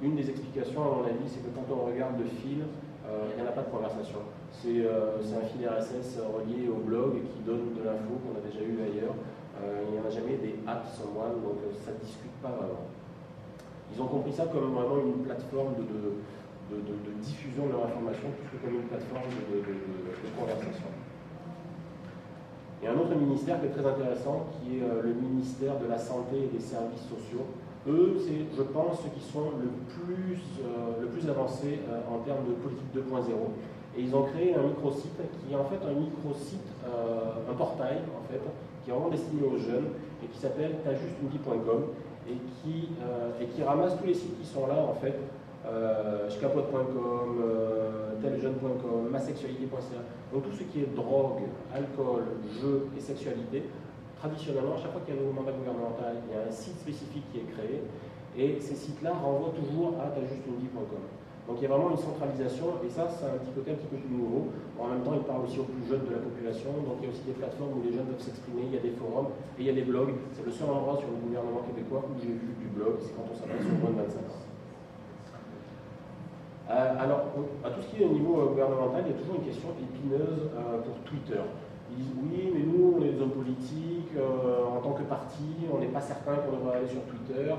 Une 0.02 0.16
des 0.16 0.30
explications, 0.30 0.80
à 0.80 0.96
mon 0.96 1.04
avis, 1.04 1.28
c'est 1.28 1.44
que 1.44 1.52
quand 1.52 1.68
on 1.68 1.92
regarde 1.92 2.16
le 2.18 2.26
fil, 2.26 2.64
il 2.64 3.36
n'y 3.36 3.44
en 3.44 3.52
a 3.52 3.52
pas 3.52 3.64
de 3.64 3.72
conversation. 3.72 4.20
C'est 4.52 4.84
un 4.84 5.46
fil 5.46 5.68
RSS 5.68 6.20
relié 6.20 6.68
au 6.68 6.84
blog 6.84 7.22
qui 7.34 7.40
donne 7.46 7.74
de 7.78 7.84
l'info 7.86 8.20
qu'on 8.20 8.36
a 8.38 8.44
déjà 8.44 8.60
eu 8.60 8.76
ailleurs. 8.82 9.16
il 9.62 9.94
n'y 9.94 10.00
en 10.00 10.06
a 10.06 10.10
jamais 10.10 10.36
des 10.38 10.60
apps 10.68 10.90
someone, 10.98 11.42
donc 11.42 11.64
ça 11.86 11.92
ne 11.92 11.98
discute 11.98 12.36
pas 12.42 12.50
vraiment. 12.50 12.88
Ils 13.94 14.02
ont 14.02 14.08
compris 14.08 14.34
ça 14.34 14.46
comme 14.52 14.74
vraiment 14.74 15.00
une 15.00 15.24
plateforme 15.24 15.76
de 15.76 16.20
de, 16.78 17.12
diffusion 17.22 17.68
de 17.68 17.72
leur 17.72 17.86
information 17.86 18.30
plus 18.38 18.58
que 18.58 18.64
comme 18.64 18.76
une 18.76 18.88
plateforme 18.88 19.30
de, 19.50 20.40
conversation. 20.40 20.90
Il 22.82 22.86
y 22.86 22.88
a 22.88 22.92
un 22.94 23.00
autre 23.00 23.16
ministère 23.16 23.60
qui 23.60 23.68
est 23.68 23.76
très 23.76 23.86
intéressant, 23.86 24.48
qui 24.56 24.80
est 24.80 24.84
euh, 24.84 25.02
le 25.04 25.14
ministère 25.14 25.78
de 25.80 25.88
la 25.88 25.98
Santé 25.98 26.48
et 26.48 26.48
des 26.48 26.64
Services 26.64 27.04
sociaux. 27.04 27.46
Eux, 27.88 28.16
c'est, 28.20 28.56
je 28.56 28.64
pense, 28.64 29.02
ceux 29.04 29.10
qui 29.10 29.20
sont 29.20 29.52
le 29.60 29.68
plus, 29.90 30.40
euh, 30.64 31.02
le 31.02 31.08
plus 31.08 31.28
avancés 31.30 31.80
euh, 31.90 32.00
en 32.08 32.20
termes 32.20 32.46
de 32.48 32.54
politique 32.54 32.88
2.0. 32.96 33.36
Et 34.00 34.04
ils 34.04 34.16
ont 34.16 34.24
créé 34.24 34.56
un 34.56 34.64
microsite 34.64 35.20
qui 35.46 35.54
est 35.54 35.58
en 35.58 35.66
fait 35.66 35.80
un 35.86 36.00
microsite, 36.00 36.70
un 36.88 37.54
portail, 37.54 37.98
en 38.16 38.32
fait, 38.32 38.40
qui 38.84 38.90
est 38.90 38.94
vraiment 38.94 39.10
destiné 39.10 39.42
aux 39.44 39.58
jeunes 39.58 39.90
et 40.24 40.28
qui 40.28 40.40
s'appelle 40.40 40.78
tajustunevie.com 40.86 41.84
et 42.30 42.38
qui, 42.64 42.90
et 43.42 43.46
qui 43.48 43.62
ramasse 43.62 43.98
tous 44.00 44.08
les 44.08 44.14
sites 44.14 44.40
qui 44.40 44.48
sont 44.48 44.68
là, 44.68 44.78
en 44.90 44.94
fait, 44.94 45.20
euh, 45.66 46.30
schcapote.com, 46.30 47.44
euh, 47.44 48.16
teljeune.com, 48.22 49.10
masexualité.ca. 49.12 50.02
Donc 50.34 50.44
tout 50.44 50.56
ce 50.56 50.64
qui 50.64 50.80
est 50.82 50.96
drogue, 50.96 51.44
alcool, 51.74 52.24
jeu 52.62 52.88
et 52.98 53.02
sexualité, 53.02 53.64
traditionnellement, 54.18 54.76
à 54.76 54.78
chaque 54.78 54.94
fois 54.94 55.02
qu'il 55.06 55.16
y 55.16 55.18
a 55.18 55.22
un 55.22 55.26
nouveau 55.26 55.42
mandat 55.42 55.52
gouvernemental, 55.52 56.16
il 56.28 56.36
y 56.36 56.40
a 56.40 56.48
un 56.48 56.52
site 56.52 56.80
spécifique 56.80 57.26
qui 57.34 57.40
est 57.40 57.52
créé, 57.52 57.84
et 58.38 58.60
ces 58.62 58.76
sites-là 58.76 59.12
renvoient 59.12 59.52
toujours 59.52 59.96
à 60.00 60.08
tajustunevie.com. 60.10 61.19
Donc 61.50 61.58
il 61.58 61.66
y 61.66 61.66
a 61.66 61.74
vraiment 61.74 61.90
une 61.90 61.98
centralisation, 61.98 62.78
et 62.86 62.90
ça, 62.94 63.10
c'est 63.10 63.26
un 63.26 63.42
petit 63.42 63.50
côté 63.58 63.74
un 63.74 63.82
petit 63.82 63.90
peu 63.90 63.98
plus 63.98 64.14
nouveau. 64.14 64.54
en 64.78 64.94
même 64.94 65.02
temps, 65.02 65.18
il 65.18 65.26
parle 65.26 65.50
aussi 65.50 65.58
aux 65.58 65.66
plus 65.66 65.82
jeunes 65.90 66.06
de 66.06 66.14
la 66.14 66.22
population, 66.22 66.70
donc 66.86 67.02
il 67.02 67.04
y 67.04 67.08
a 67.10 67.12
aussi 67.12 67.26
des 67.26 67.34
plateformes 67.34 67.74
où 67.74 67.82
les 67.82 67.90
jeunes 67.90 68.06
peuvent 68.06 68.22
s'exprimer, 68.22 68.70
il 68.70 68.74
y 68.74 68.78
a 68.78 68.86
des 68.86 68.94
forums, 68.94 69.34
et 69.58 69.66
il 69.66 69.66
y 69.66 69.74
a 69.74 69.78
des 69.78 69.82
blogs. 69.82 70.14
C'est 70.38 70.46
le 70.46 70.54
seul 70.54 70.70
endroit 70.70 71.02
sur 71.02 71.10
le 71.10 71.18
gouvernement 71.18 71.66
québécois 71.66 72.06
où 72.06 72.14
j'ai 72.22 72.38
vu 72.38 72.54
du 72.54 72.70
blog, 72.70 73.02
c'est 73.02 73.18
quand 73.18 73.26
on 73.26 73.34
s'adresse 73.34 73.66
aux 73.66 73.82
moins 73.82 73.98
de 73.98 74.06
25 74.06 74.30
ans. 74.30 74.46
Euh, 76.70 77.02
alors, 77.02 77.34
à 77.66 77.70
tout 77.74 77.82
ce 77.82 77.88
qui 77.90 77.98
est 77.98 78.06
au 78.06 78.14
niveau 78.14 78.46
euh, 78.46 78.54
gouvernemental, 78.54 79.10
il 79.10 79.12
y 79.12 79.16
a 79.18 79.18
toujours 79.18 79.42
une 79.42 79.50
question 79.50 79.74
épineuse 79.74 80.54
euh, 80.54 80.86
pour 80.86 81.02
Twitter. 81.02 81.42
Ils 81.90 81.98
disent 81.98 82.14
oui, 82.22 82.54
mais 82.54 82.62
nous, 82.62 82.94
on 82.94 83.02
est 83.02 83.18
des 83.18 83.18
hommes 83.18 83.34
politiques, 83.34 84.14
en 84.14 84.78
tant 84.86 84.94
que 84.94 85.02
parti, 85.10 85.66
on 85.74 85.80
n'est 85.80 85.90
pas 85.90 86.02
certain 86.02 86.38
qu'on 86.46 86.62
devrait 86.62 86.78
aller 86.78 86.94
sur 86.94 87.02
Twitter. 87.10 87.50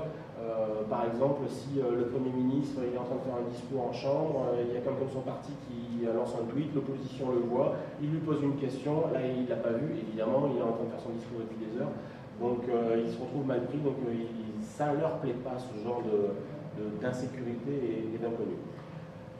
Par 0.89 1.05
exemple, 1.05 1.41
si 1.47 1.79
le 1.79 2.05
Premier 2.07 2.31
ministre 2.31 2.81
est 2.81 2.97
en 2.97 3.03
train 3.03 3.15
de 3.15 3.21
faire 3.21 3.39
un 3.39 3.49
discours 3.49 3.87
en 3.89 3.93
chambre, 3.93 4.57
il 4.59 4.73
y 4.73 4.77
a 4.77 4.81
quelqu'un 4.81 5.05
de 5.05 5.11
son 5.11 5.21
parti 5.21 5.51
qui 5.67 6.05
lance 6.05 6.35
un 6.35 6.45
tweet, 6.51 6.73
l'opposition 6.73 7.31
le 7.31 7.39
voit, 7.47 7.75
il 8.01 8.09
lui 8.09 8.19
pose 8.19 8.41
une 8.41 8.55
question, 8.57 9.11
là 9.13 9.19
il 9.25 9.45
ne 9.45 9.49
l'a 9.49 9.57
pas 9.57 9.71
vu, 9.71 9.93
évidemment, 9.95 10.49
il 10.51 10.59
est 10.59 10.63
en 10.63 10.73
train 10.73 10.85
de 10.85 10.89
faire 10.89 10.99
son 10.99 11.13
discours 11.13 11.39
depuis 11.45 11.61
des 11.63 11.79
heures, 11.79 11.93
donc 12.41 12.63
il 12.67 13.11
se 13.11 13.21
retrouve 13.21 13.45
mal 13.45 13.65
pris, 13.65 13.77
donc 13.77 13.95
ça 14.61 14.93
ne 14.93 14.99
leur 14.99 15.19
plaît 15.19 15.37
pas 15.43 15.57
ce 15.57 15.71
genre 15.83 16.01
d'insécurité 17.01 17.71
et, 17.71 18.15
et 18.15 18.17
d'inconnu. 18.17 18.57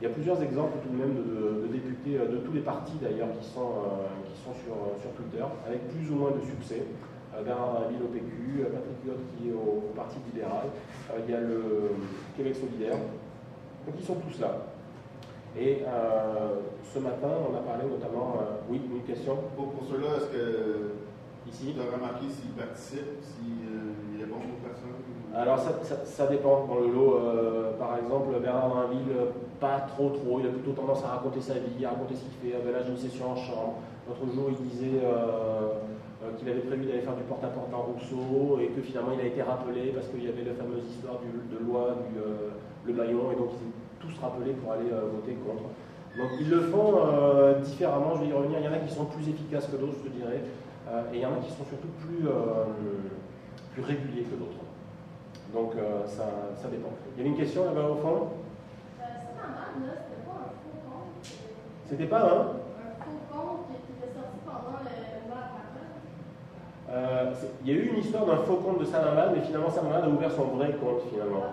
Il 0.02 0.08
y 0.08 0.10
a 0.10 0.14
plusieurs 0.14 0.42
exemples 0.42 0.78
tout 0.82 0.88
de 0.90 0.98
même 0.98 1.14
de, 1.14 1.68
députés 1.70 2.18
euh, 2.18 2.26
de 2.26 2.38
tous 2.38 2.50
les 2.50 2.60
partis 2.60 2.98
d'ailleurs 3.00 3.30
qui 3.38 3.46
sont, 3.46 3.70
euh, 3.86 4.10
qui 4.26 4.34
sont 4.42 4.50
euh, 4.50 4.98
sur 5.00 5.12
Twitter, 5.12 5.44
avec 5.64 5.86
plus 5.94 6.10
ou 6.10 6.16
moins 6.16 6.32
de 6.32 6.40
succès. 6.40 6.82
Bernard 7.44 7.82
Raville 7.82 8.02
au 8.02 8.08
PQ, 8.08 8.64
Patrick 8.72 8.98
Lyotte 9.04 9.24
qui 9.36 9.48
est 9.48 9.52
au, 9.52 9.92
Parti 9.96 10.16
libéral, 10.32 10.66
il 11.18 11.32
y 11.32 11.36
a 11.36 11.40
le 11.40 11.90
Québec 12.36 12.56
solidaire. 12.56 12.96
Donc 13.86 13.94
ils 13.98 14.04
sont 14.04 14.16
tous 14.16 14.40
là. 14.40 14.56
Et 15.58 15.82
ce 16.82 16.98
matin, 16.98 17.28
on 17.50 17.56
a 17.56 17.60
parlé 17.60 17.84
notamment. 17.84 18.36
oui, 18.68 18.80
une 18.92 19.02
question 19.02 19.36
Pour, 19.56 19.72
pour 19.72 19.84
ceux-là, 19.88 20.16
est-ce 20.16 20.26
que 20.26 20.92
Ici. 21.48 21.74
tu 21.74 21.80
as 21.80 21.96
remarqué 21.96 22.26
s'ils 22.30 22.52
participent, 22.52 23.20
s'ils 23.20 24.20
répondent 24.22 24.42
aux 24.42 24.66
personnes 24.66 25.02
alors 25.34 25.58
ça, 25.58 25.72
ça, 26.04 26.26
dépend. 26.26 26.66
Dans 26.66 26.78
le 26.80 26.92
lot, 26.92 27.16
euh, 27.16 27.72
par 27.78 27.96
exemple, 27.96 28.38
Bernard 28.42 28.68
Drinville, 28.68 29.16
pas 29.58 29.80
trop 29.80 30.10
trop. 30.10 30.40
Il 30.40 30.46
a 30.46 30.50
plutôt 30.50 30.72
tendance 30.72 31.02
à 31.04 31.08
raconter 31.08 31.40
sa 31.40 31.54
vie, 31.54 31.84
à 31.86 31.90
raconter 31.90 32.16
ce 32.16 32.20
qu'il 32.20 32.52
fait. 32.52 32.58
Ben 32.62 32.72
là, 32.72 32.80
j'ai 32.84 32.90
une 32.90 32.98
session 32.98 33.30
en 33.30 33.36
chambre. 33.36 33.76
L'autre 34.08 34.34
jour, 34.34 34.50
il 34.50 34.68
disait 34.68 35.00
euh, 35.04 35.78
euh, 36.22 36.32
qu'il 36.38 36.48
avait 36.48 36.60
prévu 36.60 36.86
d'aller 36.86 37.00
faire 37.02 37.16
du 37.16 37.22
porte-à-porte 37.22 37.70
dans 37.70 37.82
Rousseau 37.82 38.58
et 38.60 38.68
que 38.68 38.82
finalement, 38.82 39.12
il 39.14 39.20
a 39.20 39.26
été 39.26 39.42
rappelé 39.42 39.92
parce 39.94 40.08
qu'il 40.08 40.24
y 40.24 40.28
avait 40.28 40.44
la 40.44 40.54
fameuse 40.54 40.84
histoire 40.90 41.18
du, 41.20 41.30
de 41.30 41.64
loi 41.64 41.96
du 42.10 42.18
le 42.84 42.92
maillon 42.92 43.30
et 43.30 43.36
donc 43.36 43.50
ils 43.54 43.68
étaient 43.68 43.86
tous 44.00 44.20
rappelés 44.20 44.52
pour 44.54 44.72
aller 44.72 44.90
voter 44.90 45.38
contre. 45.46 45.70
Donc 46.18 46.30
ils 46.40 46.50
le 46.50 46.62
font 46.62 46.98
différemment, 47.62 48.16
je 48.16 48.22
vais 48.22 48.30
y 48.30 48.32
revenir. 48.32 48.58
Il 48.58 48.64
y 48.64 48.68
en 48.68 48.72
a 48.72 48.78
qui 48.78 48.92
sont 48.92 49.04
plus 49.04 49.28
efficaces 49.28 49.68
que 49.68 49.76
d'autres, 49.76 50.02
je 50.04 50.10
dirais, 50.10 50.42
et 51.12 51.16
il 51.16 51.20
y 51.20 51.24
en 51.24 51.34
a 51.34 51.36
qui 51.36 51.50
sont 51.50 51.64
surtout 51.64 51.94
plus, 52.02 52.26
plus 53.72 53.82
réguliers 53.82 54.24
que 54.24 54.34
d'autres. 54.34 54.62
Donc, 55.52 55.72
euh, 55.76 56.06
ça, 56.06 56.24
ça, 56.56 56.68
dépend. 56.68 56.88
Il 57.14 57.18
y 57.18 57.20
avait 57.20 57.30
une 57.30 57.36
question 57.36 57.66
là-bas 57.66 57.88
au 57.90 57.96
fond? 57.96 58.28
Euh, 58.98 59.04
c'était 59.28 59.36
pas 59.36 59.50
un. 61.20 61.26
C'était 61.88 62.06
pas 62.06 62.20
un 62.20 62.22
Un 62.22 62.94
faux 63.04 63.20
compte 63.30 63.66
qui 63.68 63.74
était 63.92 64.14
sorti 64.14 64.38
pendant 64.46 64.78
le 64.80 64.88
euh, 66.92 67.32
Il 67.64 67.70
y 67.70 67.74
a 67.74 67.80
eu 67.80 67.88
une 67.88 67.98
histoire 67.98 68.26
d'un 68.26 68.36
faux 68.38 68.56
compte 68.56 68.80
de 68.80 68.84
Salamal, 68.84 69.32
mais 69.34 69.42
finalement 69.42 69.70
Salamal 69.70 70.04
a 70.04 70.08
ouvert 70.08 70.30
son 70.30 70.44
vrai 70.56 70.72
compte 70.80 71.02
finalement. 71.10 71.44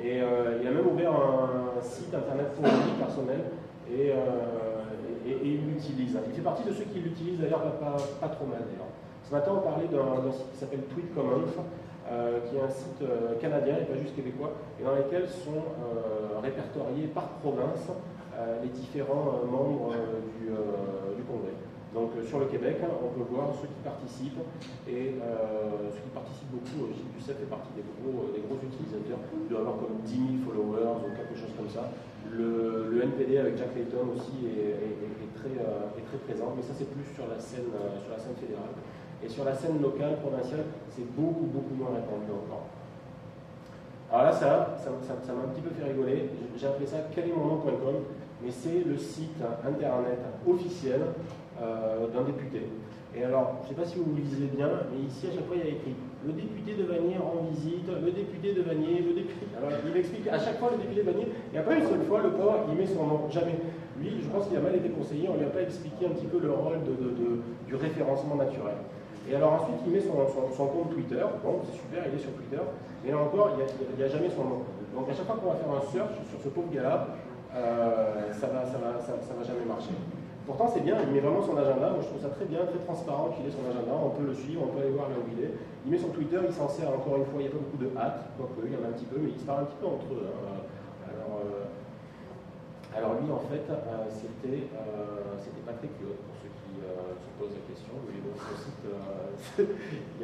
Et 0.00 0.22
euh, 0.22 0.58
il 0.60 0.68
a 0.68 0.70
même 0.70 0.86
ouvert 0.86 1.12
un, 1.12 1.82
site 1.82 2.12
internet 2.12 2.52
pour 2.54 2.64
lui 2.64 2.92
personnel 2.98 3.40
et, 3.90 4.08
et, 4.08 5.38
il 5.44 5.66
l'utilise. 5.66 6.18
Il 6.28 6.34
fait 6.34 6.42
partie 6.42 6.64
de 6.64 6.72
ceux 6.72 6.84
qui 6.84 6.98
l'utilisent 6.98 7.40
d'ailleurs 7.40 7.62
pas, 7.62 8.28
trop 8.28 8.46
mal 8.46 8.58
d'ailleurs. 8.66 8.90
Ce 9.24 9.32
matin 9.32 9.52
on 9.54 9.60
parlait 9.60 9.86
d'un 9.86 10.32
site 10.32 10.50
qui 10.52 10.58
s'appelle 10.58 10.82
Tweet 10.90 11.14
Commons 11.14 11.46
euh, 12.10 12.38
qui 12.48 12.56
est 12.56 12.60
un 12.60 12.70
site 12.70 13.02
euh, 13.02 13.38
canadien 13.38 13.76
et 13.76 13.84
pas 13.84 13.98
juste 14.00 14.16
québécois, 14.16 14.52
et 14.80 14.82
dans 14.82 14.94
lequel 14.94 15.28
sont 15.28 15.60
euh, 15.60 16.40
répertoriés 16.40 17.06
par 17.08 17.24
province 17.42 17.90
les 18.62 18.68
différents 18.68 19.40
membres 19.50 19.92
du, 20.40 21.22
Congrès. 21.24 21.50
Donc 21.94 22.12
sur 22.28 22.38
le 22.38 22.46
Québec, 22.46 22.76
on 22.84 23.16
peut 23.16 23.24
voir 23.32 23.48
ceux 23.56 23.68
qui 23.68 23.80
participent, 23.80 24.44
et 24.86 25.16
ceux 25.16 26.02
qui 26.04 26.12
participent 26.12 26.52
beaucoup, 26.52 26.92
Gilles 26.92 27.12
Duceppe 27.16 27.40
fait 27.40 27.48
partie 27.48 27.72
des 27.72 27.84
gros, 28.04 28.28
utilisateurs, 28.60 29.24
il 29.32 29.48
doit 29.48 29.60
avoir 29.64 29.80
comme 29.80 30.04
10 30.04 30.12
000 30.12 30.44
followers 30.44 31.00
ou 31.00 31.10
quelque 31.16 31.32
chose 31.32 31.52
comme 31.56 31.70
ça. 31.72 31.88
Le, 32.28 33.00
NPD 33.02 33.38
avec 33.38 33.56
Jack 33.56 33.74
Layton 33.74 34.12
aussi 34.12 34.52
est, 34.52 35.32
très, 35.38 36.18
présent, 36.28 36.52
mais 36.56 36.62
ça 36.62 36.74
c'est 36.76 36.90
plus 36.90 37.04
sur 37.14 37.24
la 37.28 37.38
scène, 37.40 37.72
fédérale. 38.36 38.76
Et 39.24 39.28
sur 39.28 39.44
la 39.44 39.54
scène 39.54 39.80
locale, 39.80 40.18
provinciale, 40.20 40.64
c'est 40.90 41.06
beaucoup, 41.16 41.46
beaucoup 41.46 41.74
moins 41.74 41.94
répandu 41.94 42.30
encore. 42.30 42.68
Alors 44.10 44.24
là, 44.24 44.32
ça, 44.32 44.76
ça, 44.82 45.32
m'a 45.32 45.42
un 45.42 45.48
petit 45.48 45.60
peu 45.60 45.70
fait 45.70 45.84
rigoler. 45.84 46.30
J'ai 46.56 46.66
appelé 46.66 46.86
ça 46.86 46.96
quelimonnom.com, 47.14 48.04
mais 48.42 48.50
c'est 48.50 48.84
le 48.86 48.96
site 48.96 49.36
internet 49.66 50.18
officiel 50.46 51.00
euh, 51.00 51.47
d'un 51.60 52.22
député. 52.24 52.62
Et 53.16 53.24
alors, 53.24 53.56
je 53.64 53.64
ne 53.64 53.68
sais 53.74 53.80
pas 53.80 53.86
si 53.88 53.96
vous 53.98 54.14
lisez 54.14 54.46
bien, 54.54 54.68
mais 54.92 55.00
ici 55.08 55.26
à 55.26 55.34
chaque 55.34 55.46
fois 55.48 55.56
il 55.56 55.64
y 55.64 55.68
a 55.68 55.72
écrit 55.74 55.96
le 56.26 56.32
député 56.32 56.74
de 56.74 56.84
Vanier 56.84 57.16
rend 57.16 57.46
visite, 57.50 57.86
le 57.88 58.10
député 58.10 58.52
de 58.52 58.62
Vanier, 58.62 59.00
le 59.00 59.14
député. 59.14 59.46
Alors 59.56 59.70
il 59.80 59.96
explique 59.96 60.26
à 60.28 60.38
chaque 60.38 60.58
fois 60.58 60.70
le 60.74 60.78
député 60.82 61.02
de 61.02 61.10
Vanier, 61.10 61.26
et 61.54 61.58
après 61.58 61.78
une 61.80 61.86
seule 61.88 62.02
fois 62.04 62.20
le 62.22 62.30
pauvre 62.30 62.66
il 62.70 62.76
met 62.76 62.86
son 62.86 63.06
nom, 63.06 63.20
jamais. 63.30 63.56
Lui, 63.98 64.22
je 64.22 64.28
pense 64.28 64.46
qu'il 64.46 64.56
a 64.56 64.60
mal 64.60 64.76
été 64.76 64.90
conseillé, 64.90 65.26
on 65.28 65.34
ne 65.34 65.38
lui 65.42 65.46
a 65.46 65.50
pas 65.50 65.62
expliqué 65.62 66.06
un 66.06 66.10
petit 66.14 66.26
peu 66.26 66.38
le 66.38 66.52
rôle 66.52 66.78
de, 66.86 66.94
du 67.66 67.74
référencement 67.74 68.36
naturel. 68.36 68.78
Et 69.28 69.34
alors 69.34 69.54
ensuite 69.64 69.80
il 69.86 69.92
met 69.92 70.00
son, 70.00 70.14
son- 70.54 70.66
compte 70.68 70.90
Twitter, 70.94 71.24
bon 71.42 71.60
c'est 71.66 71.74
super, 71.80 72.04
il 72.06 72.14
est 72.14 72.22
sur 72.22 72.30
Twitter, 72.32 72.62
mais 73.04 73.10
là 73.10 73.18
encore 73.18 73.56
il 73.56 73.96
n'y 73.96 74.04
a, 74.04 74.08
jamais 74.08 74.30
son 74.30 74.44
nom. 74.44 74.60
Donc 74.94 75.08
à 75.10 75.14
chaque 75.14 75.26
fois 75.26 75.36
qu'on 75.36 75.50
va 75.50 75.56
faire 75.58 75.72
un 75.72 75.84
search 75.90 76.14
sur 76.30 76.38
ce 76.44 76.48
pauvre 76.48 76.70
gars-là, 76.72 77.08
euh, 77.54 78.32
ça 78.32 78.46
va, 78.46 78.64
ça, 78.66 78.78
va, 78.78 79.00
ça 79.00 79.32
va 79.34 79.42
jamais 79.42 79.64
marcher. 79.66 79.96
Pourtant, 80.48 80.72
c'est 80.72 80.80
bien, 80.80 80.96
il 81.04 81.12
met 81.12 81.20
vraiment 81.20 81.44
son 81.44 81.52
agenda. 81.60 81.92
Moi, 81.92 82.00
je 82.00 82.08
trouve 82.08 82.24
ça 82.24 82.32
très 82.32 82.48
bien, 82.48 82.64
très 82.64 82.80
transparent 82.88 83.36
qu'il 83.36 83.44
ait 83.44 83.52
son 83.52 83.68
agenda. 83.68 83.92
On 83.92 84.16
peut 84.16 84.24
le 84.24 84.32
suivre, 84.32 84.64
on 84.64 84.72
peut 84.72 84.80
aller 84.80 84.96
voir 84.96 85.12
là 85.12 85.20
où 85.20 85.28
il 85.28 85.44
est. 85.44 85.52
Il 85.84 85.92
met 85.92 86.00
son 86.00 86.08
Twitter, 86.08 86.40
il 86.40 86.54
s'en 86.56 86.68
sert 86.72 86.88
encore 86.88 87.20
une 87.20 87.28
fois. 87.28 87.36
Il 87.44 87.46
n'y 87.46 87.52
a 87.52 87.54
pas 87.54 87.60
beaucoup 87.60 87.76
de 87.76 87.92
hâte, 87.92 88.32
quoique, 88.40 88.64
il 88.64 88.72
y 88.72 88.78
en 88.80 88.88
a 88.88 88.88
un 88.88 88.96
petit 88.96 89.04
peu, 89.12 89.20
mais 89.20 89.28
ils 89.28 89.36
se 89.38 89.44
parlent 89.44 89.68
un 89.68 89.68
petit 89.68 89.76
peu 89.76 89.86
entre 89.92 90.08
eux. 90.08 90.24
hein. 90.24 90.64
Alors, 91.04 91.32
euh, 91.44 91.68
alors, 92.96 93.12
lui, 93.20 93.28
en 93.28 93.44
fait, 93.44 93.60
euh, 93.68 94.08
c'était 94.08 94.72
euh, 94.72 95.36
c'était 95.36 95.60
Patrick 95.68 95.92
Claude, 96.00 96.16
pour 96.16 96.34
ceux 96.40 96.48
qui 96.64 96.80
se 96.80 97.28
posent 97.36 97.52
la 97.52 97.64
question. 97.68 97.92
Mais 98.08 98.16
bon, 98.24 98.32
son 98.40 98.56
site, 98.56 98.82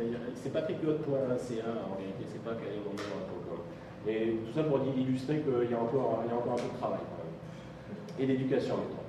il 0.01 0.09
il 0.09 0.17
c'est 0.41 0.53
patrickclaude.ca 0.57 1.69
en 1.85 1.95
vérité, 2.01 2.25
c'est 2.33 2.41
pas 2.41 2.57
calendrier.com. 2.57 3.61
Et 4.09 4.41
tout 4.41 4.53
ça 4.57 4.65
pour 4.65 4.81
illustrer 4.97 5.45
qu'il 5.45 5.69
y, 5.71 5.77
a 5.77 5.81
encore- 5.85 6.25
il 6.25 6.33
y 6.33 6.35
a 6.35 6.37
encore 6.41 6.57
un 6.57 6.65
peu 6.65 6.73
de 6.73 6.79
travail 6.81 7.05
quand 7.13 7.21
même. 7.21 7.37
Et 8.17 8.25
d'éducation, 8.25 8.77
mettons. 8.81 9.04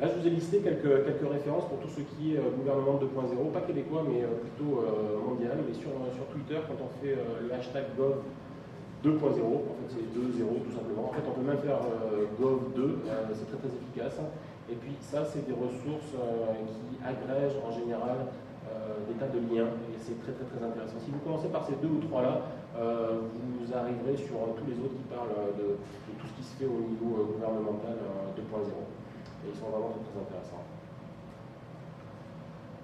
Là, 0.00 0.08
je 0.10 0.18
vous 0.18 0.26
ai 0.26 0.30
listé 0.30 0.58
quelques, 0.58 1.06
quelques 1.06 1.30
références 1.30 1.70
pour 1.70 1.78
tout 1.78 1.88
ce 1.88 2.02
qui 2.02 2.34
est 2.34 2.38
euh, 2.38 2.50
gouvernement 2.50 2.98
2.0, 2.98 3.54
pas 3.54 3.62
québécois, 3.62 4.02
mais 4.02 4.26
euh, 4.26 4.42
plutôt 4.42 4.82
euh, 4.82 5.22
mondial. 5.22 5.62
Et 5.70 5.74
sur, 5.74 5.94
sur 6.10 6.26
Twitter, 6.34 6.58
quand 6.66 6.74
on 6.82 6.90
fait 6.98 7.14
le 7.14 7.54
hashtag 7.54 7.94
Gov 7.94 8.26
2.0, 9.06 9.14
en 9.14 9.74
fait 9.78 9.88
c'est 9.94 10.06
2.0 10.10 10.42
tout 10.66 10.74
simplement. 10.74 11.10
En 11.10 11.14
fait, 11.14 11.22
on 11.22 11.38
peut 11.38 11.46
même 11.46 11.62
faire 11.62 11.78
Gov 12.40 12.74
2, 12.74 12.82
euh, 12.82 13.22
c'est 13.38 13.46
très 13.46 13.60
très 13.62 13.70
efficace. 13.70 14.18
Et 14.66 14.74
puis 14.74 14.98
ça, 14.98 15.22
c'est 15.30 15.46
des 15.46 15.54
ressources 15.54 16.10
qui 16.10 16.96
agrègent 17.04 17.60
en 17.62 17.70
général 17.70 18.32
des 19.06 19.14
tas 19.14 19.28
de 19.28 19.38
liens, 19.38 19.70
et 19.92 19.96
c'est 20.00 20.18
très 20.24 20.32
très 20.32 20.48
très 20.48 20.58
intéressant. 20.64 20.98
Si 20.98 21.12
vous 21.12 21.20
commencez 21.20 21.48
par 21.48 21.62
ces 21.68 21.76
deux 21.78 21.92
ou 21.92 22.00
trois-là, 22.08 22.42
euh, 22.74 23.22
vous 23.30 23.70
arriverez 23.70 24.16
sur 24.16 24.34
tous 24.58 24.66
les 24.66 24.74
autres 24.82 24.98
qui 24.98 25.06
parlent 25.06 25.54
de, 25.54 25.78
tout 26.18 26.26
ce 26.26 26.34
qui 26.34 26.42
se 26.42 26.54
fait 26.58 26.66
au 26.66 26.82
niveau 26.82 27.30
gouvernemental 27.30 27.94
euh, 28.02 28.40
2.0 28.40 28.66
et 29.44 29.52
ils 29.52 29.58
sont 29.58 29.68
vraiment 29.68 29.92
très, 29.92 30.16
intéressants. 30.20 30.64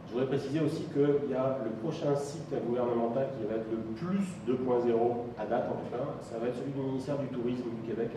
Je 0.07 0.12
voudrais 0.12 0.27
préciser 0.27 0.61
aussi 0.61 0.85
qu'il 0.90 1.31
y 1.31 1.35
a 1.35 1.59
le 1.62 1.70
prochain 1.79 2.14
site 2.16 2.51
gouvernemental 2.66 3.31
qui 3.38 3.46
va 3.46 3.62
être 3.62 3.70
le 3.70 3.79
plus 3.94 4.27
2.0 4.42 4.90
à 5.38 5.46
date 5.46 5.70
en 5.70 5.79
tout 5.79 5.90
cas, 5.90 6.18
ça 6.20 6.38
va 6.38 6.49
être 6.49 6.57
celui 6.57 6.73
du 6.73 6.81
ministère 6.81 7.16
du 7.18 7.29
Tourisme 7.29 7.70
du 7.70 7.88
Québec, 7.88 8.11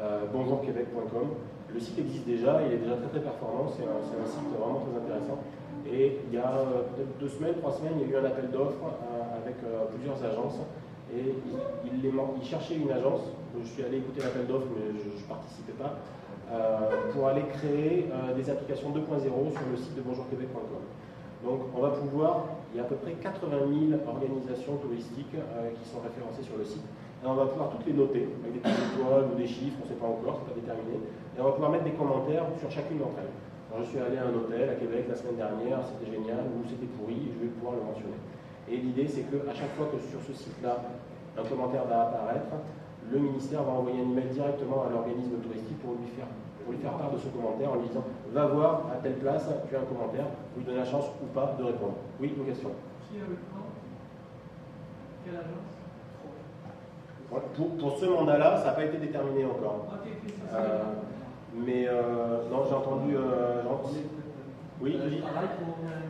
euh, 0.00 0.26
bonjourquebec.com. 0.32 1.28
Le 1.72 1.80
site 1.80 1.98
existe 1.98 2.26
déjà, 2.26 2.60
il 2.66 2.72
est 2.72 2.78
déjà 2.78 2.96
très 2.96 3.08
très 3.08 3.20
performant, 3.20 3.70
c'est 3.70 3.84
un, 3.84 4.26
site 4.26 4.50
vraiment 4.58 4.80
très 4.80 4.98
intéressant. 4.98 5.38
Et 5.86 6.18
il 6.26 6.34
y 6.34 6.40
a 6.40 6.58
euh, 6.58 6.82
peut-être 6.90 7.18
deux 7.20 7.28
semaines, 7.28 7.54
trois 7.60 7.72
semaines, 7.72 8.00
il 8.00 8.08
y 8.08 8.14
a 8.14 8.16
eu 8.16 8.20
un 8.20 8.24
appel 8.24 8.50
d'offres 8.50 8.82
euh, 8.82 9.42
avec 9.44 9.56
euh, 9.64 9.84
plusieurs 9.94 10.18
agences 10.24 10.58
et 11.14 11.22
il, 11.22 12.04
il 12.04 12.12
il 12.12 12.44
cherchait 12.44 12.76
une 12.76 12.90
agence. 12.90 13.32
Je 13.62 13.68
suis 13.68 13.82
allé 13.84 13.98
écouter 13.98 14.20
l'appel 14.20 14.46
d'offres, 14.46 14.68
mais 14.74 14.92
je 14.92 15.08
ne 15.08 15.28
participais 15.28 15.72
pas 15.72 15.96
pour 17.12 17.28
aller 17.28 17.42
créer 17.52 18.08
euh, 18.08 18.34
des 18.34 18.48
applications 18.48 18.90
2.0 18.90 19.02
sur 19.02 19.66
le 19.70 19.76
site 19.76 19.94
de 19.96 20.02
bonjourquebec.com. 20.02 20.84
Donc 21.44 21.60
on 21.76 21.80
va 21.80 21.90
pouvoir, 21.90 22.44
il 22.72 22.78
y 22.78 22.80
a 22.80 22.84
à 22.84 22.86
peu 22.86 22.96
près 22.96 23.12
80 23.12 23.48
000 23.68 24.00
organisations 24.06 24.76
touristiques 24.76 25.36
euh, 25.36 25.70
qui 25.76 25.88
sont 25.88 26.00
référencées 26.00 26.42
sur 26.42 26.56
le 26.56 26.64
site, 26.64 26.82
et 27.22 27.26
on 27.26 27.34
va 27.34 27.46
pouvoir 27.46 27.70
toutes 27.70 27.86
les 27.86 27.92
noter 27.92 28.26
avec 28.42 28.52
des 28.54 28.62
petites 28.64 28.96
étoiles 28.96 29.28
ou 29.32 29.36
des 29.36 29.46
chiffres, 29.46 29.78
on 29.82 29.84
ne 29.84 29.90
sait 29.92 30.00
pas 30.00 30.08
encore, 30.08 30.40
c'est 30.42 30.54
pas 30.54 30.58
déterminé, 30.58 30.98
et 30.98 31.38
on 31.38 31.44
va 31.44 31.52
pouvoir 31.52 31.70
mettre 31.70 31.84
des 31.84 31.94
commentaires 31.94 32.46
sur 32.58 32.70
chacune 32.70 32.98
d'entre 32.98 33.22
elles. 33.22 33.34
Je 33.78 33.84
suis 33.84 34.00
allé 34.00 34.16
à 34.16 34.26
un 34.26 34.34
hôtel 34.34 34.66
à 34.70 34.74
Québec 34.74 35.06
la 35.06 35.14
semaine 35.14 35.36
dernière, 35.36 35.78
c'était 35.84 36.10
génial, 36.10 36.48
ou 36.50 36.66
c'était 36.66 36.88
pourri, 36.98 37.30
je 37.30 37.38
vais 37.46 37.52
pouvoir 37.52 37.78
le 37.78 37.84
mentionner. 37.86 38.18
Et 38.66 38.76
l'idée 38.76 39.06
c'est 39.06 39.28
qu'à 39.30 39.54
chaque 39.54 39.76
fois 39.78 39.86
que 39.92 40.00
sur 40.00 40.18
ce 40.24 40.32
site-là, 40.32 40.82
un 41.38 41.44
commentaire 41.46 41.84
va 41.84 42.08
apparaître, 42.08 42.50
le 43.10 43.18
ministère 43.18 43.62
va 43.62 43.72
envoyer 43.72 44.00
un 44.00 44.10
email 44.10 44.28
directement 44.32 44.84
à 44.86 44.90
l'organisme 44.90 45.36
touristique 45.42 45.78
pour 45.80 45.92
lui 45.94 46.08
faire 46.16 46.26
pour 46.64 46.72
lui 46.74 46.80
faire 46.82 46.92
part 46.92 47.10
de 47.12 47.18
ce 47.18 47.28
commentaire 47.28 47.72
en 47.72 47.76
lui 47.76 47.88
disant 47.88 48.04
va 48.32 48.46
voir 48.46 48.82
à 48.92 48.96
telle 49.02 49.14
place, 49.14 49.48
tu 49.68 49.74
as 49.76 49.80
un 49.80 49.84
commentaire, 49.84 50.26
vous 50.54 50.60
lui 50.60 50.66
donnez 50.66 50.78
la 50.78 50.84
chance 50.84 51.06
ou 51.22 51.26
pas 51.32 51.54
de 51.58 51.64
répondre. 51.64 51.94
Oui, 52.20 52.34
une 52.36 52.44
question. 52.44 52.70
Qui 53.10 53.16
a 53.16 53.20
le 53.22 53.36
temps 53.36 53.72
Quelle 55.24 55.34
agence? 55.36 55.72
Voilà. 57.30 57.44
Pour, 57.56 57.68
pour 57.76 57.98
ce 57.98 58.04
mandat-là, 58.04 58.58
ça 58.58 58.66
n'a 58.66 58.72
pas 58.72 58.84
été 58.84 58.98
déterminé 58.98 59.44
encore. 59.46 59.86
Euh, 60.52 60.82
mais 61.54 61.86
euh, 61.88 62.48
non, 62.50 62.64
j'ai 62.68 62.74
entendu. 62.74 63.16
euh, 63.16 63.62
j'ai 63.62 63.68
entendu- 63.68 64.06
Oui, 64.82 64.96
Euh. 65.00 65.08
Je 65.10 65.20
travaille 65.22 65.48
pour. 65.56 65.74
euh, 65.84 66.00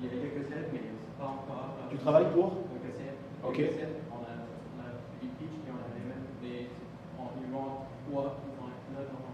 il 0.00 0.04
y 0.04 0.08
a 0.08 0.10
quelques 0.12 0.48
mais 0.72 0.80
pas 1.18 1.24
encore. 1.24 1.68
Tu 1.90 1.96
travailles 1.98 2.26
pour. 2.34 2.44
Ok. 3.46 3.56
Quelques 3.56 3.72
cèpes. 3.74 4.00
On 4.12 4.24
a, 4.24 4.32
on 4.32 4.80
a 4.80 4.88
des 5.20 5.28
pitchs 5.28 5.60
et 5.64 5.70
on 5.70 5.76
a 5.80 5.88
des 5.92 6.04
même 6.08 6.24
des. 6.42 6.68
On 7.20 7.24
ils 7.40 7.52
vont 7.52 7.84
trois 8.14 8.38
qui 8.38 8.46
vont 8.54 8.70
être 8.70 8.90
là 8.94 9.02
dans 9.10 9.26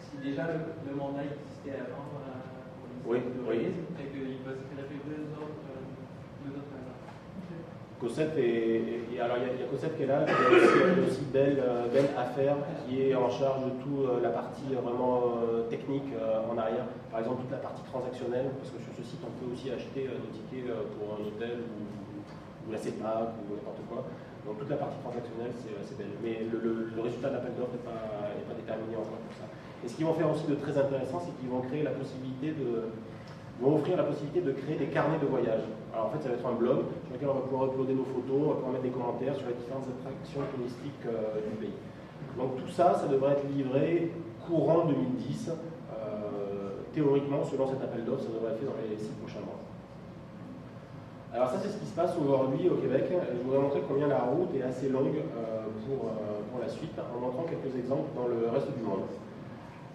Si 0.00 0.16
déjà 0.24 0.44
le, 0.48 0.88
le 0.88 0.96
mandat 0.96 1.28
existait 1.28 1.76
avant 1.84 2.08
euh, 2.24 2.40
pour 2.72 2.88
les 2.88 3.20
Oui, 3.20 3.20
oui. 3.44 3.56
et 4.00 4.08
qu'il 4.08 4.40
va 4.40 4.52
se 4.56 4.64
greffer 4.72 4.96
deux 5.04 5.28
autres, 5.36 5.60
euh, 5.68 5.84
deux 6.44 6.56
autres 6.56 6.72
agents. 6.72 7.04
Cosette 8.00 8.36
et, 8.38 9.12
et- 9.12 9.20
alors 9.20 9.36
il 9.38 9.44
y, 9.44 9.50
a- 9.50 9.54
il 9.54 9.60
y 9.60 9.64
a 9.64 9.68
Cosette 9.68 9.96
qui 9.96 10.02
est 10.04 10.06
là, 10.06 10.24
il 10.24 10.32
y 10.32 10.32
a 10.32 10.48
aussi, 10.56 11.00
aussi 11.12 11.24
Belle, 11.32 11.60
euh, 11.60 11.88
Belle 11.92 12.10
Affaires 12.16 12.56
qui 12.88 13.02
est 13.08 13.14
en 13.14 13.28
charge 13.30 13.64
de 13.64 13.70
toute 13.84 14.22
la 14.22 14.30
partie 14.30 14.72
euh, 14.72 14.80
vraiment 14.80 15.20
euh, 15.44 15.68
technique 15.68 16.08
euh, 16.16 16.48
en 16.50 16.56
arrière. 16.56 16.84
Par 17.10 17.20
exemple 17.20 17.42
toute 17.42 17.52
la 17.52 17.58
partie 17.64 17.82
transactionnelle, 17.84 18.48
parce 18.58 18.70
que 18.72 18.80
sur 18.80 18.92
ce 18.96 19.02
site 19.04 19.20
on 19.24 19.32
peut 19.40 19.52
aussi 19.52 19.70
acheter 19.70 20.08
euh, 20.08 20.16
des 20.24 20.32
tickets 20.32 20.68
euh, 20.70 20.84
pour 20.96 21.16
un 21.16 21.20
hôtel 21.28 21.60
ou, 21.60 22.68
ou 22.68 22.72
la 22.72 22.78
CEPAC 22.78 23.36
ou 23.48 23.52
n'importe 23.56 23.80
quoi. 23.88 24.04
Donc 24.46 24.58
toute 24.62 24.70
la 24.70 24.76
partie 24.78 24.98
transactionnelle 25.02 25.50
c'est 25.58 25.74
euh, 25.74 25.82
c'est 25.84 25.98
Belle. 25.98 26.14
Mais 26.22 26.46
le, 26.46 26.58
le- 26.62 26.88
le 26.94 27.00
résultat 27.02 27.28
de 27.30 27.34
l'appel 27.34 27.52
d'offres 27.58 27.74
n'est 27.74 27.82
pas, 27.86 28.30
pas 28.46 28.54
déterminé 28.54 28.94
encore 28.96 29.18
pour 29.26 29.34
ça. 29.34 29.46
Et 29.84 29.88
ce 29.88 29.94
qu'ils 29.98 30.06
vont 30.06 30.14
faire 30.14 30.30
aussi 30.30 30.46
de 30.46 30.54
très 30.54 30.78
intéressant, 30.78 31.20
c'est 31.20 31.34
qu'ils 31.38 31.50
vont 31.50 31.60
créer 31.66 31.82
la 31.82 31.90
possibilité 31.92 32.54
de, 32.54 32.88
vont 33.60 33.76
offrir 33.76 33.96
la 33.96 34.04
possibilité 34.04 34.40
de 34.40 34.52
créer 34.52 34.76
des 34.76 34.86
carnets 34.94 35.18
de 35.18 35.26
voyage. 35.26 35.62
Alors 35.92 36.06
en 36.06 36.10
fait, 36.10 36.22
ça 36.22 36.28
va 36.30 36.34
être 36.36 36.46
un 36.46 36.54
blog 36.54 36.86
sur 37.06 37.14
lequel 37.14 37.28
on 37.28 37.34
va 37.34 37.44
pouvoir 37.46 37.66
uploader 37.72 37.94
nos 37.94 38.04
photos, 38.06 38.36
on 38.38 38.48
va 38.50 38.54
pouvoir 38.60 38.72
mettre 38.72 38.84
des 38.86 38.94
commentaires 38.94 39.34
sur 39.36 39.48
les 39.48 39.54
différentes 39.58 39.88
attractions 39.98 40.42
touristiques 40.54 41.04
euh, 41.06 41.40
du 41.50 41.56
pays. 41.58 41.76
Donc 42.38 42.56
tout 42.60 42.68
ça, 42.70 42.94
ça 42.94 43.06
devrait 43.08 43.32
être 43.32 43.46
livré 43.48 44.12
courant 44.46 44.84
2010. 44.86 45.50
Euh, 45.50 46.84
théoriquement, 46.92 47.44
selon 47.44 47.66
cet 47.68 47.82
appel 47.82 48.04
d'offres, 48.04 48.24
ça 48.24 48.32
devrait 48.32 48.52
être 48.52 48.60
fait 48.60 48.66
dans 48.66 48.76
les 48.88 48.96
six 48.98 49.12
prochains 49.20 49.40
mois. 49.44 49.60
Alors 51.36 51.50
ça, 51.50 51.58
c'est 51.62 51.68
ce 51.68 51.76
qui 51.76 51.84
se 51.84 51.94
passe 51.94 52.16
aujourd'hui 52.16 52.66
au 52.70 52.76
Québec. 52.76 53.12
Je 53.12 53.44
voudrais 53.44 53.60
montrer 53.60 53.82
combien 53.86 54.08
la 54.08 54.24
route 54.24 54.48
est 54.56 54.62
assez 54.62 54.88
longue 54.88 55.20
euh, 55.20 55.68
pour, 55.84 56.08
euh, 56.08 56.40
pour 56.50 56.60
la 56.64 56.68
suite, 56.68 56.96
en 56.96 57.20
montrant 57.20 57.44
quelques 57.44 57.76
exemples 57.76 58.08
dans 58.16 58.26
le 58.26 58.48
reste 58.48 58.72
du 58.72 58.82
monde. 58.82 59.04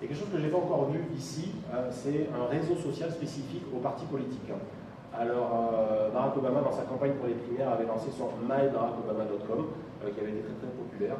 Et 0.02 0.06
quelque 0.06 0.20
chose 0.20 0.30
que 0.32 0.38
je 0.38 0.46
n'ai 0.46 0.52
pas 0.52 0.62
encore 0.62 0.92
vu 0.92 1.02
ici, 1.18 1.50
euh, 1.74 1.90
c'est 1.90 2.30
un 2.30 2.46
réseau 2.46 2.76
social 2.76 3.12
spécifique 3.12 3.66
aux 3.76 3.80
partis 3.80 4.06
politiques. 4.06 4.54
Alors, 5.18 5.50
euh, 5.74 6.10
Barack 6.12 6.38
Obama, 6.38 6.62
dans 6.62 6.72
sa 6.72 6.84
campagne 6.84 7.14
pour 7.18 7.28
les 7.28 7.34
primaires, 7.34 7.74
avait 7.74 7.86
lancé 7.86 8.12
son 8.16 8.30
mybarackobama.com, 8.46 9.66
euh, 10.06 10.10
qui 10.14 10.20
avait 10.22 10.32
été 10.32 10.46
très 10.46 10.56
très 10.62 10.72
populaire. 10.78 11.18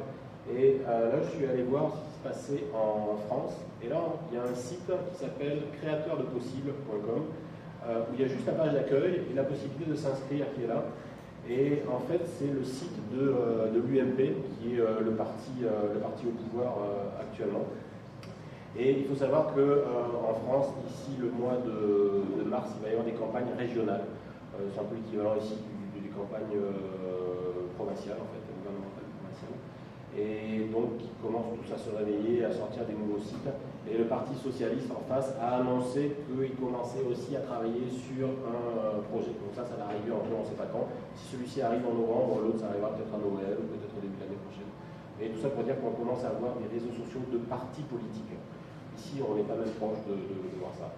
Et 0.50 0.80
euh, 0.86 1.12
là, 1.12 1.18
je 1.22 1.36
suis 1.36 1.46
allé 1.46 1.62
voir 1.62 1.92
ce 1.92 1.98
qui 1.98 2.14
se 2.14 2.22
passait 2.22 2.64
en 2.74 3.16
France. 3.26 3.58
Et 3.82 3.88
là, 3.88 4.00
il 4.30 4.38
y 4.38 4.40
a 4.40 4.44
un 4.44 4.54
site 4.54 4.86
qui 4.86 5.18
s'appelle 5.18 5.62
créateurdepossible.com, 5.78 7.22
euh, 7.22 7.51
où 7.88 8.14
il 8.14 8.20
y 8.20 8.24
a 8.24 8.28
juste 8.28 8.46
la 8.46 8.52
page 8.52 8.72
d'accueil 8.72 9.22
et 9.30 9.34
la 9.34 9.44
possibilité 9.44 9.90
de 9.90 9.96
s'inscrire 9.96 10.46
qui 10.54 10.64
est 10.64 10.68
là. 10.68 10.84
Et 11.48 11.82
en 11.90 11.98
fait, 11.98 12.20
c'est 12.38 12.52
le 12.52 12.62
site 12.62 12.94
de, 13.12 13.18
euh, 13.20 13.70
de 13.72 13.80
l'UMP, 13.80 14.34
qui 14.60 14.76
est 14.76 14.80
euh, 14.80 15.00
le, 15.04 15.10
parti, 15.12 15.50
euh, 15.64 15.92
le 15.92 15.98
parti 15.98 16.24
au 16.26 16.30
pouvoir 16.30 16.76
euh, 16.78 17.20
actuellement. 17.20 17.66
Et 18.78 19.00
il 19.00 19.04
faut 19.06 19.16
savoir 19.16 19.48
qu'en 19.48 20.34
France, 20.46 20.68
d'ici 20.86 21.18
le 21.20 21.30
mois 21.30 21.58
de, 21.58 22.48
mars, 22.48 22.70
il 22.78 22.82
va 22.82 22.88
y 22.88 22.92
avoir 22.92 23.04
des 23.04 23.12
campagnes 23.12 23.52
régionales. 23.58 24.04
Euh, 24.54 24.68
c'est 24.72 24.80
un 24.80 24.84
peu 24.84 24.94
l'équivalent 24.96 25.34
ici 25.36 25.56
des 26.00 26.08
campagnes 26.08 26.56
euh, 26.56 27.68
provinciales, 27.76 28.18
en 28.20 28.30
fait. 28.32 28.41
Et 30.12 30.68
donc, 30.68 31.00
ils 31.00 31.16
commencent 31.24 31.56
tous 31.56 31.72
à 31.72 31.78
se 31.80 31.88
réveiller, 31.88 32.44
à 32.44 32.52
sortir 32.52 32.84
des 32.84 32.92
nouveaux 32.92 33.18
sites. 33.18 33.48
Et 33.88 33.96
le 33.96 34.04
Parti 34.04 34.36
Socialiste 34.36 34.92
en 34.92 35.00
face 35.08 35.32
a 35.40 35.56
annoncé 35.64 36.12
qu'il 36.28 36.54
commençait 36.60 37.00
aussi 37.08 37.34
à 37.34 37.40
travailler 37.40 37.88
sur 37.88 38.28
un 38.28 39.00
euh, 39.00 39.04
projet. 39.08 39.32
Donc 39.40 39.56
ça, 39.56 39.64
ça 39.64 39.74
va 39.80 39.88
arriver 39.88 40.12
en 40.12 40.20
on 40.20 40.44
ne 40.44 40.46
sait 40.46 40.60
pas 40.60 40.68
quand. 40.68 40.84
Si 41.16 41.32
celui-ci 41.32 41.62
arrive 41.64 41.82
en 41.88 41.96
novembre, 41.96 42.44
l'autre, 42.44 42.60
ça 42.60 42.68
arrivera 42.68 42.92
peut-être 42.92 43.14
à 43.16 43.20
Noël 43.24 43.56
ou 43.56 43.64
peut-être 43.72 43.96
au 43.96 44.02
début 44.04 44.20
de 44.20 44.22
l'année 44.28 44.42
prochaine. 44.44 44.68
Et 45.16 45.32
tout 45.32 45.40
ça 45.40 45.48
pour 45.48 45.64
dire 45.64 45.80
qu'on 45.80 45.96
commence 45.96 46.22
à 46.28 46.36
avoir 46.36 46.60
des 46.60 46.68
réseaux 46.68 46.92
sociaux 46.92 47.24
de 47.32 47.38
partis 47.48 47.84
politiques. 47.88 48.36
Ici, 48.96 49.24
on 49.24 49.32
n'est 49.34 49.48
pas 49.48 49.56
même 49.56 49.72
proche 49.80 50.04
de 50.04 50.14
voir 50.60 50.76
ça. 50.76 50.92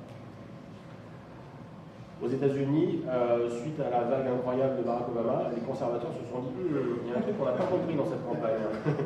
Aux 2.24 2.28
États-Unis, 2.28 3.00
euh, 3.06 3.50
suite 3.50 3.78
à 3.80 3.90
la 3.90 4.04
vague 4.04 4.26
incroyable 4.26 4.78
de 4.78 4.82
Barack 4.82 5.08
Obama, 5.10 5.50
les 5.54 5.60
conservateurs 5.60 6.08
se 6.16 6.24
sont 6.32 6.40
dit 6.40 6.56
Hum, 6.56 7.04
il 7.04 7.10
y 7.10 7.14
a 7.14 7.18
un 7.18 7.20
truc 7.20 7.36
qu'on 7.36 7.44
n'a 7.44 7.52
pas 7.52 7.68
compris 7.68 7.94
dans 7.96 8.06
cette 8.06 8.24
campagne. 8.24 8.64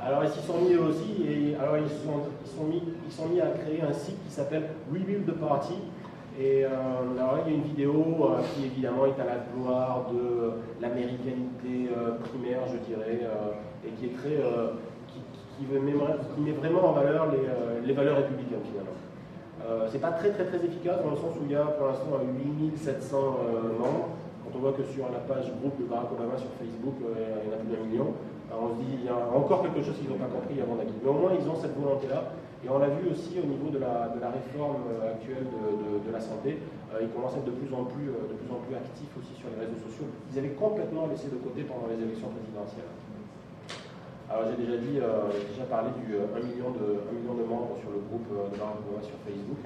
alors 0.00 0.22
ils 0.22 0.30
s'y 0.30 0.46
sont 0.46 0.58
mis 0.62 0.74
eux 0.74 0.86
aussi, 0.86 1.26
et 1.26 1.56
alors 1.56 1.76
ils 1.78 1.90
se 1.90 2.06
sont, 2.06 2.22
ils 2.38 2.50
sont, 2.50 2.64
mis, 2.70 2.82
ils 3.04 3.12
sont 3.12 3.26
mis 3.26 3.40
à 3.40 3.50
créer 3.50 3.82
un 3.82 3.92
site 3.92 4.22
qui 4.24 4.30
s'appelle 4.30 4.70
Rebuild 4.92 5.26
the 5.26 5.34
Party. 5.40 5.74
Et 6.38 6.64
euh, 6.64 6.70
alors 7.18 7.34
là, 7.34 7.42
il 7.46 7.50
y 7.50 7.54
a 7.56 7.58
une 7.58 7.66
vidéo 7.66 7.98
euh, 7.98 8.46
qui 8.54 8.66
évidemment 8.66 9.06
est 9.06 9.18
à 9.18 9.26
la 9.26 9.42
gloire 9.50 10.06
de 10.14 10.62
l'américanité 10.80 11.90
primaire, 12.30 12.62
je 12.70 12.78
dirais, 12.86 13.26
et 13.84 13.90
qui 13.98 14.06
est 14.06 14.14
très, 14.14 14.38
qui, 15.10 15.66
met, 15.66 15.80
qui 15.90 16.40
met 16.42 16.52
vraiment 16.52 16.90
en 16.90 16.92
valeur 16.92 17.26
les, 17.32 17.88
les 17.88 17.92
valeurs 17.92 18.18
républicaines 18.18 18.62
finalement. 18.70 18.94
Euh, 19.66 19.88
c'est 19.90 19.98
pas 20.00 20.12
très 20.12 20.30
très 20.30 20.44
très 20.44 20.58
efficace 20.64 21.02
dans 21.02 21.10
le 21.10 21.16
sens 21.16 21.34
où 21.40 21.44
il 21.44 21.52
y 21.52 21.56
a 21.56 21.64
pour 21.64 21.88
l'instant 21.88 22.20
8700 22.22 23.16
euh, 23.16 23.78
membres. 23.78 24.08
Quand 24.44 24.56
on 24.56 24.60
voit 24.60 24.72
que 24.72 24.84
sur 24.84 25.04
la 25.10 25.18
page 25.18 25.52
groupe 25.60 25.78
de 25.78 25.84
Barack 25.84 26.12
Obama 26.12 26.38
sur 26.38 26.48
Facebook, 26.56 26.94
euh, 27.02 27.42
il 27.44 27.50
y 27.50 27.52
en 27.52 27.56
a 27.56 27.60
plus 27.60 27.70
d'un 27.76 27.84
million, 27.84 28.08
on 28.54 28.68
se 28.70 28.80
dit 28.80 29.02
il 29.02 29.04
y 29.04 29.08
a 29.10 29.18
encore 29.34 29.62
quelque 29.62 29.82
chose 29.82 29.96
qu'ils 29.98 30.08
n'ont 30.08 30.16
pas 30.20 30.30
compris 30.30 30.56
avant 30.60 30.76
d'acquis. 30.76 30.96
Mais 31.02 31.10
au 31.10 31.14
moins 31.20 31.32
ils 31.34 31.46
ont 31.48 31.56
cette 31.56 31.76
volonté-là. 31.76 32.32
Et 32.64 32.68
on 32.68 32.78
l'a 32.78 32.88
vu 32.90 33.10
aussi 33.10 33.38
au 33.38 33.46
niveau 33.46 33.70
de 33.70 33.78
la, 33.78 34.10
de 34.10 34.18
la 34.18 34.34
réforme 34.34 34.82
euh, 34.90 35.14
actuelle 35.14 35.46
de, 35.46 35.62
de, 35.78 35.90
de 36.02 36.10
la 36.10 36.18
santé. 36.18 36.58
Euh, 36.90 37.06
ils 37.06 37.10
commencent 37.14 37.34
à 37.34 37.38
être 37.38 37.46
de 37.46 37.54
plus, 37.54 37.70
en 37.70 37.86
plus, 37.86 38.10
euh, 38.10 38.26
de 38.26 38.34
plus 38.34 38.50
en 38.50 38.58
plus 38.66 38.74
actifs 38.74 39.14
aussi 39.14 39.30
sur 39.38 39.46
les 39.54 39.62
réseaux 39.62 39.78
sociaux. 39.86 40.10
Ils 40.32 40.38
avaient 40.42 40.58
complètement 40.58 41.06
laissé 41.06 41.30
de 41.30 41.38
côté 41.38 41.62
pendant 41.62 41.86
les 41.86 42.02
élections 42.02 42.26
présidentielles. 42.34 42.90
Alors 44.30 44.44
j'ai 44.50 44.60
déjà 44.60 44.76
dit, 44.76 45.00
euh, 45.00 45.32
j'ai 45.32 45.48
déjà 45.56 45.64
parlé 45.64 45.88
du 46.04 46.12
1 46.20 46.40
million, 46.44 46.68
de, 46.76 47.00
1 47.00 47.16
million 47.16 47.34
de 47.34 47.44
membres 47.48 47.80
sur 47.80 47.88
le 47.88 48.00
groupe 48.12 48.28
euh, 48.36 48.52
de 48.52 48.60
Barack 48.60 48.76
Obama 48.84 49.00
sur 49.00 49.16
Facebook. 49.24 49.62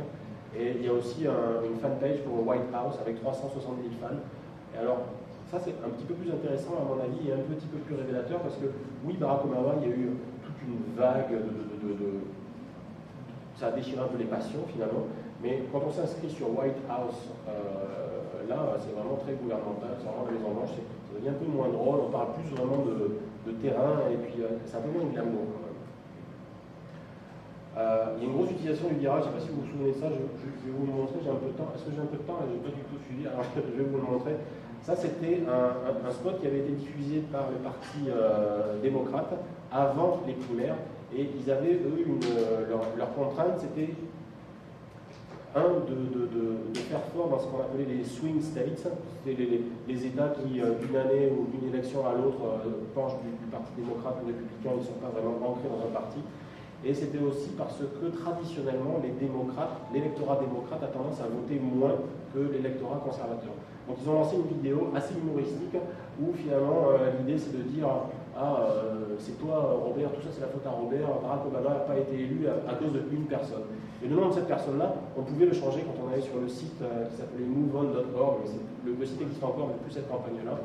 Et 0.55 0.79
il 0.79 0.85
y 0.87 0.89
a 0.89 0.93
aussi 0.95 1.27
un- 1.27 1.67
une 1.67 1.79
fanpage 1.83 2.23
pour 2.23 2.47
White 2.47 2.71
House 2.71 2.95
avec 3.03 3.19
360 3.19 3.59
000 3.83 3.91
fans. 3.99 4.23
Et 4.75 4.79
alors, 4.79 5.03
ça 5.51 5.59
c'est 5.59 5.75
un 5.83 5.91
petit 5.91 6.07
peu 6.07 6.15
plus 6.15 6.31
intéressant 6.31 6.79
à 6.79 6.85
mon 6.87 7.03
avis 7.03 7.27
et 7.27 7.33
un 7.35 7.43
petit 7.43 7.67
peu 7.67 7.79
plus 7.83 7.97
révélateur 7.99 8.39
parce 8.41 8.55
que 8.57 8.71
oui, 9.05 9.17
Barack 9.19 9.45
Obama, 9.51 9.75
il 9.83 9.89
y 9.89 9.93
a 9.93 9.97
eu 9.97 10.15
toute 10.47 10.59
une 10.63 10.79
vague 10.95 11.33
de, 11.35 12.23
ça 13.59 13.67
a 13.69 13.71
déchiré 13.73 14.01
un 14.01 14.09
peu 14.09 14.19
les 14.19 14.31
passions 14.31 14.63
finalement. 14.71 15.11
Mais 15.43 15.65
quand 15.73 15.83
on 15.87 15.91
s'inscrit 15.91 16.31
sur 16.31 16.47
White 16.55 16.79
House, 16.89 17.19
euh, 17.51 18.47
là, 18.49 18.79
c'est 18.79 18.95
vraiment 18.95 19.19
très 19.19 19.35
gouvernemental, 19.35 19.99
c'est 19.99 20.07
vraiment 20.07 20.31
les 20.31 20.39
embauches, 20.39 20.75
c'est- 20.79 20.87
ça 21.11 21.19
devient 21.19 21.35
un 21.35 21.41
peu 21.43 21.51
moins 21.51 21.69
drôle, 21.69 21.99
on 22.07 22.11
parle 22.15 22.39
plus 22.39 22.47
vraiment 22.55 22.87
de, 22.87 23.19
de 23.47 23.53
terrain 23.53 24.07
et 24.13 24.17
puis 24.17 24.43
euh, 24.43 24.59
c'est 24.65 24.77
un 24.77 24.81
peu 24.81 24.91
moins 24.91 25.11
glamour 25.11 25.47
quand 25.51 25.63
même. 25.67 25.73
Euh, 27.73 28.15
il 28.17 28.23
y 28.23 28.27
a 28.27 28.29
une 28.29 28.37
grosse 28.37 28.51
utilisation 28.51 28.89
du 28.89 28.97
virage, 28.97 29.25
je 29.25 29.29
ne 29.29 29.33
sais 29.33 29.39
pas 29.39 29.45
si 29.45 29.51
vous 29.51 29.61
vous 29.63 29.71
souvenez 29.73 29.93
de 29.93 29.99
ça, 29.99 30.07
je, 30.13 30.21
vais 30.21 30.77
vous 30.77 30.87
le 30.87 30.93
montrer, 30.93 31.17
j'ai 31.25 31.31
un 31.31 31.41
peu 31.41 31.49
de 31.49 31.57
temps. 31.57 31.73
Est-ce 31.75 31.85
que 31.85 31.93
j'ai 31.93 32.03
un 32.05 32.11
peu 32.11 32.19
de 32.19 32.29
temps 32.29 32.39
Je 32.45 32.53
n'ai 32.53 32.61
pas 32.61 32.75
du 32.77 32.85
tout 32.85 33.01
suivi, 33.09 33.27
alors 33.27 33.45
je 33.57 33.83
vais 33.83 33.89
vous 33.89 33.97
le 33.97 34.05
montrer. 34.05 34.37
Ça, 34.83 34.97
c'était 34.97 35.41
un, 35.47 36.11
spot 36.11 36.41
qui 36.41 36.47
avait 36.49 36.59
été 36.59 36.73
diffusé 36.73 37.23
par 37.31 37.49
le 37.51 37.57
Parti 37.63 38.11
euh, 38.11 38.81
démocrate 38.83 39.31
avant 39.71 40.21
les 40.27 40.35
primaires. 40.35 40.75
Et 41.15 41.29
ils 41.39 41.51
avaient, 41.51 41.75
eux, 41.75 42.03
une, 42.05 42.21
leur 42.99 43.15
contrainte, 43.15 43.59
c'était 43.59 43.95
un, 45.55 45.85
de, 45.85 45.95
de- 46.17 46.29
de- 46.73 46.79
faire 46.89 47.05
fort 47.15 47.29
dans 47.29 47.39
ce 47.39 47.47
qu'on 47.47 47.61
appelait 47.61 47.85
les 47.85 48.05
swing 48.05 48.41
states, 48.41 48.89
c'était 49.25 49.37
les, 49.37 49.47
les- 49.47 49.65
les 49.89 50.07
États 50.07 50.33
qui, 50.37 50.61
euh, 50.61 50.75
d'une 50.81 50.97
année 50.97 51.29
ou 51.31 51.47
d'une 51.53 51.69
élection 51.69 52.01
à 52.07 52.13
l'autre, 52.17 52.41
euh, 52.43 52.71
penchent 52.95 53.21
du, 53.21 53.31
du 53.37 53.47
Parti 53.51 53.71
démocrate 53.77 54.17
ou 54.23 54.27
républicain, 54.27 54.71
ils 54.77 54.81
ne 54.81 54.87
sont 54.89 55.01
pas 55.01 55.13
vraiment 55.13 55.37
ancrés 55.53 55.69
dans 55.69 55.85
un 55.85 55.93
parti. 55.93 56.19
Et 56.85 56.93
c'était 56.95 57.19
aussi 57.23 57.51
parce 57.57 57.79
que 57.79 58.07
traditionnellement, 58.11 58.99
les 59.03 59.13
démocrates, 59.15 59.77
l'électorat 59.95 60.41
démocrate 60.41 60.83
a 60.83 60.89
tendance 60.91 61.21
à 61.21 61.29
voter 61.31 61.61
moins 61.61 61.95
que 62.35 62.41
l'électorat 62.41 62.99
conservateur. 63.05 63.55
Donc 63.87 63.99
ils 64.03 64.09
ont 64.09 64.15
lancé 64.15 64.35
une 64.37 64.49
vidéo 64.57 64.89
assez 64.95 65.15
humoristique 65.15 65.77
où 66.21 66.33
finalement 66.35 66.91
euh, 66.91 67.13
l'idée 67.19 67.39
c'est 67.39 67.53
de 67.57 67.63
dire 67.63 67.87
Ah, 68.37 68.57
euh, 68.65 69.17
c'est 69.19 69.39
toi 69.39 69.77
Robert, 69.85 70.11
tout 70.13 70.23
ça 70.23 70.33
c'est 70.33 70.41
la 70.41 70.49
faute 70.49 70.65
à 70.65 70.71
Robert, 70.71 71.21
Barack 71.21 71.45
Obama 71.47 71.69
n'a 71.69 71.85
pas 71.85 71.99
été 71.99 72.17
élu 72.17 72.49
à, 72.49 72.71
à 72.71 72.75
cause 72.77 72.93
d'une 73.11 73.27
personne. 73.29 73.69
Et 74.03 74.09
le 74.09 74.17
nom 74.17 74.29
de 74.31 74.35
cette 74.35 74.49
personne-là, 74.49 74.95
on 75.17 75.23
pouvait 75.23 75.47
le 75.47 75.53
changer 75.53 75.85
quand 75.85 75.95
on 76.01 76.11
allait 76.11 76.25
sur 76.25 76.41
le 76.41 76.49
site 76.49 76.81
euh, 76.81 77.07
qui 77.13 77.17
s'appelait 77.21 77.45
moveon.org, 77.45 78.49
le, 78.87 78.95
le 78.99 79.07
site 79.07 79.21
existe 79.21 79.45
encore, 79.45 79.69
mais 79.69 79.79
plus 79.85 79.93
cette 79.93 80.09
campagne-là. 80.09 80.59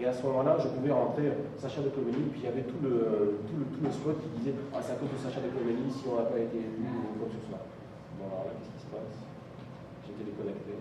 Et 0.00 0.06
à 0.08 0.12
ce 0.16 0.24
moment-là, 0.24 0.56
je 0.58 0.68
pouvais 0.72 0.90
rentrer 0.90 1.28
Sacha 1.60 1.84
de 1.84 1.92
puis 1.92 2.40
il 2.40 2.44
y 2.44 2.48
avait 2.48 2.64
tout 2.64 2.80
le, 2.80 3.36
tout 3.44 3.56
le, 3.60 3.66
tout 3.68 3.84
le 3.84 3.90
spot 3.92 4.16
qui 4.16 4.28
disait 4.40 4.56
Ah, 4.72 4.80
c'est 4.80 4.92
à 4.92 4.96
cause 4.96 5.12
de 5.12 5.20
Sacha 5.20 5.44
de 5.44 5.52
Cloménie 5.52 5.92
si 5.92 6.08
on 6.08 6.16
n'a 6.16 6.24
pas 6.24 6.40
été 6.40 6.56
élu 6.56 6.88
ou 6.88 7.20
quoi 7.20 7.28
que 7.28 7.36
ce 7.36 7.44
soit. 7.52 7.60
Bon, 8.16 8.24
alors 8.32 8.48
là, 8.48 8.52
qu'est-ce 8.56 8.80
qui 8.80 8.80
se 8.80 8.90
passe? 8.96 9.12
J'étais 10.08 10.24
déconnecté. 10.24 10.72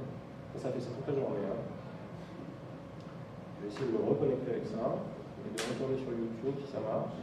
Ça, 0.55 0.63
ça 0.63 0.67
fait 0.71 0.79
ça 0.79 0.95
toute 0.95 1.03
la 1.11 1.19
journée. 1.19 1.43
Hein. 1.51 1.59
Je 1.59 3.57
vais 3.59 3.69
essayer 3.75 3.91
de 3.91 3.93
me 3.99 4.01
reconnecter 4.07 4.49
avec 4.55 4.65
ça 4.71 5.03
et 5.49 5.55
de 5.55 5.61
retourner 5.73 5.97
sur 5.97 6.11
YouTube 6.11 6.55
si 6.65 6.71
ça 6.71 6.79
marche. 6.79 7.13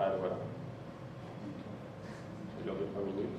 Ah, 0.00 0.10
le 0.10 0.18
voilà. 0.18 0.36
Ça 2.56 2.62
dure 2.62 2.74
2-3 2.74 3.04
minutes. 3.04 3.36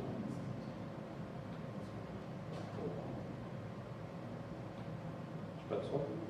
J'ai 5.58 5.76
pas 5.76 5.82
de. 5.82 6.29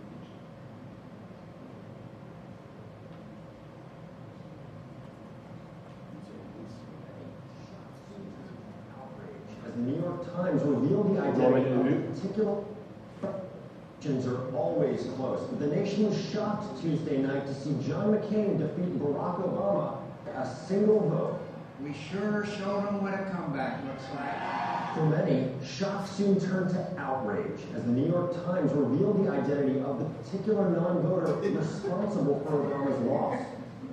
York 10.20 10.36
Times 10.36 10.64
revealed 10.64 11.16
the 11.16 11.22
identity 11.22 11.96
of 11.96 12.16
particular 12.16 12.64
elections 13.24 14.28
are 14.28 14.56
always 14.56 15.04
close. 15.16 15.48
The 15.60 15.68
nation 15.68 16.10
was 16.10 16.32
shocked 16.32 16.82
Tuesday 16.82 17.18
night 17.18 17.46
to 17.46 17.54
see 17.54 17.72
John 17.88 18.14
McCain 18.14 18.58
defeat 18.58 19.00
Barack 19.00 19.42
Obama 19.44 19.98
a 20.36 20.56
single 20.68 21.10
vote. 21.10 21.40
We 21.82 21.94
sure 21.94 22.46
showed 22.46 22.86
them 22.86 23.04
what 23.04 23.14
a 23.14 23.30
comeback 23.32 23.84
looks 23.86 24.04
like. 24.16 24.96
For 24.96 25.06
many, 25.06 25.50
shock 25.66 26.08
soon 26.08 26.40
turned 26.40 26.72
to 26.72 27.00
outrage 27.00 27.60
as 27.76 27.84
the 27.84 27.92
New 27.92 28.10
York 28.10 28.34
Times 28.46 28.72
revealed 28.74 29.26
the 29.26 29.32
identity 29.32 29.80
of 29.82 30.00
the 30.00 30.06
particular 30.06 30.70
non-voter 30.70 31.34
responsible 31.50 32.44
for 32.46 32.64
Obama's 32.64 33.00
loss. 33.06 33.42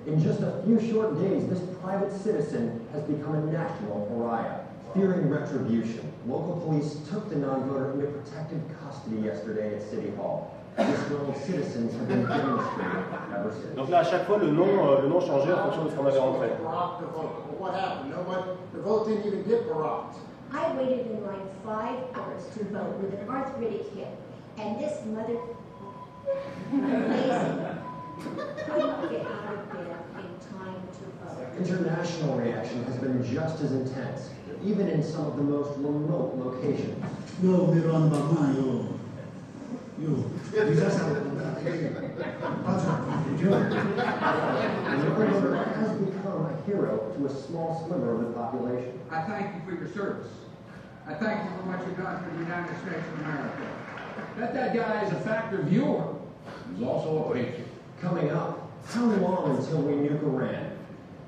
In 0.05 0.21
just 0.21 0.41
a 0.41 0.61
few 0.65 0.79
short 0.89 1.19
days, 1.19 1.47
this 1.47 1.61
private 1.81 2.11
citizen 2.21 2.85
has 2.93 3.03
become 3.03 3.35
a 3.35 3.51
national 3.51 4.05
pariah. 4.07 4.66
Fearing 4.97 5.29
retribution, 5.29 6.11
local 6.25 6.59
police 6.65 6.97
took 7.07 7.29
the 7.29 7.35
non-voter 7.35 7.91
into 7.91 8.07
protective 8.07 8.59
custody 8.81 9.21
yesterday 9.21 9.75
at 9.75 9.83
City 9.83 10.09
Hall. 10.17 10.57
Disgruntled 10.75 11.37
citizens 11.37 11.93
have 11.93 12.07
been 12.07 12.23
demonstrating 12.23 13.05
ever 13.31 13.51
since. 13.53 13.75
Donc 13.75 13.89
là, 13.91 13.99
à 13.99 14.03
chaque 14.03 14.25
fois, 14.25 14.39
le 14.39 14.49
nom, 14.49 14.65
euh, 14.65 15.01
le 15.03 15.09
nom 15.09 15.19
changeait 15.21 15.53
en 15.53 15.65
fonction 15.65 15.85
de 15.85 15.89
ce 15.91 15.95
qu'on 15.95 16.07
avait 16.07 16.17
rentré. 16.17 16.49
Vote. 16.49 17.29
What 17.59 17.75
happened? 17.75 18.09
Nobody, 18.09 18.49
the 18.73 18.81
vote 18.81 19.07
didn't 19.07 19.27
even 19.27 19.43
get 19.43 19.69
Barack. 19.69 20.15
I 20.51 20.73
waited 20.75 21.05
in 21.11 21.21
line 21.23 21.47
five 21.63 21.99
hours 22.15 22.47
to 22.57 22.63
vote 22.65 22.97
with 22.97 23.13
an 23.13 23.29
arthritic 23.29 23.85
hip, 23.93 24.17
and 24.57 24.79
this 24.79 25.05
mother 25.05 25.37
lazy 26.73 26.81
couldn't 28.65 29.09
get 29.11 29.27
out 29.27 29.53
of 29.53 29.71
bed 29.73 29.93
in 30.17 30.33
time 30.57 30.81
to 30.97 31.05
vote. 31.21 31.53
International 31.59 32.35
reaction 32.35 32.83
has 32.85 32.97
been 32.97 33.23
just 33.23 33.61
as 33.61 33.73
intense, 33.73 34.29
even 34.63 34.87
in 34.87 35.03
some 35.03 35.25
of 35.27 35.35
the 35.37 35.43
most 35.43 35.77
remote 35.77 36.35
locations. 36.37 37.03
Yo, 37.43 37.67
Miran 37.67 38.09
Bama, 38.09 38.55
yo. 38.55 38.85
Yo, 40.01 40.09
bisa 40.53 40.89
salah 40.93 41.17
The 41.17 41.23
voter 45.09 45.55
has 45.55 45.91
become 45.97 46.45
a 46.45 46.61
hero 46.65 47.13
to 47.17 47.25
a 47.25 47.29
small 47.29 47.85
sliver 47.85 48.15
of 48.15 48.21
the 48.21 48.27
population. 48.33 48.99
I 49.11 49.21
thank 49.23 49.55
you 49.55 49.61
for 49.65 49.75
your 49.83 49.91
service. 49.93 50.31
I 51.07 51.13
thank 51.13 51.43
you 51.43 51.49
for 51.57 51.63
what 51.69 51.87
you've 51.87 51.97
done 51.97 52.23
for 52.23 52.29
the 52.29 52.39
United 52.43 52.75
States 52.81 53.05
of 53.13 53.19
America. 53.21 53.67
That 54.37 54.53
that 54.53 54.75
guy 54.75 55.03
is 55.03 55.11
a 55.13 55.19
factor 55.21 55.61
viewer. 55.63 56.13
He's 56.75 56.85
also 56.85 57.29
a 57.29 57.33
patriot. 57.33 57.67
Coming 58.01 58.29
up, 58.31 58.69
how 58.85 59.05
long 59.05 59.57
until 59.57 59.81
we 59.81 59.93
nuke 59.93 60.23
Iran? 60.23 60.76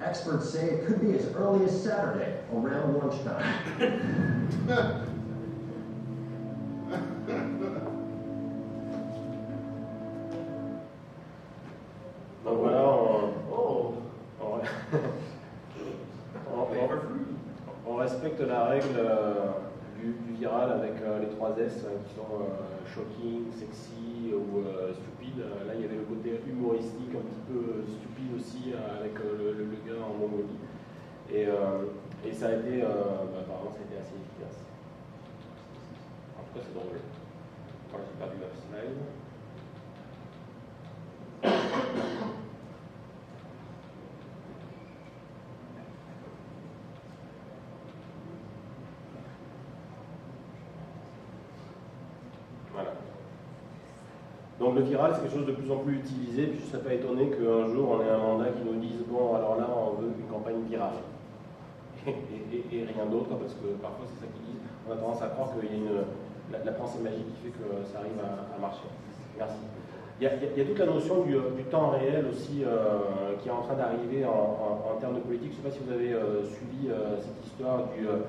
Experts 0.01 0.49
say 0.49 0.65
it 0.69 0.85
could 0.87 1.01
be 1.01 1.13
as 1.17 1.25
early 1.35 1.65
as 1.65 1.83
Saturday, 1.83 2.37
around 2.53 2.95
lunchtime. 3.01 3.43
Donc 12.45 12.57
voilà, 12.59 12.83
on, 12.87 13.33
on- 13.51 13.93
on- 14.41 14.61
on- 16.51 17.91
on 17.91 17.95
respecte 17.97 18.39
la 18.41 18.65
règle 18.65 18.95
euh, 18.97 19.51
du, 19.99 20.13
du 20.27 20.33
viral 20.39 20.71
avec 20.71 20.93
euh, 21.03 21.19
les 21.19 21.27
trois 21.35 21.51
S 21.59 21.83
euh, 21.85 21.97
qui 22.07 22.15
sont 22.15 22.39
euh, 22.39 22.87
shocking, 22.93 23.51
sexy 23.59 24.33
ou 24.33 24.59
euh, 24.59 24.93
stupide. 24.93 25.41
Euh, 25.41 25.67
Là, 25.67 25.73
il 25.75 25.81
y 25.81 25.85
avait 25.85 25.95
le 25.95 26.03
humoristique, 26.47 27.11
un 27.15 27.21
petit 27.21 27.43
peu 27.47 27.59
euh, 27.59 27.83
stupide 27.87 28.31
aussi. 28.37 28.73
Euh, 28.73 28.99
avec 28.99 29.15
euh, 29.19 29.53
le, 29.57 29.65
le, 29.65 29.77
gars 29.85 30.03
en 30.03 30.13
Mongolie. 30.17 30.59
Et, 31.31 31.45
ça 32.33 32.47
a 32.47 32.53
été, 32.53 32.81
bah, 32.81 33.23
apparemment, 33.39 33.71
ça 33.71 33.79
a 33.79 33.85
été 33.85 33.97
assez 33.99 34.15
efficace. 34.15 34.59
En 36.37 36.43
tout 36.43 36.59
cas, 36.59 36.65
c'est 36.65 36.73
drôle. 36.73 36.99
J'ai 37.91 38.17
perdu 38.19 38.37
la 38.39 38.49
slide. 38.55 38.97
Voilà. 52.73 52.93
Donc 54.69 54.77
le 54.77 54.83
viral, 54.83 55.13
c'est 55.15 55.21
quelque 55.21 55.33
chose 55.33 55.47
de 55.47 55.57
plus 55.57 55.71
en 55.71 55.77
plus 55.77 55.95
utilisé, 55.97 56.45
puis 56.45 56.59
je 56.59 56.65
ne 56.65 56.69
serais 56.69 56.83
pas 56.83 56.93
étonné 56.93 57.25
qu'un 57.33 57.73
jour 57.73 57.89
on 57.89 58.05
ait 58.05 58.09
un 58.13 58.19
mandat 58.21 58.53
qui 58.53 58.61
nous 58.61 58.77
dise 58.79 59.01
bon, 59.09 59.33
alors 59.33 59.57
là, 59.57 59.65
on 59.65 59.99
veut 59.99 60.13
une 60.13 60.29
campagne 60.29 60.61
virale. 60.69 61.01
Et, 62.05 62.85
rien 62.85 63.05
d'autre, 63.09 63.33
parce 63.33 63.55
que 63.55 63.65
parfois 63.81 64.05
c'est 64.05 64.21
ça 64.21 64.29
qu'ils 64.29 64.45
disent. 64.45 64.61
On 64.87 64.93
a 64.93 64.95
tendance 64.97 65.23
à 65.23 65.29
croire 65.29 65.49
qu'il 65.57 65.71
y 65.71 65.73
a 65.73 65.75
une, 65.75 66.05
la, 66.53 66.71
pensée 66.73 66.99
magique 67.01 67.33
qui 67.33 67.49
fait 67.49 67.53
que 67.57 67.81
ça 67.81 67.97
arrive 67.97 68.13
à, 68.21 68.61
marcher. 68.61 68.85
Merci. 69.39 69.57
Il 70.21 70.25
y, 70.25 70.61
a, 70.61 70.65
toute 70.65 70.77
la 70.77 70.85
notion 70.85 71.23
du, 71.23 71.33
du 71.33 71.63
temps 71.71 71.89
réel 71.89 72.27
aussi 72.29 72.61
euh, 72.61 73.41
qui 73.41 73.49
est 73.49 73.51
en 73.51 73.61
train 73.61 73.73
d'arriver 73.73 74.23
en, 74.23 74.99
termes 75.01 75.15
de 75.15 75.21
politique. 75.21 75.53
Je 75.53 75.57
ne 75.57 75.63
sais 75.63 75.69
pas 75.69 75.73
si 75.73 75.81
vous 75.81 75.93
avez 75.93 76.13
euh, 76.13 76.45
suivi 76.45 76.91
euh, 76.91 77.17
cette 77.17 77.41
histoire 77.43 77.89
du 77.97 78.05
euh, 78.05 78.21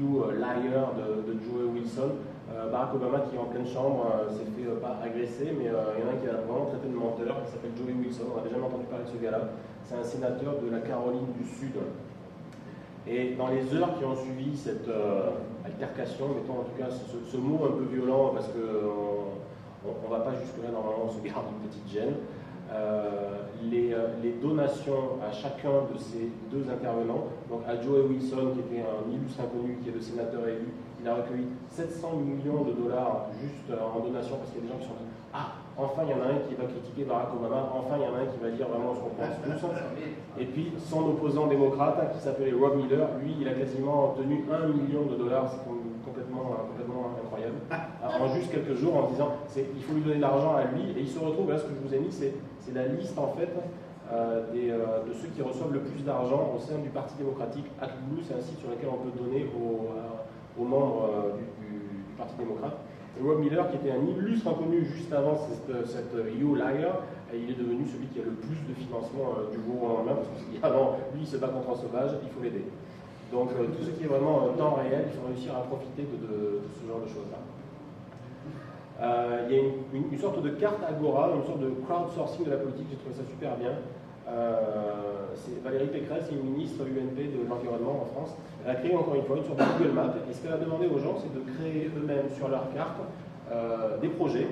You 0.00 0.32
Liar 0.32 0.94
de, 0.96 1.28
de 1.28 1.36
Joe 1.44 1.68
Wilson. 1.74 2.16
Euh, 2.56 2.70
Barack 2.70 2.94
Obama 2.94 3.20
qui 3.28 3.36
est 3.36 3.38
en 3.38 3.44
pleine 3.44 3.66
chambre 3.66 4.06
euh, 4.08 4.30
s'est 4.30 4.48
fait 4.56 4.66
euh, 4.66 4.80
pas 4.80 4.96
agresser, 5.04 5.52
mais 5.52 5.68
euh, 5.68 5.92
il 5.98 6.00
y 6.00 6.04
en 6.04 6.08
a 6.08 6.16
un 6.16 6.16
qui 6.16 6.28
a 6.28 6.40
vraiment 6.40 6.64
traité 6.72 6.88
de 6.88 6.96
menteur, 6.96 7.44
qui 7.44 7.52
s'appelle 7.52 7.76
Joey 7.76 7.92
Wilson, 7.92 8.24
on 8.32 8.36
n'avait 8.38 8.50
jamais 8.50 8.64
entendu 8.64 8.84
parler 8.88 9.04
de 9.04 9.10
ce 9.10 9.20
gars-là. 9.22 9.40
C'est 9.84 9.96
un 9.96 10.04
sénateur 10.04 10.56
de 10.64 10.70
la 10.70 10.80
Caroline 10.80 11.28
du 11.36 11.44
Sud. 11.44 11.76
Et 13.06 13.34
dans 13.36 13.48
les 13.48 13.74
heures 13.74 13.98
qui 13.98 14.04
ont 14.04 14.16
suivi 14.16 14.56
cette 14.56 14.88
altercation, 15.64 16.28
mettons 16.28 16.60
en 16.60 16.64
tout 16.64 16.76
cas 16.76 16.90
ce, 16.90 17.36
mot 17.38 17.64
un 17.64 17.72
peu 17.72 17.84
violent, 17.84 18.32
parce 18.34 18.48
qu'on 18.48 19.88
ne 19.88 20.10
va 20.10 20.20
pas 20.20 20.34
jusque-là, 20.34 20.70
normalement 20.72 21.06
on 21.06 21.10
se 21.10 21.22
garde 21.24 21.46
une 21.48 21.68
petite 21.68 21.88
gêne, 21.88 22.14
les, 23.62 23.96
les 24.22 24.32
donations 24.42 25.16
à 25.26 25.32
chacun 25.32 25.88
de 25.90 25.98
ces 25.98 26.28
deux 26.52 26.68
intervenants, 26.70 27.28
donc 27.48 27.62
à 27.66 27.80
Joey 27.80 28.02
Wilson, 28.10 28.52
qui 28.52 28.60
était 28.60 28.84
un 28.84 29.10
illustre 29.10 29.40
inconnu, 29.40 29.78
qui 29.82 29.88
est 29.88 29.94
le 29.94 30.02
sénateur 30.02 30.46
élu, 30.46 30.68
il 31.00 31.08
a 31.08 31.14
recueilli 31.14 31.46
700 31.70 32.16
millions 32.16 32.64
de 32.64 32.72
dollars 32.72 33.28
juste 33.40 33.70
euh, 33.70 33.78
en 33.78 34.00
donation, 34.00 34.36
parce 34.36 34.50
qu'il 34.50 34.62
y 34.62 34.64
a 34.64 34.66
des 34.66 34.72
gens 34.72 34.80
qui 34.80 34.88
sont 34.88 34.98
dit 34.98 35.10
Ah, 35.32 35.62
enfin 35.76 36.02
il 36.04 36.10
y 36.10 36.14
en 36.14 36.22
a 36.22 36.34
un 36.34 36.40
qui 36.46 36.54
va 36.54 36.66
critiquer 36.66 37.04
Barack 37.04 37.34
Obama, 37.34 37.70
enfin 37.70 37.96
il 37.98 38.02
y 38.02 38.08
en 38.08 38.14
a 38.14 38.26
un 38.26 38.30
qui 38.30 38.38
va 38.42 38.50
dire 38.50 38.66
vraiment 38.66 38.94
ce 38.94 39.00
qu'on 39.00 39.14
pense 39.14 39.36
tous. 39.38 40.42
Et 40.42 40.46
puis 40.46 40.72
son 40.78 41.06
opposant 41.14 41.46
démocrate, 41.46 42.12
qui 42.12 42.18
s'appelait 42.18 42.52
Rob 42.52 42.76
Miller, 42.76 43.06
lui, 43.22 43.36
il 43.40 43.48
a 43.48 43.54
quasiment 43.54 44.10
obtenu 44.10 44.44
1 44.50 44.74
million 44.74 45.06
de 45.06 45.14
dollars, 45.14 45.46
c'est 45.50 45.62
complètement, 46.04 46.66
complètement 46.70 47.14
incroyable, 47.14 47.58
en 48.02 48.34
juste 48.34 48.50
quelques 48.50 48.74
jours 48.74 48.96
en 48.96 49.10
disant 49.10 49.30
il 49.54 49.82
faut 49.82 49.94
lui 49.94 50.02
donner 50.02 50.16
de 50.16 50.22
l'argent 50.22 50.56
à 50.56 50.64
lui, 50.64 50.90
et 50.96 51.00
il 51.00 51.08
se 51.08 51.18
retrouve, 51.18 51.50
là 51.50 51.58
ce 51.58 51.64
que 51.64 51.74
je 51.74 51.86
vous 51.86 51.94
ai 51.94 51.98
mis, 51.98 52.10
c'est 52.10 52.34
la 52.74 52.86
liste 52.86 53.18
en 53.18 53.32
fait 53.38 53.48
euh, 54.10 54.50
des, 54.52 54.70
euh, 54.70 55.04
de 55.04 55.12
ceux 55.12 55.28
qui 55.28 55.42
reçoivent 55.42 55.72
le 55.72 55.80
plus 55.80 56.02
d'argent 56.02 56.56
au 56.56 56.58
sein 56.58 56.78
du 56.78 56.88
Parti 56.88 57.14
démocratique. 57.18 57.66
ActBlue, 57.78 58.24
c'est 58.26 58.34
un 58.34 58.40
site 58.40 58.58
sur 58.58 58.70
lequel 58.70 58.88
on 58.88 59.04
peut 59.04 59.12
donner 59.12 59.44
aux, 59.52 59.92
euh, 59.92 60.17
aux 60.58 60.64
membres 60.64 61.08
euh, 61.08 61.36
du, 61.60 61.78
Parti 62.16 62.34
démocrate. 62.36 62.76
Rob 63.22 63.38
Miller, 63.40 63.70
qui 63.70 63.76
était 63.76 63.92
un 63.92 64.04
illustre 64.04 64.48
inconnu 64.48 64.84
juste 64.84 65.12
avant 65.12 65.36
cette, 65.36 65.86
cette 65.86 66.14
euh, 66.14 66.30
You 66.38 66.56
Liar, 66.56 67.02
il 67.32 67.50
est 67.50 67.58
devenu 67.58 67.86
celui 67.86 68.06
qui 68.08 68.20
a 68.20 68.24
le 68.24 68.32
plus 68.32 68.58
de 68.68 68.74
financement 68.74 69.38
euh, 69.38 69.54
du 69.54 69.62
jour 69.62 69.82
au 69.82 69.88
lendemain, 69.98 70.16
parce 70.16 70.28
qu'avant, 70.28 70.98
lui, 71.14 71.22
il 71.22 71.26
se 71.26 71.36
bat 71.36 71.48
contre 71.48 71.70
un 71.70 71.76
sauvage, 71.76 72.10
il 72.22 72.30
faut 72.30 72.42
l'aider. 72.42 72.64
Donc 73.30 73.50
tout 73.50 73.84
ce 73.84 73.90
qui 73.90 74.04
est 74.04 74.06
vraiment 74.06 74.48
temps 74.56 74.74
réel, 74.80 75.04
il 75.06 75.20
faut 75.20 75.26
réussir 75.28 75.54
à 75.54 75.60
profiter 75.60 76.02
de, 76.02 76.62
ce 76.80 76.88
genre 76.88 77.00
de 77.04 77.08
choses-là. 77.08 77.38
Il 79.50 79.54
y 79.54 79.60
a 79.60 79.62
une 79.92 80.18
sorte 80.18 80.42
de 80.42 80.48
carte 80.48 80.80
Agora, 80.88 81.30
une 81.36 81.44
sorte 81.44 81.60
de 81.60 81.70
crowdsourcing 81.86 82.46
de 82.46 82.50
la 82.50 82.56
politique, 82.56 82.86
j'ai 82.90 82.96
trouvé 82.96 83.14
ça 83.14 83.28
super 83.28 83.56
bien. 83.56 83.72
Euh, 84.28 85.34
Valérie 85.64 85.86
Pécresse, 85.86 86.24
une 86.30 86.50
ministre 86.50 86.82
UNP 86.82 87.16
de 87.16 87.48
l'Environnement 87.48 88.02
en 88.02 88.06
France. 88.06 88.36
Elle 88.64 88.70
a 88.72 88.74
créé 88.74 88.94
encore 88.94 89.14
une 89.14 89.22
fois 89.22 89.36
une 89.36 89.44
sorte 89.44 89.58
de 89.58 89.64
Google 89.78 89.94
Maps, 89.94 90.14
et 90.28 90.34
ce 90.34 90.42
qu'elle 90.42 90.52
a 90.52 90.58
demandé 90.58 90.86
aux 90.86 90.98
gens, 90.98 91.16
c'est 91.16 91.32
de 91.32 91.40
créer 91.56 91.90
eux-mêmes 91.96 92.28
sur 92.36 92.48
leur 92.48 92.72
carte 92.74 92.98
euh, 93.50 93.96
des 93.98 94.08
projets 94.08 94.46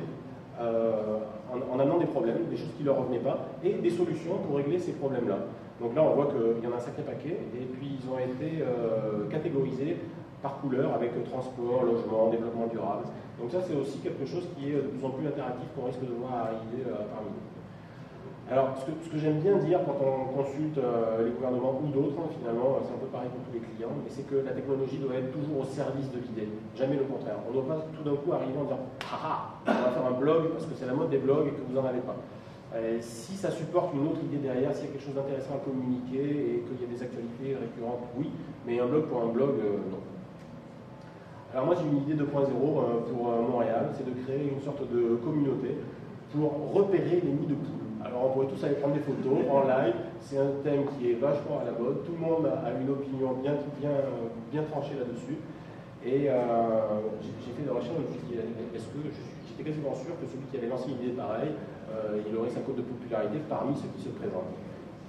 euh, 0.60 1.18
en, 1.52 1.76
en 1.76 1.80
amenant 1.80 1.98
des 1.98 2.06
problèmes, 2.06 2.46
des 2.48 2.56
choses 2.56 2.72
qui 2.76 2.82
ne 2.82 2.88
leur 2.88 2.98
revenaient 2.98 3.18
pas, 3.18 3.48
et 3.62 3.74
des 3.74 3.90
solutions 3.90 4.38
pour 4.46 4.56
régler 4.56 4.78
ces 4.78 4.92
problèmes-là. 4.92 5.38
Donc 5.80 5.94
là, 5.94 6.02
on 6.02 6.14
voit 6.14 6.26
qu'il 6.26 6.64
y 6.64 6.66
en 6.66 6.72
a 6.72 6.76
un 6.76 6.80
sacré 6.80 7.02
paquet, 7.02 7.36
et 7.54 7.64
puis 7.76 7.98
ils 8.00 8.08
ont 8.08 8.18
été 8.18 8.64
catégorisés 9.30 9.98
par 10.42 10.60
couleur 10.60 10.94
avec 10.94 11.10
transport, 11.30 11.84
logement, 11.84 12.30
développement 12.30 12.66
durable. 12.66 13.04
Donc 13.38 13.50
ça, 13.50 13.58
c'est 13.60 13.74
aussi 13.76 13.98
quelque 13.98 14.24
chose 14.24 14.48
qui 14.56 14.70
est 14.70 14.76
de 14.76 14.80
plus 14.80 15.04
en 15.04 15.10
plus 15.10 15.26
interactif 15.26 15.68
qu'on 15.76 15.86
risque 15.86 16.00
de 16.00 16.14
voir 16.18 16.48
arriver 16.48 16.88
parmi 17.12 17.28
nous. 17.28 17.55
Alors, 18.48 18.78
ce 18.78 19.10
que, 19.10 19.18
j'aime 19.18 19.40
bien 19.40 19.58
dire 19.58 19.80
quand 19.84 19.98
on 19.98 20.30
consulte 20.30 20.78
euh, 20.78 21.24
les 21.26 21.32
gouvernements 21.32 21.82
ou 21.82 21.90
d'autres, 21.90 22.14
hein, 22.14 22.30
finalement, 22.38 22.78
c'est 22.86 22.94
un 22.94 23.02
peu 23.02 23.10
pareil 23.10 23.28
pour 23.28 23.42
tous 23.42 23.52
les 23.52 23.58
clients, 23.58 23.90
mais 23.98 24.06
c'est 24.08 24.22
que 24.22 24.36
la 24.36 24.52
technologie 24.52 24.98
doit 24.98 25.16
être 25.16 25.32
toujours 25.32 25.62
au 25.62 25.64
service 25.64 26.06
de 26.12 26.18
l'idée, 26.22 26.48
jamais 26.76 26.94
le 26.94 27.10
contraire. 27.10 27.42
On 27.42 27.50
ne 27.50 27.58
doit 27.58 27.74
pas 27.74 27.82
tout 27.90 28.04
d'un 28.06 28.14
coup 28.14 28.32
arriver 28.32 28.54
en 28.54 28.70
disant 28.70 28.86
Ah 29.10 29.18
ah, 29.66 29.72
on 29.74 29.82
va 29.82 29.90
faire 29.90 30.06
un 30.06 30.14
blog 30.14 30.54
parce 30.54 30.66
que 30.66 30.74
c'est 30.78 30.86
la 30.86 30.94
mode 30.94 31.10
des 31.10 31.18
blogs 31.18 31.48
et 31.48 31.58
que 31.58 31.62
vous 31.66 31.74
n'en 31.74 31.84
avez 31.84 32.00
pas. 32.06 32.14
Si 33.00 33.36
ça 33.36 33.50
supporte 33.50 33.94
une 33.94 34.06
autre 34.06 34.20
idée 34.22 34.36
derrière, 34.36 34.74
s'il 34.74 34.86
y 34.86 34.88
a 34.88 34.92
quelque 34.92 35.04
chose 35.04 35.14
d'intéressant 35.14 35.54
à 35.54 35.64
communiquer 35.64 36.20
et 36.20 36.62
qu'il 36.62 36.78
y 36.78 36.84
a 36.84 36.92
des 36.92 37.02
actualités 37.02 37.56
récurrentes, 37.56 38.04
oui, 38.16 38.28
mais 38.66 38.78
un 38.78 38.86
blog 38.86 39.06
pour 39.06 39.22
un 39.22 39.28
blog, 39.28 39.56
euh, 39.58 39.78
non. 39.90 39.98
Alors 41.54 41.66
moi 41.66 41.74
j'ai 41.74 41.88
une 41.88 42.02
idée 42.02 42.22
2.0 42.22 42.26
euh, 42.28 43.00
pour 43.10 43.32
euh, 43.32 43.42
Montréal, 43.50 43.90
c'est 43.96 44.04
de 44.04 44.12
créer 44.22 44.52
une 44.52 44.60
sorte 44.60 44.82
de 44.92 45.16
communauté 45.24 45.78
pour 46.34 46.74
repérer 46.74 47.22
les 47.24 47.32
nids 47.32 47.46
de 47.46 47.54
poules. 47.54 47.85
Alors 48.16 48.30
on 48.30 48.32
pourrait 48.32 48.46
tous 48.48 48.64
aller 48.64 48.76
prendre 48.76 48.94
des 48.94 49.00
photos 49.04 49.44
en 49.52 49.68
live, 49.68 49.92
c'est 50.20 50.38
un 50.38 50.56
thème 50.64 50.88
qui 50.96 51.10
est 51.12 51.20
vachement 51.20 51.60
à 51.60 51.64
la 51.68 51.72
mode, 51.76 52.00
tout 52.06 52.12
le 52.16 52.22
monde 52.24 52.46
a 52.48 52.72
une 52.72 52.88
opinion 52.88 53.36
bien, 53.44 53.52
bien, 53.78 53.92
bien 54.50 54.62
tranchée 54.72 54.96
là-dessus. 54.98 55.36
Et 56.00 56.30
euh, 56.30 56.32
j'ai 57.20 57.52
fait 57.52 57.60
des 57.62 57.68
recherches, 57.68 57.92
est-ce 58.72 58.86
que 58.88 59.00
j'étais 59.04 59.64
quasiment 59.68 59.92
sûr 59.92 60.16
que 60.16 60.24
celui 60.24 60.46
qui 60.50 60.56
avait 60.56 60.68
lancé 60.72 60.88
une 60.88 60.96
idée 61.04 61.12
pareille, 61.12 61.52
euh, 61.92 62.16
il 62.24 62.32
aurait 62.38 62.48
sa 62.48 62.60
cote 62.60 62.76
de 62.76 62.88
popularité 62.88 63.36
parmi 63.50 63.76
ceux 63.76 63.88
qui 63.96 64.00
se 64.04 64.08
présentent. 64.16 64.56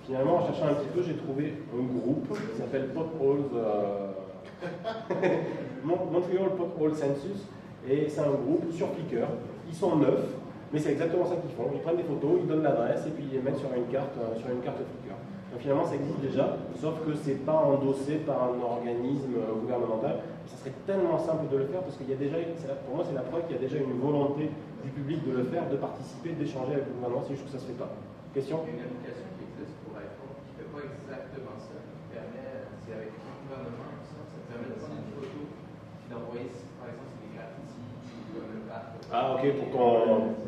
Finalement, 0.04 0.38
en 0.38 0.46
cherchant 0.48 0.68
un 0.68 0.76
petit 0.76 0.92
peu, 0.92 1.02
j'ai 1.04 1.16
trouvé 1.16 1.54
un 1.72 1.84
groupe 2.00 2.28
qui 2.36 2.58
s'appelle 2.60 2.90
euh, 2.92 4.12
Mon- 5.84 6.12
Montreal 6.12 6.52
Pothole 6.58 6.96
Census, 6.96 7.48
et 7.88 8.10
c'est 8.10 8.20
un 8.22 8.36
groupe 8.36 8.68
sur 8.74 8.88
Flickr. 8.90 9.28
Ils 9.70 9.76
sont 9.76 9.96
neufs, 9.96 10.28
mais 10.74 10.80
c'est 10.80 10.92
exactement 10.92 11.26
ça 11.26 11.36
qu'ils 11.38 11.52
font. 11.52 11.72
Ils 11.74 11.80
prennent 11.80 11.98
des 11.98 12.04
photos, 12.04 12.40
ils 12.42 12.48
donnent 12.48 12.64
l'adresse 12.64 13.08
et 13.08 13.12
puis 13.12 13.24
ils 13.30 13.40
les 13.40 13.42
mettent 13.42 13.58
sur 13.58 13.72
une 13.72 13.88
carte, 13.88 14.16
euh, 14.20 14.36
sur 14.36 14.50
une 14.52 14.60
carte 14.60 14.78
Flickr. 14.78 15.16
Donc 15.52 15.64
finalement, 15.64 15.88
ça 15.88 15.96
existe 15.96 16.20
déjà, 16.20 16.60
sauf 16.76 17.00
que 17.08 17.16
c'est 17.16 17.40
pas 17.48 17.56
endossé 17.56 18.20
par 18.28 18.52
un 18.52 18.60
organisme 18.60 19.32
euh, 19.40 19.56
gouvernemental. 19.64 20.20
Ça 20.46 20.58
serait 20.60 20.76
tellement 20.86 21.18
simple 21.18 21.48
de 21.48 21.58
le 21.64 21.68
faire 21.72 21.82
parce 21.82 21.96
qu'il 21.96 22.10
y 22.10 22.14
a 22.14 22.20
déjà, 22.20 22.36
pour 22.84 23.00
moi, 23.00 23.06
c'est 23.08 23.16
la 23.16 23.24
preuve 23.24 23.48
qu'il 23.48 23.56
y 23.56 23.60
a 23.60 23.64
déjà 23.64 23.80
une 23.80 23.96
volonté 23.96 24.52
du 24.84 24.90
public 24.92 25.24
de 25.24 25.32
le 25.40 25.44
faire, 25.48 25.68
de 25.72 25.78
participer, 25.80 26.36
d'échanger 26.36 26.84
avec 26.84 26.92
le 26.92 26.94
gouvernement. 27.00 27.24
C'est 27.24 27.40
juste 27.40 27.48
que 27.48 27.56
ça 27.56 27.60
se 27.64 27.68
fait 27.68 27.80
pas. 27.80 27.88
Question? 28.36 28.60
Il 28.68 28.76
y 28.76 28.84
a 28.84 28.86
une 28.86 28.92
application 28.92 29.28
qui 29.40 29.44
existe 29.48 29.76
pour 29.88 29.96
iPhone 29.96 30.36
qui 30.44 30.52
ne 30.52 30.58
fait 30.60 30.72
pas 30.72 30.84
exactement 30.84 31.56
ça, 31.64 31.76
qui 31.80 32.06
permet, 32.12 32.68
c'est 32.84 32.92
avec 32.92 33.12
le 33.16 33.24
gouvernement, 33.24 33.92
ça, 34.04 34.20
ça 34.28 34.38
permet 34.52 34.68
de 34.68 34.78
prendre 34.84 35.00
une 35.00 35.16
photo 35.16 35.42
puis 35.48 36.08
d'envoyer, 36.12 36.52
par 36.76 36.92
exemple, 36.92 37.08
c'est 37.16 37.24
des 37.24 37.32
graffitis 37.34 37.88
ou 38.36 38.44
un 38.44 38.62
parc. 38.68 39.00
Ah, 39.10 39.40
ok, 39.40 39.44
pour 39.64 39.68
qu'on. 39.72 40.47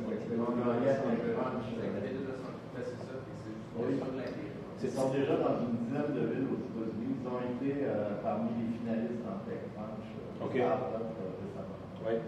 C'est 4.78 4.88
Ils 4.88 4.92
sont 4.94 5.10
déjà 5.10 5.36
dans 5.38 5.60
une 5.60 5.76
dizaine 5.84 6.14
de 6.14 6.24
villes 6.30 6.48
aux 6.54 6.62
États-Unis. 6.62 7.16
Ils 7.20 7.28
ont 7.28 7.42
été 7.42 7.84
euh, 7.84 8.22
parmi 8.24 8.50
les 8.62 8.78
finalistes 8.78 9.26
en 9.26 9.42
TechCrunch 9.44 10.08
euh, 10.14 10.46
Ok. 10.46 10.56
startup, 10.56 11.18
euh, 11.18 11.34
récemment. 11.42 11.82
Ouais. 12.06 12.22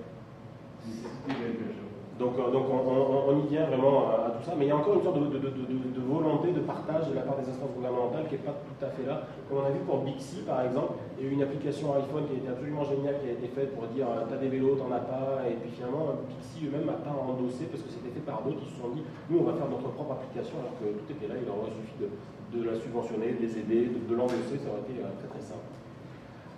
C'est 0.84 1.34
quelque 1.36 1.68
chose. 1.78 1.91
Donc, 2.20 2.38
euh, 2.38 2.52
donc 2.52 2.66
on, 2.70 3.46
y 3.46 3.48
vient 3.48 3.66
vraiment 3.66 4.12
à, 4.12 4.36
tout 4.36 4.44
ça, 4.44 4.54
mais 4.58 4.66
il 4.66 4.68
y 4.68 4.72
a 4.72 4.78
encore 4.78 4.96
une 4.96 5.04
sorte 5.04 5.18
de, 5.18 6.02
volonté 6.06 6.52
de 6.52 6.60
partage 6.60 7.08
de 7.10 7.16
la 7.16 7.22
part 7.22 7.38
des 7.40 7.48
instances 7.48 7.72
gouvernementales 7.74 8.28
qui 8.28 8.36
n'est 8.36 8.46
pas 8.46 8.52
tout 8.52 8.78
à 8.84 8.90
fait 8.90 9.08
là. 9.08 9.26
Comme 9.48 9.64
on 9.64 9.66
a 9.66 9.72
vu 9.72 9.80
pour 9.88 10.04
Bixi 10.04 10.44
par 10.46 10.62
exemple, 10.62 11.00
il 11.18 11.26
y 11.26 11.28
a 11.28 11.32
eu 11.32 11.34
une 11.34 11.42
application 11.42 11.96
iPhone 11.96 12.28
qui 12.28 12.38
été 12.38 12.50
absolument 12.52 12.84
géniale, 12.84 13.16
qui 13.24 13.30
a 13.32 13.34
été 13.34 13.48
faite 13.48 13.74
pour 13.74 13.88
dire 13.96 14.06
euh, 14.12 14.28
t'as 14.28 14.38
des 14.38 14.52
vélos, 14.52 14.76
t'en 14.76 14.92
as 14.92 15.02
pas, 15.02 15.48
et 15.48 15.56
puis 15.56 15.72
finalement 15.72 16.20
Bixi 16.28 16.68
eux-mêmes 16.68 16.86
n'a 16.86 17.00
pas 17.00 17.16
endossé 17.16 17.66
parce 17.72 17.82
que 17.82 17.90
c'était 17.90 18.12
fait 18.12 18.26
par 18.28 18.44
d'autres, 18.44 18.60
ils 18.60 18.70
se 18.70 18.78
sont 18.78 18.92
dit 18.92 19.04
nous 19.32 19.40
on 19.40 19.48
va 19.48 19.56
faire 19.56 19.72
notre 19.72 19.90
propre 19.96 20.20
application 20.20 20.60
alors 20.62 20.76
que 20.78 20.92
tout 20.92 21.08
était 21.10 21.32
là, 21.32 21.40
il 21.40 21.48
aurait 21.48 21.72
suffi 21.74 21.96
de, 22.06 22.60
la 22.62 22.76
subventionner, 22.76 23.40
de 23.40 23.42
les 23.42 23.54
aider, 23.56 23.88
de, 23.88 24.14
l'endosser, 24.14 24.60
ça 24.60 24.68
aurait 24.70 24.84
été 24.84 25.00
euh, 25.00 25.10
très 25.16 25.32
très 25.32 25.42
simple. 25.42 25.66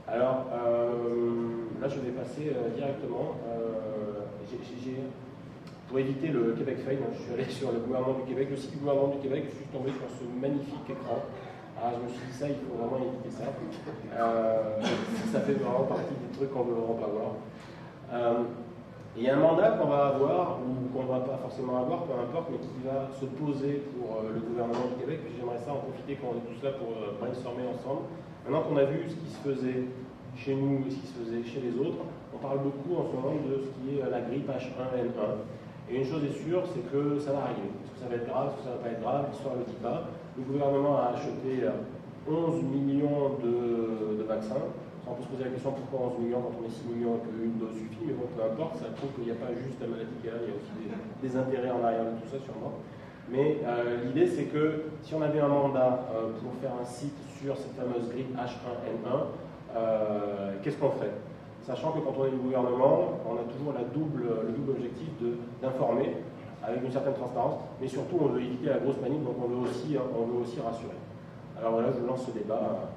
Alors 0.10 0.50
euh, 0.50 1.70
là 1.80 1.88
je 1.88 2.02
vais 2.02 2.12
passer 2.12 2.52
euh, 2.52 2.74
directement. 2.74 3.38
euh, 3.48 4.28
j'ai- 4.50 5.00
Pour 5.88 6.00
éviter 6.00 6.30
le 6.30 6.54
Québec 6.54 6.78
Fail, 6.86 7.00
je 7.14 7.24
suis 7.24 7.34
allé 7.34 7.46
sur 7.46 7.72
le 7.72 7.80
gouvernement 7.80 8.18
du 8.20 8.24
Québec, 8.24 8.48
le 8.50 8.58
site 8.58 8.72
du 8.72 8.78
gouvernement 8.78 9.14
du 9.16 9.20
Québec, 9.20 9.44
je 9.50 9.56
suis 9.58 9.66
tombé 9.66 9.92
sur 9.92 10.10
ce 10.10 10.24
magnifique 10.40 10.90
écran. 10.90 11.22
Ah, 11.78 11.92
je 11.92 12.04
me 12.04 12.10
suis 12.10 12.26
dit 12.32 12.38
ça, 12.38 12.48
il 12.48 12.56
faut 12.56 12.80
vraiment 12.80 13.04
éviter 13.04 13.30
ça. 13.30 13.44
Euh, 13.50 14.80
ça 15.32 15.42
fait 15.42 15.54
vraiment 15.54 15.84
partie 15.84 16.16
des 16.16 16.38
trucs 16.38 16.54
qu'on 16.54 16.66
ne 16.66 16.72
veut 16.72 16.96
pas 17.00 17.12
voir. 17.12 17.32
Euh, 18.14 18.44
il 19.16 19.24
y 19.24 19.30
a 19.30 19.38
un 19.38 19.40
mandat 19.40 19.78
qu'on 19.78 19.86
va 19.86 20.08
avoir, 20.08 20.58
ou 20.58 20.90
qu'on 20.90 21.04
ne 21.04 21.08
va 21.08 21.20
pas 21.20 21.38
forcément 21.38 21.78
avoir, 21.82 22.04
peu 22.06 22.14
importe, 22.14 22.50
mais 22.50 22.58
qui 22.58 22.82
va 22.84 23.10
se 23.14 23.26
poser 23.26 23.84
pour 23.94 24.18
euh, 24.18 24.34
le 24.34 24.40
gouvernement 24.42 24.90
du 24.90 25.06
Québec. 25.06 25.20
J'aimerais 25.38 25.60
ça 25.60 25.74
en 25.74 25.86
profiter 25.86 26.16
qu'on 26.16 26.42
est 26.42 26.46
tous 26.50 26.66
là 26.66 26.72
pour 26.74 26.98
euh, 26.98 27.14
brainstormer 27.22 27.70
ensemble. 27.70 28.10
Maintenant 28.42 28.66
qu'on 28.66 28.78
a 28.78 28.86
vu 28.86 29.06
ce 29.06 29.14
qui 29.14 29.30
se 29.30 29.38
faisait 29.38 29.86
chez 30.36 30.56
nous 30.56 30.82
et 30.88 30.90
ce 30.90 30.98
qui 30.98 31.08
se 31.08 31.14
faisait 31.14 31.44
chez 31.46 31.62
les 31.62 31.78
autres, 31.78 32.02
on 32.34 32.42
parle 32.42 32.66
beaucoup 32.66 32.98
en 32.98 33.06
ce 33.06 33.14
moment 33.14 33.38
de 33.38 33.62
ce 33.62 33.70
qui 33.78 34.00
est 34.00 34.10
la 34.10 34.22
grippe 34.22 34.50
H1N1. 34.50 35.46
Et 35.90 35.98
une 35.98 36.06
chose 36.06 36.24
est 36.24 36.38
sûre, 36.44 36.64
c'est 36.74 36.92
que 36.92 37.20
ça 37.20 37.32
va 37.34 37.52
arriver. 37.52 37.68
Est-ce 37.84 37.92
que 37.94 38.00
ça 38.00 38.08
va 38.10 38.16
être 38.16 38.28
grave, 38.28 38.48
est-ce 38.50 38.58
que 38.58 38.64
ça 38.64 38.76
va 38.76 38.82
pas 38.82 38.90
être 38.90 39.02
grave 39.02 39.26
L'histoire 39.32 39.56
ne 39.56 39.60
le 39.60 39.66
dit 39.66 39.82
pas. 39.84 40.08
Le 40.38 40.44
gouvernement 40.44 40.98
a 40.98 41.14
acheté 41.14 41.68
11 42.28 42.64
millions 42.64 43.38
de, 43.44 44.24
vaccins. 44.24 44.72
On 45.06 45.14
peut 45.16 45.24
se 45.24 45.28
poser 45.28 45.44
la 45.44 45.50
question 45.52 45.74
pourquoi 45.76 46.16
11 46.16 46.24
millions 46.24 46.42
quand 46.42 46.56
on 46.64 46.66
est 46.66 46.72
6 46.72 46.88
millions 46.88 47.20
et 47.20 47.28
qu'une 47.28 47.60
dose 47.60 47.76
suffit, 47.76 48.08
mais 48.08 48.14
bon, 48.14 48.24
peu 48.32 48.40
importe, 48.40 48.80
ça 48.80 48.88
prouve 48.96 49.12
qu'il 49.20 49.26
n'y 49.28 49.36
a 49.36 49.40
pas 49.40 49.52
juste 49.52 49.76
la 49.82 49.88
maladie 49.92 50.16
qui 50.22 50.28
est 50.28 50.32
là, 50.32 50.40
il 50.40 50.48
y 50.48 50.54
a 50.54 50.56
aussi 50.56 50.72
des, 50.88 51.36
intérêts 51.36 51.76
en 51.76 51.84
arrière 51.84 52.08
de 52.08 52.16
tout 52.24 52.32
ça, 52.32 52.40
sûrement. 52.40 52.80
Mais 53.28 53.60
euh, 53.68 54.06
l'idée, 54.06 54.28
c'est 54.28 54.48
que 54.48 54.96
si 55.04 55.14
on 55.14 55.22
avait 55.22 55.40
un 55.40 55.50
mandat 55.50 56.08
euh, 56.16 56.32
pour 56.40 56.56
faire 56.64 56.72
un 56.80 56.86
site 56.86 57.20
sur 57.42 57.58
cette 57.58 57.76
fameuse 57.76 58.08
grippe 58.10 58.32
H1N1, 58.32 59.76
euh, 59.76 60.54
qu'est-ce 60.64 60.78
qu'on 60.78 60.92
ferait? 60.92 61.12
Sachant 61.66 61.92
que 61.92 62.00
quand 62.00 62.14
on 62.20 62.26
est 62.26 62.32
le 62.32 62.38
gouvernement, 62.38 63.20
on 63.24 63.36
a 63.40 63.48
toujours 63.48 63.72
la 63.72 63.88
double, 63.88 64.24
le 64.46 64.52
double 64.52 64.72
objectif 64.72 65.08
d'informer 65.62 66.18
avec 66.62 66.84
une 66.84 66.92
certaine 66.92 67.14
transparence, 67.14 67.56
mais 67.80 67.88
surtout 67.88 68.18
on 68.20 68.28
veut 68.28 68.42
éviter 68.42 68.68
la 68.68 68.80
grosse 68.80 68.98
panique, 68.98 69.24
donc 69.24 69.36
on 69.40 69.48
veut 69.48 69.70
aussi, 69.70 69.96
on 69.96 70.26
veut 70.26 70.44
aussi 70.44 70.60
rassurer. 70.60 71.00
Alors 71.58 71.74
voilà, 71.74 71.90
je 71.92 72.06
lance 72.06 72.26
ce 72.26 72.32
débat. 72.32 72.92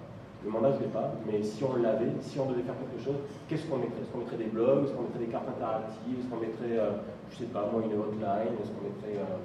Le 0.44 0.50
mandat, 0.50 0.70
je 0.72 0.78
ne 0.78 0.82
l'ai 0.82 0.92
pas, 0.92 1.10
mais 1.26 1.42
si 1.42 1.64
on 1.64 1.74
l'avait, 1.82 2.12
si 2.20 2.38
on 2.38 2.46
devait 2.46 2.62
faire 2.62 2.76
quelque 2.78 3.02
chose, 3.02 3.16
qu'est-ce 3.48 3.66
qu'on 3.66 3.78
mettrait? 3.78 4.02
Est-ce 4.02 4.12
qu'on 4.12 4.18
mettrait 4.18 4.36
des 4.36 4.50
blogs? 4.50 4.84
Est-ce 4.84 4.92
qu'on 4.92 5.02
mettrait 5.02 5.24
des 5.26 5.32
cartes 5.32 5.48
interactives? 5.48 6.18
Est-ce 6.20 6.28
qu'on 6.28 6.38
mettrait, 6.38 6.78
euh, 6.78 7.02
je 7.30 7.34
ne 7.34 7.38
sais 7.40 7.50
pas, 7.50 7.66
moi, 7.72 7.82
une 7.82 7.98
hotline? 7.98 8.54
Est-ce 8.54 8.70
qu'on 8.70 8.86
mettrait. 8.86 9.18
Euh... 9.22 9.42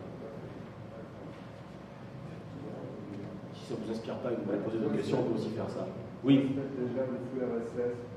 Si 3.56 3.66
ça 3.66 3.74
ne 3.74 3.86
vous 3.86 3.92
inspire 3.92 4.16
pas 4.22 4.32
et 4.32 4.36
que 4.36 4.42
vous 4.42 4.46
voulez 4.46 4.62
poser 4.62 4.78
d'autres 4.78 4.98
questions, 4.98 5.18
on 5.22 5.32
peut 5.32 5.40
aussi 5.40 5.50
faire 5.50 5.70
ça. 5.70 5.88
Oui 6.24 6.54
déjà 6.54 7.02
le 7.10 7.18
flux 7.32 7.42
RSS 7.42 7.98
pour 7.98 8.11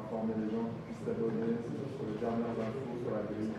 informer 0.00 0.34
les 0.36 0.48
gens 0.52 0.66
qui 0.68 0.80
puissent 0.86 1.04
s'abonner 1.04 1.56
sur 1.96 2.04
les 2.04 2.18
dernières 2.20 2.56
infos 2.56 2.96
sur 3.00 3.12
la 3.12 3.24
grille. 3.24 3.56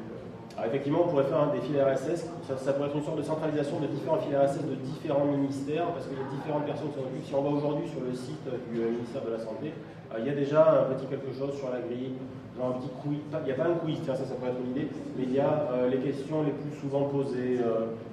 Alors 0.57 0.73
effectivement, 0.73 1.05
on 1.05 1.09
pourrait 1.09 1.29
faire 1.29 1.37
un 1.37 1.53
des 1.53 1.61
fils 1.61 1.77
RSS, 1.77 2.25
ça, 2.49 2.73
pourrait 2.73 2.89
être 2.89 2.97
une 2.97 3.05
sorte 3.05 3.21
de 3.21 3.29
centralisation 3.29 3.79
de 3.79 3.85
différents 3.85 4.17
fils 4.17 4.33
RSS 4.33 4.65
de 4.65 4.73
différents 4.73 5.29
ministères, 5.29 5.85
parce 5.93 6.09
qu'il 6.09 6.17
y 6.17 6.21
a 6.21 6.25
différentes 6.33 6.65
personnes 6.65 6.89
qui 6.89 6.97
s'en 6.97 7.05
occupent. 7.05 7.29
Si 7.29 7.35
on 7.37 7.45
va 7.45 7.51
aujourd'hui 7.53 7.85
sur 7.85 8.01
le 8.01 8.09
site 8.17 8.41
du 8.73 8.81
euh, 8.81 8.89
ministère 8.89 9.21
de 9.21 9.37
la 9.37 9.39
Santé, 9.39 9.69
euh, 9.69 10.17
il 10.17 10.25
y 10.25 10.33
a 10.33 10.33
déjà 10.33 10.81
un 10.81 10.97
petit 10.97 11.05
quelque 11.05 11.29
chose 11.29 11.53
sur 11.61 11.69
la 11.69 11.85
grille, 11.85 12.17
un 12.57 12.73
petit 12.81 12.89
quiz, 13.05 13.21
il 13.21 13.45
n'y 13.45 13.53
a 13.53 13.59
pas 13.61 13.69
un 13.69 13.77
quiz, 13.77 14.01
ça, 14.01 14.17
ça 14.17 14.33
pourrait 14.33 14.49
être 14.49 14.65
une 14.65 14.73
idée, 14.73 14.89
mais 15.13 15.29
il 15.29 15.33
y 15.37 15.39
a 15.39 15.69
euh, 15.77 15.93
les 15.93 16.01
questions 16.01 16.41
les 16.41 16.57
plus 16.57 16.73
souvent 16.73 17.05
posées, 17.05 17.61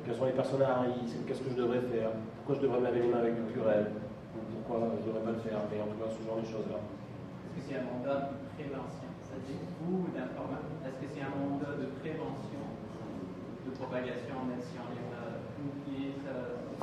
quelles 0.05 0.16
sont 0.20 0.29
les 0.29 0.37
personnes 0.37 0.68
à 0.68 0.85
risque, 0.85 1.25
qu'est-ce 1.25 1.41
que 1.41 1.49
je 1.49 1.57
devrais 1.57 1.81
faire, 1.89 2.12
pourquoi 2.45 2.61
je 2.61 2.68
devrais 2.68 2.85
me 2.85 2.85
laver 2.85 3.01
les 3.01 3.09
mains 3.09 3.25
avec 3.25 3.41
du 3.41 3.57
purel, 3.57 3.89
pourquoi 4.37 4.85
je 5.01 5.01
ne 5.01 5.16
devrais 5.16 5.25
pas 5.25 5.33
le 5.33 5.41
faire, 5.41 5.64
mais 5.72 5.81
en 5.81 5.89
tout 5.89 5.97
cas 5.97 6.12
ce 6.12 6.20
genre 6.20 6.37
de 6.37 6.45
choses-là. 6.45 6.77
Est-ce 7.55 7.62
que 7.62 7.70
c'est 7.70 7.78
un 7.78 7.86
mandat 7.86 8.34
de 8.34 8.50
prévention 8.59 9.07
Est-ce 10.84 10.98
que 10.98 11.07
c'est 11.14 11.22
un 11.22 11.34
mandat 11.38 11.78
de 11.78 11.86
prévention 12.02 12.64
de 13.64 13.70
propagation, 13.70 14.34
même 14.50 14.59
si 14.61 14.74
on 14.78 14.94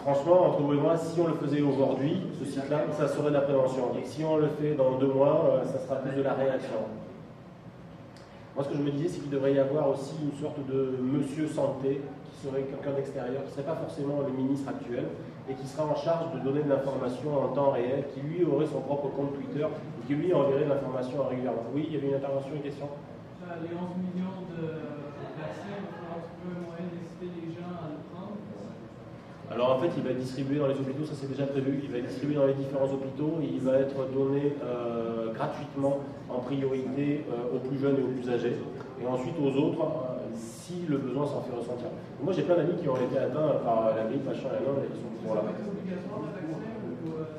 Franchement, 0.02 0.48
entre 0.48 0.62
vous 0.62 0.74
et 0.74 0.78
moi, 0.78 0.98
si 0.98 1.20
on 1.20 1.28
le 1.28 1.36
faisait 1.36 1.62
aujourd'hui, 1.62 2.18
ce 2.40 2.46
site-là, 2.46 2.86
ça 2.98 3.08
serait 3.08 3.30
de 3.30 3.36
la 3.36 3.42
prévention. 3.42 3.92
Et 4.02 4.06
si 4.06 4.24
on 4.24 4.38
le 4.38 4.48
fait 4.48 4.74
dans 4.74 4.98
deux 4.98 5.14
mois, 5.14 5.62
ça 5.72 5.78
sera 5.78 5.98
plus 5.98 6.16
de 6.16 6.24
la 6.24 6.34
réaction. 6.34 6.90
Moi, 8.56 8.66
ce 8.66 8.70
que 8.70 8.78
je 8.78 8.82
me 8.82 8.92
disais, 8.92 9.10
c'est 9.10 9.20
qu'il 9.20 9.30
devrait 9.30 9.54
y 9.54 9.60
avoir 9.60 9.90
aussi 9.90 10.16
une 10.24 10.40
sorte 10.42 10.66
de 10.66 10.98
monsieur 11.02 11.48
santé 11.48 12.02
qui 12.26 12.48
serait 12.48 12.64
quelqu'un 12.64 12.94
d'extérieur, 12.96 13.44
qui 13.44 13.50
ne 13.50 13.54
serait 13.54 13.76
pas 13.76 13.76
forcément 13.76 14.22
le 14.26 14.34
ministre 14.34 14.70
actuel, 14.70 15.06
et 15.50 15.54
qui 15.54 15.68
sera 15.68 15.86
en 15.86 15.96
charge 15.96 16.34
de 16.34 16.40
donner 16.40 16.64
de 16.64 16.70
l'information 16.70 17.38
en 17.38 17.48
temps 17.50 17.72
réel, 17.72 18.06
qui 18.14 18.22
lui 18.22 18.46
aurait 18.46 18.68
son 18.68 18.82
propre 18.82 19.10
compte 19.10 19.34
Twitter, 19.34 19.66
et 19.66 20.08
qui 20.08 20.16
lui 20.16 20.34
enverrait 20.34 20.66
de 20.66 20.70
l'information 20.70 21.24
régulièrement. 21.28 21.66
Oui, 21.74 21.86
il 21.88 21.94
y 21.94 21.98
avait 21.98 22.08
une 22.08 22.16
intervention, 22.16 22.52
une 22.56 22.62
question? 22.62 22.88
Les 23.42 23.76
11 23.76 24.00
millions 24.00 24.48
de 24.48 24.64
vaccins, 25.36 25.76
il 25.76 25.92
va 25.92 26.62
moyen 26.62 26.88
d'inciter 26.88 27.28
les 27.36 27.52
gens 27.52 27.68
à 27.68 27.90
le 27.92 28.00
prendre. 28.08 28.38
Alors 29.52 29.76
en 29.76 29.80
fait, 29.80 29.90
il 29.98 30.04
va 30.04 30.12
être 30.12 30.20
distribué 30.20 30.60
dans 30.60 30.68
les 30.68 30.76
hôpitaux, 30.76 31.04
ça 31.04 31.14
c'est 31.14 31.28
déjà 31.28 31.46
prévu, 31.46 31.82
il 31.84 31.92
va 31.92 31.98
être 31.98 32.08
distribué 32.08 32.36
dans 32.36 32.46
les 32.46 32.54
différents 32.54 32.86
hôpitaux 32.86 33.40
et 33.44 33.50
il 33.52 33.60
va 33.60 33.80
être 33.80 34.08
donné 34.14 34.56
euh, 34.64 35.34
gratuitement 35.34 36.00
en 36.30 36.40
priorité 36.40 37.26
euh, 37.28 37.56
aux 37.56 37.60
plus 37.60 37.78
jeunes 37.78 37.98
et 37.98 38.04
aux 38.04 38.16
plus 38.16 38.30
âgés, 38.32 38.56
et 39.02 39.06
ensuite 39.06 39.36
aux 39.38 39.52
autres 39.52 39.84
euh, 39.84 40.21
si 40.36 40.86
le 40.88 40.98
besoin 40.98 41.26
s'en 41.26 41.42
fait 41.42 41.56
ressentir. 41.56 41.88
Moi 42.22 42.34
j'ai 42.34 42.44
plein 42.44 42.56
d'amis 42.56 42.76
qui 42.82 42.88
ont 42.90 42.98
été 42.98 43.18
atteints 43.18 43.60
par 43.64 43.96
la 43.96 44.04
grippe, 44.10 44.26
machin, 44.26 44.50
et 44.56 44.64
non, 44.64 44.80
et 44.80 44.88
ils 44.90 45.00
sont 45.02 45.12
toujours 45.20 45.36
là. 45.36 45.44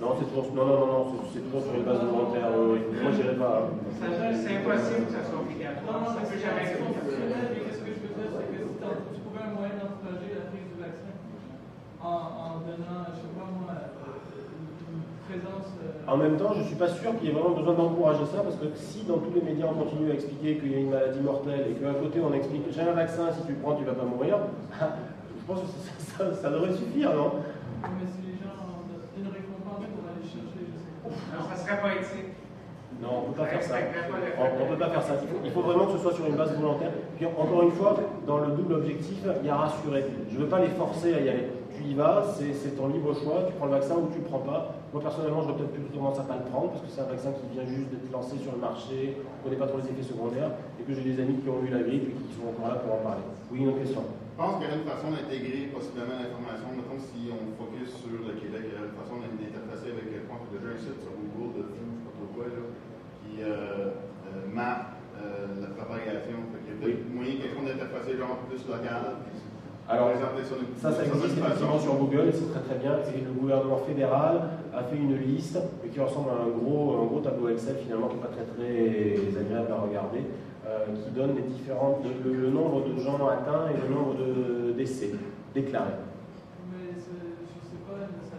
Non, 0.02 0.18
c'est 0.18 0.26
toujours, 0.26 0.50
non, 0.50 0.66
non, 0.66 0.78
non, 0.82 0.86
non, 0.86 1.02
c'est 1.30 1.42
toujours 1.46 1.62
sur 1.62 1.74
une 1.78 1.86
base 1.86 2.02
volontaire. 2.02 2.50
Euh, 2.50 2.74
moi, 2.90 3.10
je 3.14 3.22
dirais 3.22 3.38
pas. 3.38 3.70
C'est 4.02 4.58
impossible 4.58 5.06
que 5.06 5.14
ça 5.14 5.22
soit 5.22 5.38
obligatoire. 5.38 5.94
Non, 5.94 6.00
non, 6.02 6.10
ça 6.10 6.26
peut 6.26 6.34
c'est 6.34 6.42
jamais 6.42 6.66
être 6.66 6.82
qu'est-ce 6.82 7.06
que 7.06 7.14
je 7.14 7.22
veux 7.22 7.30
dire, 7.30 7.70
c'est 7.70 7.86
que 7.86 7.94
si 7.94 8.02
tu 8.02 9.18
trouvais 9.22 9.46
un 9.46 9.54
moyen 9.54 9.78
d'encourager 9.78 10.42
la 10.42 10.50
prise 10.50 10.66
du 10.74 10.76
vaccin 10.82 11.14
en, 12.02 12.18
en 12.34 12.52
donnant, 12.66 13.14
je 13.14 13.22
sais 13.22 13.30
pas 13.30 13.46
moi, 13.46 13.70
présence. 15.32 15.72
Euh... 15.80 16.10
En 16.10 16.16
même 16.16 16.36
temps, 16.36 16.52
je 16.52 16.60
ne 16.60 16.64
suis 16.64 16.76
pas 16.76 16.88
sûr 16.88 17.16
qu'il 17.18 17.28
y 17.28 17.30
ait 17.30 17.34
vraiment 17.34 17.54
besoin 17.56 17.74
d'encourager 17.74 18.26
ça, 18.26 18.42
parce 18.42 18.56
que 18.56 18.66
si 18.74 19.04
dans 19.04 19.18
tous 19.18 19.32
les 19.34 19.42
médias 19.42 19.66
on 19.70 19.74
continue 19.74 20.10
à 20.10 20.14
expliquer 20.14 20.56
qu'il 20.58 20.72
y 20.72 20.74
a 20.74 20.78
une 20.78 20.90
maladie 20.90 21.20
mortelle 21.20 21.66
et 21.70 21.74
qu'à 21.74 21.94
côté 21.94 22.20
on 22.20 22.32
explique 22.34 22.62
j'ai 22.70 22.82
un 22.82 22.92
vaccin, 22.92 23.30
si 23.32 23.46
tu 23.46 23.52
le 23.52 23.58
prends, 23.58 23.74
tu 23.74 23.82
ne 23.82 23.86
vas 23.88 23.94
pas 23.94 24.04
mourir, 24.04 24.36
je 24.78 25.44
pense 25.46 25.60
que 25.60 25.66
ça, 25.66 25.92
ça, 26.18 26.34
ça 26.34 26.50
devrait 26.50 26.72
suffire, 26.72 27.14
non? 27.14 27.32
Mais 27.82 28.06
si 28.06 28.22
les 28.28 28.36
gens 28.38 28.54
ont 28.60 28.84
une 29.16 29.28
récompense 29.30 29.86
pour 29.88 30.04
aller 30.06 30.26
chercher, 30.26 30.62
je 30.68 30.76
sais 30.76 30.94
pas. 31.00 31.10
Non, 31.10 31.42
ça 31.48 31.56
serait 31.56 31.80
pas 31.80 31.94
éthique. 31.96 32.36
Non, 33.00 33.26
on 33.26 33.28
ne 33.30 33.34
peut 33.34 33.42
pas 33.42 33.48
faire 33.48 33.62
ça. 33.62 33.74
On 34.38 34.64
ne 34.64 34.70
peut 34.70 34.78
pas 34.78 34.90
faire 34.90 35.02
ça. 35.02 35.14
Il 35.20 35.28
faut, 35.28 35.36
il 35.44 35.50
faut, 35.50 35.62
vraiment 35.62 35.86
que 35.86 35.92
ce 35.92 35.98
soit 35.98 36.12
sur 36.12 36.24
une 36.26 36.36
base 36.36 36.54
volontaire. 36.54 36.92
Puis 37.16 37.26
encore 37.26 37.64
une 37.64 37.72
fois, 37.72 37.96
dans 38.24 38.38
le 38.38 38.52
double 38.52 38.74
objectif, 38.74 39.18
il 39.40 39.46
y 39.46 39.50
a 39.50 39.56
rassurer. 39.56 40.04
Je 40.30 40.38
ne 40.38 40.44
veux 40.44 40.48
pas 40.48 40.60
les 40.60 40.68
forcer 40.68 41.14
à 41.14 41.20
y 41.20 41.28
aller. 41.28 41.48
Tu 41.82 41.88
y 41.90 41.94
vas, 41.94 42.22
c'est 42.38 42.78
ton 42.78 42.94
libre 42.94 43.10
choix, 43.10 43.42
tu 43.50 43.58
prends 43.58 43.66
le 43.66 43.74
vaccin 43.74 43.98
ou 43.98 44.06
tu 44.14 44.22
ne 44.22 44.22
le 44.22 44.30
prends 44.30 44.46
pas. 44.46 44.70
Moi 44.94 45.02
personnellement, 45.02 45.42
j'aurais 45.42 45.66
peut-être 45.66 45.74
plus 45.74 45.90
tendance 45.90 46.14
à 46.14 46.22
ne 46.22 46.28
pas 46.30 46.38
le 46.38 46.46
prendre 46.46 46.70
parce 46.70 46.86
que 46.86 46.90
c'est 46.94 47.02
un 47.02 47.10
vaccin 47.10 47.34
qui 47.34 47.50
vient 47.50 47.66
juste 47.66 47.90
d'être 47.90 48.06
lancé 48.14 48.38
sur 48.38 48.54
le 48.54 48.62
marché, 48.62 49.18
on 49.18 49.18
ne 49.18 49.42
connaît 49.42 49.58
pas 49.58 49.66
trop 49.66 49.82
les 49.82 49.90
effets 49.90 50.06
secondaires 50.06 50.54
et 50.78 50.86
que 50.86 50.94
j'ai 50.94 51.02
des 51.02 51.18
amis 51.18 51.42
qui 51.42 51.48
ont 51.50 51.58
eu 51.58 51.74
la 51.74 51.82
grippe 51.82 52.06
et 52.06 52.14
qui 52.14 52.30
sont 52.38 52.46
encore 52.46 52.70
là 52.70 52.78
pour 52.78 52.94
en 52.94 53.02
parler. 53.02 53.26
Oui, 53.50 53.66
une 53.66 53.74
autre 53.74 53.82
question. 53.82 54.06
Je 54.06 54.36
pense 54.38 54.62
qu'il 54.62 54.70
y 54.70 54.70
a 54.70 54.78
une 54.78 54.86
façon 54.86 55.10
d'intégrer 55.10 55.74
possiblement 55.74 56.14
l'information. 56.22 56.70
Mettons, 56.70 57.02
si 57.02 57.34
on 57.34 57.50
focus 57.58 57.98
sur 57.98 58.14
le 58.14 58.32
Québec, 58.38 58.62
il 58.70 58.74
y 58.74 58.78
a 58.78 58.86
une 58.86 58.94
façon 58.94 59.18
d'interfacer 59.18 59.90
avec, 59.90 60.06
qu'il 60.06 60.22
y 60.22 60.22
a 60.22 60.60
déjà 60.62 60.70
un 60.70 60.78
site 60.78 61.02
sur 61.02 61.10
Google 61.18 61.50
de 61.58 61.62
je 61.66 61.82
ne 61.82 61.98
sais 61.98 62.06
pas 62.06 62.14
trop 62.14 62.30
quoi, 62.30 62.46
là, 62.46 62.62
qui 63.26 63.42
euh, 63.42 63.90
euh, 64.30 64.46
mappe 64.54 65.02
euh, 65.18 65.66
la 65.66 65.70
propagation. 65.74 66.38
Il 66.62 66.68
y 66.68 66.72
a 66.72 66.76
peut-être 66.78 67.02
moyen 67.10 67.34
quelque 67.42 67.58
chose 67.58 67.66
d'interfacer 67.66 68.14
genre 68.14 68.38
plus 68.46 68.62
local. 68.70 69.18
Alors, 69.88 70.10
ça, 70.80 70.92
ça 70.92 71.04
existe 71.04 71.38
effectivement 71.38 71.78
sur 71.78 71.94
Google 71.94 72.28
et 72.28 72.32
c'est 72.32 72.50
très 72.50 72.60
très 72.60 72.78
bien. 72.78 72.98
Et 73.14 73.20
le 73.20 73.32
gouvernement 73.32 73.78
fédéral 73.78 74.48
a 74.74 74.82
fait 74.84 74.96
une 74.96 75.16
liste 75.16 75.58
qui 75.92 76.00
ressemble 76.00 76.30
à 76.30 76.44
un 76.44 76.48
gros, 76.48 77.02
un 77.02 77.06
gros 77.06 77.20
tableau 77.20 77.48
Excel 77.48 77.76
finalement 77.82 78.08
qui 78.08 78.16
n'est 78.16 78.22
pas 78.22 78.28
très 78.28 78.46
très 78.46 79.38
agréable 79.38 79.72
à 79.72 79.82
regarder, 79.82 80.22
euh, 80.66 80.86
qui 80.94 81.10
donne 81.10 81.34
les 81.34 81.42
différentes, 81.42 81.98
le, 82.04 82.32
le, 82.32 82.50
nombre 82.50 82.86
de 82.86 82.96
gens 83.00 83.18
atteints 83.26 83.68
et 83.74 83.76
le 83.82 83.92
nombre 83.92 84.14
de 84.14 84.72
décès 84.72 85.10
déclarés. 85.52 85.98
Mais 86.70 86.94
je 86.94 87.12
ne 87.12 87.66
sais 87.66 87.82
pas, 87.84 88.06
ça, 88.30 88.38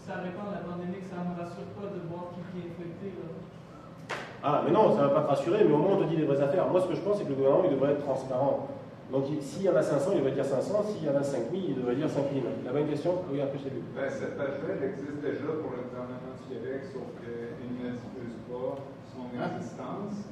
ça 0.00 0.20
répond 0.24 0.48
à 0.48 0.56
la 0.56 0.64
pandémie, 0.64 1.04
ça 1.04 1.20
ne 1.20 1.30
me 1.30 1.38
rassure 1.38 1.68
pas 1.76 1.86
de 1.94 2.00
voir 2.08 2.32
qui 2.32 2.58
est 2.58 2.72
infecté. 2.72 3.12
Là. 3.20 4.16
Ah, 4.42 4.62
mais 4.64 4.72
non, 4.72 4.96
ça 4.96 5.02
ne 5.02 5.08
va 5.08 5.20
pas 5.20 5.22
te 5.22 5.28
rassurer, 5.28 5.64
mais 5.68 5.74
au 5.74 5.78
moins 5.78 5.96
on 5.98 6.02
te 6.02 6.08
dit 6.08 6.16
les 6.16 6.24
vraies 6.24 6.40
affaires. 6.40 6.66
Moi, 6.66 6.80
ce 6.80 6.88
que 6.88 6.94
je 6.96 7.00
pense, 7.02 7.18
c'est 7.18 7.24
que 7.24 7.28
le 7.28 7.34
gouvernement, 7.36 7.64
il 7.66 7.76
devrait 7.76 7.92
être 7.92 8.04
transparent. 8.04 8.68
Donc, 9.10 9.24
s'il 9.40 9.62
y 9.62 9.68
en 9.68 9.74
a 9.74 9.82
500, 9.82 10.10
il 10.14 10.18
devrait 10.18 10.32
dire 10.32 10.44
500. 10.44 10.84
S'il 10.86 11.04
y 11.04 11.10
en 11.10 11.18
a 11.18 11.22
5000, 11.22 11.64
il 11.70 11.74
devrait 11.74 11.96
dire 11.96 12.08
5000. 12.08 12.42
La 12.64 12.72
bonne 12.72 12.86
question 12.86 13.26
Oui, 13.30 13.40
après, 13.40 13.58
t'ai 13.58 13.70
vu. 13.70 13.82
Ben, 13.94 14.06
cette 14.08 14.38
page-là, 14.38 14.78
elle 14.78 14.88
existe 14.94 15.18
déjà 15.18 15.50
pour 15.58 15.74
le 15.74 15.82
gouvernement 15.90 16.30
du 16.38 16.44
Québec, 16.46 16.86
sauf 16.94 17.10
qu'il 17.18 17.70
ne 17.74 17.90
diffuse 17.98 18.38
pas 18.46 18.78
son 19.10 19.26
existence. 19.34 20.30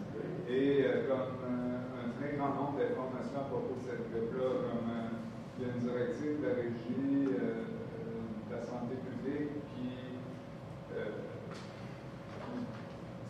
Et 0.48 0.86
euh, 0.86 1.10
comme 1.10 1.42
euh, 1.42 2.06
un 2.06 2.08
très 2.16 2.38
grand 2.38 2.54
nombre 2.54 2.78
d'informations 2.78 3.42
à 3.42 3.50
propos 3.50 3.74
de 3.76 3.84
cette 3.84 4.06
grippe-là, 4.14 4.48
comme 4.62 4.86
euh, 4.86 5.18
il 5.58 5.60
y 5.60 5.64
a 5.66 5.74
une 5.74 5.82
directive 5.82 6.38
de 6.38 6.46
la 6.46 6.54
Régie 6.54 7.34
euh, 7.34 7.66
de 8.46 8.50
la 8.54 8.62
santé 8.62 8.94
publique 8.94 9.58
qui 9.74 9.90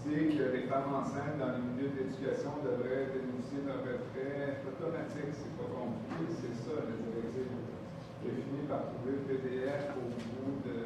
dit 0.08 0.36
que 0.36 0.44
les 0.56 0.64
femmes 0.66 0.90
enceintes 0.96 1.36
dans 1.38 1.52
les 1.52 1.62
milieux 1.68 1.92
d'éducation 1.92 2.58
devraient 2.64 3.12
bénéficier 3.12 3.60
d'un 3.68 3.80
retrait 3.84 4.64
automatique. 4.64 5.30
C'est 5.36 5.54
pas 5.60 5.68
compliqué, 5.68 6.24
c'est 6.40 6.56
ça. 6.64 6.76
J'ai 6.88 8.34
fini 8.42 8.66
par 8.66 8.82
trouver 8.92 9.14
le 9.20 9.24
PDF 9.30 9.94
au 9.94 10.08
bout 10.10 10.58
de 10.66 10.76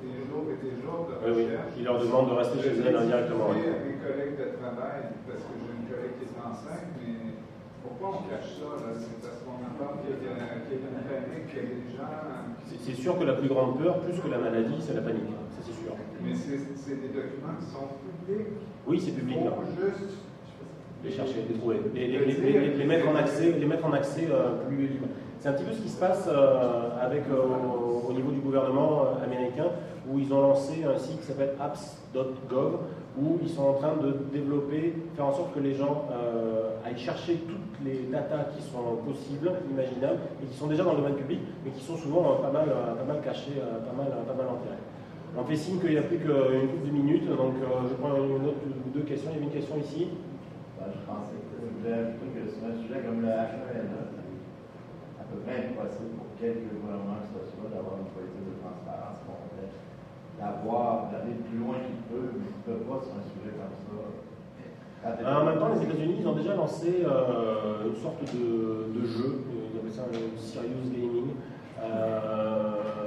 des 0.00 0.24
jours 0.32 0.48
et 0.48 0.56
des 0.64 0.80
jours 0.80 1.12
de 1.12 1.14
Oui, 1.20 1.30
oui. 1.36 1.44
recherche. 1.44 1.76
Il 1.76 1.84
leur 1.84 2.00
demande 2.00 2.30
de 2.32 2.34
rester 2.40 2.58
chez 2.62 2.72
elles 2.80 2.96
indirectement. 2.96 3.52
J'ai 3.52 3.60
discuté 3.60 3.68
avec 3.68 3.84
mes 3.84 3.98
collègues 4.00 4.36
de 4.40 4.48
travail 4.56 5.02
parce 5.28 5.42
que 5.44 5.54
j'ai 5.60 5.72
une 5.76 5.86
collègue 5.92 6.14
qui 6.16 6.24
est 6.30 6.36
enceinte, 6.40 6.88
mais 6.96 7.36
pourquoi 7.84 8.06
on 8.16 8.20
cache 8.32 8.48
ça? 8.56 8.70
là? 8.80 8.90
C'est 8.96 9.20
parce 9.20 9.40
qu'on 9.44 9.60
a 9.60 9.70
peur 9.76 10.00
qu'il 10.00 10.08
y 10.08 10.12
ait 10.16 10.20
qu'il 10.24 10.30
y 10.30 10.80
ait 10.80 10.88
une 10.88 11.04
panique, 11.04 11.46
que 11.52 11.60
les 11.60 11.84
gens. 11.92 12.08
C'est- 12.64 12.80
C'est 12.80 12.96
sûr 12.96 13.18
que 13.18 13.24
la 13.28 13.34
plus 13.34 13.48
grande 13.50 13.76
peur, 13.76 14.00
plus 14.00 14.16
que 14.16 14.28
la 14.30 14.38
maladie, 14.38 14.78
c'est 14.80 14.94
la 14.94 15.02
panique. 15.04 15.36
C'est 15.62 15.72
sûr. 15.72 15.92
Mais 16.22 16.32
c'est 16.34 17.00
des 17.00 17.08
documents 17.08 17.54
qui 17.58 17.66
sont 17.66 17.88
publics. 18.26 18.46
Oui, 18.86 19.00
c'est 19.00 19.12
public. 19.12 19.36
Il 19.40 19.44
là. 19.44 19.50
faut 19.52 19.86
juste. 19.86 20.18
Les 21.02 21.10
chercher, 21.10 21.46
les 21.48 21.54
trouver, 21.58 21.80
les, 21.94 22.08
les- 22.08 22.26
les- 22.26 22.52
les- 22.52 22.74
les 22.74 22.84
mettre 22.84 23.08
en 23.08 23.14
accès, 23.16 23.52
les 23.52 23.64
mettre 23.66 23.86
en 23.86 23.92
accès 23.94 24.28
euh, 24.30 24.66
plus 24.68 24.76
libre. 24.86 25.06
C'est 25.38 25.48
un 25.48 25.52
petit 25.54 25.64
peu 25.64 25.72
ce 25.72 25.80
qui 25.80 25.88
se 25.88 25.98
passe 25.98 26.28
euh, 26.28 26.90
avec, 27.00 27.22
euh, 27.30 27.40
au, 27.42 28.10
au 28.10 28.12
niveau 28.12 28.30
du 28.30 28.40
gouvernement 28.40 29.04
américain, 29.24 29.68
où 30.10 30.18
ils 30.18 30.30
ont 30.34 30.42
lancé 30.42 30.84
un 30.84 30.98
site 30.98 31.20
qui 31.20 31.26
s'appelle 31.26 31.54
apps.gov, 31.58 32.80
où 33.18 33.38
ils 33.42 33.48
sont 33.48 33.62
en 33.62 33.72
train 33.74 33.96
de 33.96 34.14
développer, 34.30 34.92
faire 35.16 35.24
en 35.26 35.32
sorte 35.32 35.54
que 35.54 35.60
les 35.60 35.74
gens 35.74 36.04
aillent 36.84 36.98
chercher 36.98 37.36
toutes 37.48 37.82
les 37.84 38.08
datas 38.12 38.44
qui 38.54 38.62
sont 38.62 38.96
possibles, 39.06 39.52
imaginables, 39.70 40.18
et 40.42 40.46
qui 40.46 40.56
sont 40.58 40.66
déjà 40.66 40.84
dans 40.84 40.92
le 40.92 40.98
domaine 40.98 41.14
public, 41.16 41.40
mais 41.64 41.70
qui 41.70 41.82
sont 41.82 41.96
souvent 41.96 42.36
pas 42.42 42.50
mal, 42.50 42.66
pas 42.68 43.04
mal 43.10 43.22
cachées, 43.22 43.52
pas 43.56 43.96
mal, 43.96 44.10
pas 44.26 44.34
mal 44.34 44.46
enterrées. 44.48 44.76
On 45.38 45.44
fait 45.44 45.56
signe 45.56 45.78
qu'il 45.80 45.90
n'y 45.90 45.98
a 45.98 46.02
plus 46.02 46.18
qu'une 46.18 46.68
couple 46.68 46.86
de 46.86 46.92
minutes, 46.92 47.28
donc 47.28 47.54
euh, 47.62 47.86
je 47.88 47.94
prends 47.94 48.14
une 48.18 48.44
autre 48.44 48.60
ou 48.66 48.90
deux 48.90 49.06
questions. 49.06 49.30
Il 49.30 49.34
y 49.34 49.36
avait 49.38 49.46
une 49.46 49.56
question 49.56 49.76
ici. 49.78 50.08
Ben, 50.78 50.90
je 50.90 51.00
pensais 51.06 51.38
que 51.38 51.54
je 51.60 51.70
voulais 51.70 51.94
ajouter 51.94 52.26
que 52.34 52.42
sur 52.50 52.62
un 52.66 52.74
sujet 52.82 53.00
comme 53.06 53.22
le 53.22 53.28
H1N1, 53.30 54.00
c'est 54.10 55.20
à 55.20 55.24
peu 55.30 55.36
près 55.46 55.70
impossible 55.70 56.18
pour 56.18 56.28
quelque 56.40 56.66
gouvernement 56.74 57.22
que 57.24 57.30
ce 57.30 57.40
soit 57.54 57.70
d'avoir 57.70 57.94
une 58.02 58.10
politique 58.10 58.42
de 58.48 58.56
transparence 58.58 59.20
complète, 59.22 59.74
d'avoir, 60.40 61.08
d'aller 61.14 61.38
le 61.38 61.44
plus 61.46 61.58
loin 61.62 61.76
qu'ils 61.78 62.02
peuvent, 62.10 62.34
mais 62.36 62.50
ils 62.50 62.58
ne 62.58 62.64
peuvent 62.66 62.86
pas 62.90 62.98
sur 63.06 63.14
un 63.14 63.24
sujet 63.30 63.52
comme 63.54 63.76
ça. 63.86 63.96
T'es- 65.16 65.24
Euh, 65.24 65.40
En 65.40 65.44
même 65.46 65.58
temps, 65.58 65.72
les 65.72 65.80
États-Unis, 65.86 66.16
ils 66.20 66.28
ont 66.28 66.36
déjà 66.36 66.54
lancé 66.56 67.06
euh, 67.06 67.88
une 67.88 67.96
sorte 67.96 68.20
de, 68.34 68.92
de 68.92 69.02
jeu, 69.06 69.46
ils 69.48 69.78
appellent 69.78 69.92
ça 69.96 70.04
un 70.04 70.36
serious 70.36 70.90
gaming, 70.92 71.32
euh, 71.80 72.99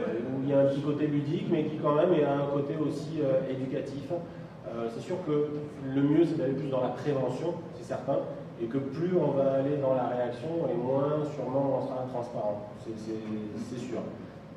il 0.43 0.49
y 0.49 0.53
a 0.53 0.59
un 0.61 0.65
petit 0.65 0.81
côté 0.81 1.07
ludique, 1.07 1.47
mais 1.51 1.65
qui 1.65 1.77
quand 1.77 1.95
même 1.95 2.11
a 2.13 2.43
un 2.43 2.47
côté 2.47 2.75
aussi 2.77 3.21
euh, 3.21 3.49
éducatif. 3.49 4.11
Euh, 4.11 4.87
c'est 4.93 5.01
sûr 5.01 5.17
que 5.25 5.47
le 5.93 6.01
mieux, 6.01 6.25
c'est 6.25 6.37
d'aller 6.37 6.53
plus 6.53 6.69
dans 6.69 6.81
la 6.81 6.89
prévention, 6.89 7.53
c'est 7.75 7.83
certain, 7.83 8.19
et 8.61 8.65
que 8.65 8.77
plus 8.77 9.11
on 9.17 9.31
va 9.31 9.53
aller 9.59 9.77
dans 9.77 9.93
la 9.93 10.07
réaction, 10.07 10.49
et 10.71 10.75
moins 10.75 11.19
sûrement 11.35 11.79
on 11.79 11.85
sera 11.87 12.05
transparent, 12.11 12.69
c'est- 12.79 13.79
sûr. 13.79 13.99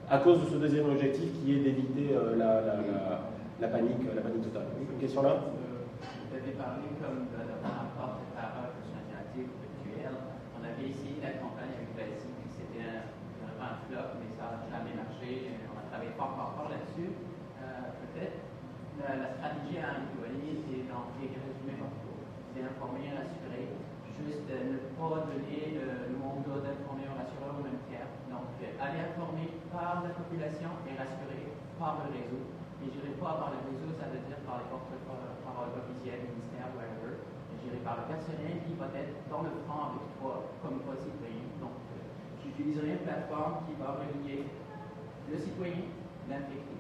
À 0.09 0.19
cause 0.19 0.41
de 0.41 0.47
ce 0.47 0.57
deuxième 0.57 0.87
objectif 0.89 1.29
qui 1.43 1.53
est 1.53 1.61
d'éviter 1.67 2.15
euh, 2.15 2.37
la, 2.37 3.69
panique, 3.69 4.07
la 4.15 4.23
panique 4.23 4.43
totale. 4.45 4.67
Une 4.79 4.99
question 5.01 5.23
là? 5.23 5.35
Vous 5.43 6.33
avez 6.37 6.53
parlé 6.55 6.87
comme 7.03 7.27
de, 7.27 7.41
de 7.43 7.57
par 7.65 7.75
rapport 7.91 8.23
à 8.39 8.41
erreurs 8.47 8.73
sur 8.87 8.95
alternative 8.95 9.51
virtuelle. 9.51 10.15
On 10.55 10.63
avait 10.63 10.87
essayé 10.87 11.19
la 11.19 11.43
campagne 11.43 11.75
avec 11.75 11.91
Betsy, 11.99 12.31
puis 12.39 12.49
c'était 12.55 12.87
un- 12.87 13.11
vraiment 13.43 13.75
un 13.75 13.77
flop, 13.91 14.23
mais 14.23 14.31
ça 14.39 14.47
n'a 14.55 14.63
jamais 14.71 14.95
marché. 14.95 15.59
On 15.75 15.81
a 15.81 15.85
travaillé 15.91 16.13
fort, 16.15 16.33
fort, 16.39 16.53
fort 16.55 16.71
Euh, 16.97 17.93
Peut-être 18.01 18.41
la, 19.05 19.37
stratégie 19.37 19.77
à 19.85 20.01
employer, 20.01 20.65
c'est 20.65 20.89
dans 20.89 21.13
les 21.21 21.29
résumés 21.29 21.77
partout. 21.77 22.17
C'est 22.57 22.65
informer, 22.65 23.13
rassurer. 23.13 23.69
Juste 24.17 24.49
euh, 24.49 24.73
ne 24.73 24.79
pas 24.97 25.29
donner 25.29 25.77
le, 25.77 26.09
le 26.09 26.17
mandat 26.17 26.65
d'informer, 26.65 27.05
rassurer 27.13 27.53
au 27.53 27.61
même 27.61 27.85
terme. 27.93 28.09
Donc, 28.33 28.49
euh, 28.65 28.81
aller 28.81 29.13
informer 29.13 29.61
par 29.69 30.01
la 30.09 30.17
population 30.17 30.73
et 30.89 30.97
rassurer 30.97 31.53
par 31.77 32.01
le 32.01 32.17
réseau. 32.17 32.41
Et 32.81 32.89
je 32.89 32.97
dirais 32.97 33.21
pas 33.21 33.37
par 33.45 33.53
le 33.53 33.61
réseau, 33.61 33.93
ça 34.01 34.09
veut 34.09 34.25
dire 34.25 34.41
par 34.49 34.65
les 34.65 34.69
porte-paroles 34.73 35.77
officiels, 35.77 36.33
ministères, 36.33 36.73
whatever. 36.73 37.21
Je 37.53 37.57
dirais 37.69 37.85
par 37.85 38.01
le 38.01 38.05
personnel 38.09 38.65
qui 38.65 38.73
va 38.81 38.89
être 38.97 39.21
dans 39.29 39.45
le 39.45 39.53
front 39.69 39.93
avec 39.93 40.05
toi 40.17 40.49
comme 40.65 40.81
toi 40.81 40.97
citoyen. 40.97 41.45
Donc, 41.61 41.77
euh, 41.93 42.01
j'utiliserai 42.41 42.97
une 42.97 43.05
plateforme 43.05 43.69
qui 43.69 43.77
va 43.77 44.01
relier 44.01 44.49
le 45.29 45.37
citoyen, 45.37 45.93
l'infecté, 46.29 46.76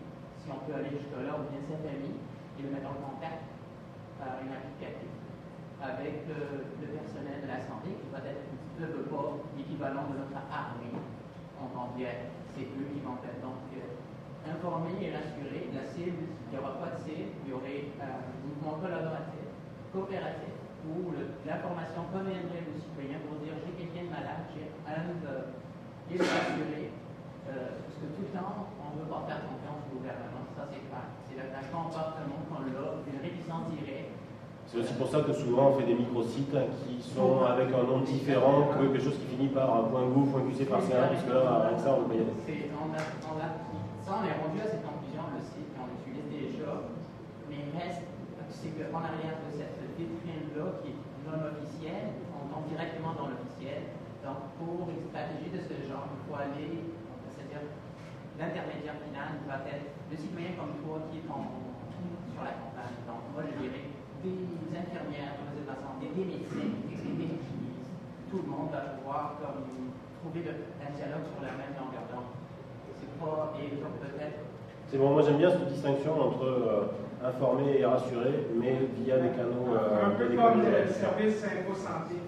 si 0.46 0.54
on 0.54 0.62
peut 0.62 0.78
aller 0.78 0.94
jusque-là, 0.94 1.34
ou 1.34 1.50
bien 1.50 1.58
sa 1.66 1.74
famille, 1.82 2.22
et 2.54 2.62
le 2.62 2.70
mettre 2.70 2.86
en 2.86 3.02
contact 3.02 3.50
par 4.22 4.38
une 4.38 4.54
applicative 4.54 5.10
avec 5.82 6.22
le, 6.30 6.70
personnel 6.86 7.42
de 7.42 7.48
la 7.50 7.60
santé 7.66 7.98
qui 7.98 8.08
va 8.14 8.22
être 8.22 8.46
ne 8.78 8.86
veut 8.86 9.10
pas 9.10 9.42
l'équivalent 9.58 10.06
de 10.06 10.22
notre 10.22 10.38
armée 10.48 10.94
en 11.58 11.66
entière. 11.74 12.30
C'est 12.54 12.70
eux 12.70 12.88
qui 12.94 13.02
vont 13.02 13.18
être 13.26 13.42
donc 13.42 13.66
euh, 13.74 13.90
informer 14.46 14.94
et 15.02 15.10
cible, 15.92 16.30
il 16.30 16.50
n'y 16.52 16.58
aura 16.62 16.78
pas 16.78 16.94
de 16.94 16.98
cible, 17.02 17.34
il 17.44 17.50
y 17.50 17.52
aurait 17.52 17.90
euh, 17.98 18.06
un 18.06 18.38
mouvement 18.46 18.78
collaboratif, 18.78 19.50
coopératif, 19.92 20.54
où 20.86 21.10
l'information 21.44 22.06
conviendrait 22.12 22.62
aux 22.62 22.78
citoyens 22.78 23.20
pour 23.26 23.42
dire 23.42 23.58
j'ai 23.66 23.74
quelqu'un 23.74 24.06
de 24.06 24.12
malade, 24.14 24.46
j'ai 24.54 24.70
un 24.86 25.10
et 26.06 26.18
le 26.18 26.24
rassurer. 26.24 26.95
Euh, 27.46 27.78
parce 27.82 27.96
que 28.02 28.06
tout 28.14 28.24
le 28.26 28.32
temps, 28.34 28.66
on 28.82 28.88
ne 28.94 28.96
veut 29.02 29.10
pas 29.10 29.22
faire 29.30 29.40
confiance 29.46 29.80
au 29.86 30.02
gouvernement, 30.02 30.44
ça 30.58 30.66
c'est 30.66 30.82
clair. 30.90 31.06
C'est 31.30 31.38
le 31.38 31.46
comportement 31.70 32.40
qu'on 32.50 32.62
a, 32.66 32.86
une 33.06 33.20
réticence 33.22 33.64
directe. 33.70 34.12
C'est 34.66 34.82
aussi 34.82 34.94
pour 34.98 35.06
ça 35.06 35.22
que 35.22 35.30
souvent 35.32 35.70
on 35.70 35.74
fait 35.78 35.86
des 35.86 35.94
micro-sites 35.94 36.50
hein, 36.58 36.66
qui 36.82 36.98
sont 36.98 37.46
avec 37.46 37.70
un 37.70 37.84
nom 37.86 38.02
différent 38.02 38.66
que 38.74 38.82
quelque 38.90 38.98
chose 38.98 39.14
qui 39.22 39.30
finit 39.38 39.54
par 39.54 39.70
un 39.70 39.82
point 39.86 40.10
.gouv, 40.10 40.26
point 40.34 40.42
.qc 40.50 40.66
par 40.66 40.82
là, 40.82 41.06
avec 41.06 41.78
ça, 41.78 41.94
on 41.94 42.10
peut 42.10 42.18
y 42.18 42.26
aller. 42.26 42.34
C'est- 42.42 42.66
on 42.74 42.90
a, 42.90 42.98
on 43.30 43.36
a- 43.38 43.54
ça, 44.02 44.10
on 44.18 44.24
est 44.26 44.36
rendu 44.42 44.58
à 44.58 44.66
cette 44.66 44.82
conclusion, 44.82 45.22
le 45.30 45.42
site 45.46 45.70
qu'on 45.70 45.86
utilise 46.02 46.26
déjà, 46.34 46.82
mais 47.46 47.62
il 47.62 47.70
reste, 47.78 48.10
c'est 48.58 48.74
qu'en 48.74 49.06
arrière 49.06 49.38
de 49.38 49.50
cette 49.54 49.78
vitrine-là, 49.94 50.66
qui 50.82 50.90
est 50.90 50.98
non 51.30 51.38
officielle, 51.46 52.18
on 52.34 52.50
tombe 52.50 52.66
directement 52.66 53.14
dans 53.14 53.30
l'officiel. 53.30 53.94
Donc, 54.26 54.50
pour 54.58 54.90
une 54.90 55.06
stratégie 55.14 55.50
de 55.54 55.62
ce 55.62 55.74
genre, 55.86 56.10
il 56.10 56.20
faut 56.26 56.34
aller, 56.34 56.90
c'est-à-dire 57.56 58.64
l'intermédiaire 58.64 58.98
final 59.00 59.28
va 59.48 59.56
être 59.68 59.88
le 60.10 60.16
citoyen 60.16 60.52
comme 60.60 60.76
toi 60.84 61.00
qui 61.08 61.24
est 61.24 61.28
en, 61.30 61.44
sur 62.32 62.42
la 62.44 62.54
campagne. 62.60 62.96
Donc, 63.08 63.22
moi, 63.32 63.42
je 63.48 63.54
dirais 63.60 63.84
des 64.24 64.36
infirmières, 64.76 65.40
des 65.40 65.62
de 65.62 65.68
la 65.68 65.76
santé, 65.80 66.12
des 66.12 66.24
médecins, 66.26 66.70
des 66.84 67.12
bénéfices. 67.16 67.88
Tout 68.30 68.40
le 68.44 68.48
monde 68.50 68.68
va 68.74 68.98
pouvoir 68.98 69.38
comme, 69.40 69.64
trouver 70.20 70.42
le- 70.44 70.68
un 70.82 70.90
dialogue 70.92 71.24
sur 71.30 71.40
la 71.40 71.54
même 71.56 71.72
longueur 71.78 72.04
d'onde. 72.12 72.30
C'est 72.98 73.12
pas, 73.20 73.54
et 73.60 73.76
donc 73.80 73.96
peut-être 74.02 74.40
C'est 74.90 74.98
bon, 74.98 75.10
moi 75.14 75.22
j'aime 75.22 75.38
bien 75.38 75.50
cette 75.50 75.68
distinction 75.72 76.12
entre 76.20 76.44
euh, 76.44 76.92
informer 77.24 77.78
et 77.80 77.84
rassurer, 77.86 78.46
mais 78.58 78.84
via 79.00 79.18
des 79.18 79.30
canaux 79.30 79.72
euh, 79.72 80.06
Un 80.06 80.10
peu 80.18 80.26
comme 80.34 80.60
le 80.62 80.86
service 80.92 81.38
InfoSanté. 81.44 82.18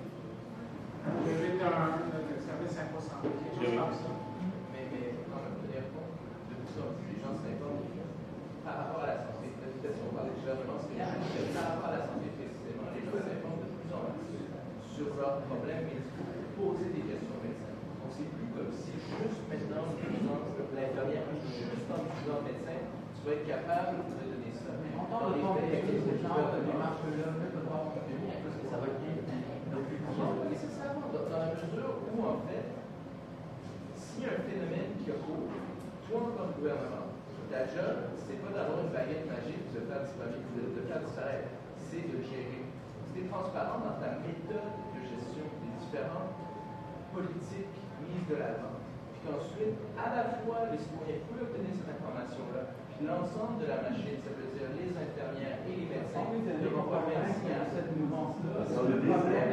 Le 1.08 1.32
811, 1.32 1.64
le 2.28 2.36
service 2.44 2.74
InfoSanté, 2.78 3.28
quelque 3.32 3.64
chose 3.64 3.78
comme 3.80 3.96
ça. 3.96 4.10
Mais, 4.72 4.84
mais 4.92 5.04
on 5.24 5.40
peut 5.40 5.56
tenir 5.66 5.84
compte 5.96 6.14
de 6.50 6.54
tout 6.60 6.70
ça. 6.76 6.84
Les 7.08 7.16
gens 7.22 7.32
s'informent 7.32 7.88
par 8.64 8.67
rapport 8.78 9.02
à 9.02 9.10
la 9.10 9.18
santé. 9.26 9.46
Peut-être 9.58 9.94
si 9.98 10.02
on 10.06 10.12
parle 10.14 10.30
du 10.30 10.38
gouvernement, 10.38 10.78
c'est 10.78 10.98
par 11.54 11.64
rapport 11.74 11.90
à 11.90 11.94
la 11.98 12.02
santé 12.06 12.26
précisément, 12.38 12.88
les 12.94 13.02
gens 13.02 13.18
s'informent 13.18 13.62
de 13.62 13.68
plus 13.74 13.90
en 13.90 14.02
plus 14.14 14.42
sur 14.94 15.08
leurs 15.18 15.42
problèmes 15.50 15.86
et 15.90 16.00
poser 16.54 16.90
des 16.94 17.04
questions 17.06 17.34
aux 17.34 17.42
médecins. 17.42 17.74
Donc 17.98 18.10
c'est 18.14 18.30
plus 18.30 18.48
comme 18.54 18.70
si 18.74 18.94
juste 18.98 19.42
maintenant, 19.50 19.94
par 19.94 20.70
l'infirmière, 20.74 21.26
juste 21.34 21.90
en 21.90 22.00
disant 22.06 22.38
médecin, 22.46 22.78
tu 23.14 23.20
vas 23.26 23.34
être 23.34 23.46
capable 23.46 24.06
de 24.06 24.14
donner 24.30 24.52
ça. 24.54 24.70
Dans 24.78 25.34
les 25.34 25.42
faits, 25.42 25.86
compétences, 25.86 26.06
ce 26.06 26.14
ce 26.14 26.22
genre 26.22 26.38
genre 26.38 26.50
de 26.54 26.58
de 26.58 26.66
démarche-là 26.70 27.26
ne 27.34 27.48
peut 27.50 27.66
pas 27.66 27.80
fonctionner 27.82 28.30
à 28.30 28.38
cause 28.42 28.56
que 28.62 28.66
ça 28.70 28.78
va 28.78 28.86
être 28.90 29.00
bien. 29.02 29.16
Donc, 29.74 29.86
pas 29.90 30.50
nécessairement, 30.50 31.08
dans 31.10 31.26
la 31.30 31.54
mesure 31.54 31.90
où, 32.10 32.18
en 32.22 32.38
fait, 32.46 32.66
s'il 33.94 34.22
y 34.22 34.26
a 34.26 34.38
un 34.38 34.42
phénomène 34.46 34.90
qui 34.98 35.10
court, 35.10 35.50
toi, 36.06 36.18
en 36.18 36.32
tant 36.34 36.48
que 36.52 36.58
gouvernement, 36.58 37.08
ta 37.50 37.64
job, 37.68 37.96
c'est 38.24 38.38
pas 38.44 38.52
d'avoir 38.52 38.84
une 38.84 38.92
baguette 38.92 39.24
magique 39.28 39.64
de 39.74 39.80
faire 39.88 40.02
disparaître, 40.04 40.48
de, 40.56 40.62
de 40.76 40.80
faire 40.86 41.00
disparaître, 41.02 41.48
c'est 41.88 42.04
de 42.04 42.18
gérer. 42.24 42.64
Es 43.18 43.26
transparent 43.26 43.82
dans 43.82 43.98
ta 43.98 44.22
méthode 44.22 44.78
de 44.94 45.00
gestion 45.02 45.42
des 45.58 45.72
différentes 45.82 46.38
politiques 47.10 47.74
mises 48.06 48.26
de 48.30 48.36
l'avant, 48.38 48.78
puis 49.10 49.18
qu'ensuite, 49.26 49.74
à 49.98 50.06
la 50.14 50.24
fois, 50.38 50.70
les 50.70 50.78
citoyens 50.78 51.18
peuvent 51.26 51.50
obtenir 51.50 51.74
cette 51.74 51.98
information-là, 51.98 52.78
puis 52.94 53.02
l'ensemble 53.10 53.58
de 53.58 53.66
la 53.66 53.82
machine, 53.90 54.22
ça 54.22 54.30
veut 54.38 54.54
dire 54.54 54.70
les 54.78 54.94
infirmières 54.94 55.58
et 55.66 55.72
les 55.82 55.88
médecins, 55.90 56.30
ne 56.30 56.70
vont 56.70 56.86
pas 56.86 57.10
réussir 57.10 57.58
à 57.58 57.66
cette 57.74 57.90
mouvance-là. 57.98 58.54
C'est 58.70 58.86
le 58.86 59.02
problème. 59.02 59.50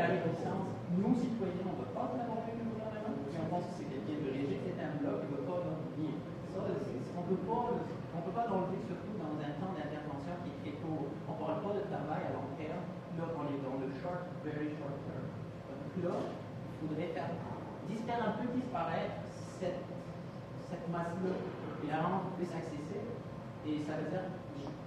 Nous, 1.02 1.14
citoyens, 1.18 1.66
on 1.66 1.74
ne 1.74 1.82
veut 1.82 1.90
pas 1.98 2.06
avec 2.22 2.54
le 2.54 2.66
gouvernement, 2.70 3.14
puis 3.26 3.38
on 3.42 3.48
pense 3.50 3.66
que 3.66 3.74
c'est 3.82 3.90
quelqu'un 3.90 4.18
de 4.22 4.30
rigide, 4.30 4.62
c'est 4.62 4.78
un 4.78 4.94
bloc, 5.02 5.26
il 5.26 5.30
ne 5.34 5.34
veut 5.42 5.46
pas 5.50 5.60
nous 5.74 5.90
dire. 5.98 6.16
Ça, 6.54 6.60
c'est- 6.70 7.02
on 7.15 7.15
ne 7.15 7.15
peut 7.26 7.42
pas, 7.42 7.74
on 8.14 8.22
peut 8.22 8.36
pas 8.38 8.46
l'enlever 8.46 8.78
surtout 8.86 9.18
dans 9.18 9.34
un 9.42 9.52
temps 9.58 9.74
d'intervention 9.74 10.36
qui 10.46 10.50
est 10.54 10.58
très 10.62 10.76
court. 10.78 11.10
On 11.26 11.34
parle 11.42 11.58
pas 11.66 11.74
de 11.74 11.84
travail 11.90 12.22
à 12.30 12.32
long 12.38 12.54
terme, 12.54 12.86
là, 13.18 13.26
on 13.34 13.46
est 13.50 13.62
dans 13.66 13.82
le 13.82 13.90
short, 13.98 14.30
very 14.46 14.78
short 14.78 14.94
term. 15.10 15.26
Donc 15.26 15.94
là, 16.06 16.14
il 16.22 16.76
faudrait 16.86 17.10
faire 17.18 17.34
disparaître, 17.90 18.30
un 18.30 18.36
peu 18.38 18.46
disparaître 18.54 19.18
cette, 19.58 19.90
cette 20.70 20.86
masse-là 20.94 21.34
et 21.82 21.88
la 21.90 21.98
rendre 22.06 22.30
plus 22.38 22.50
accessible. 22.54 23.10
Et 23.66 23.82
ça 23.82 23.98
veut 23.98 24.10
dire 24.14 24.30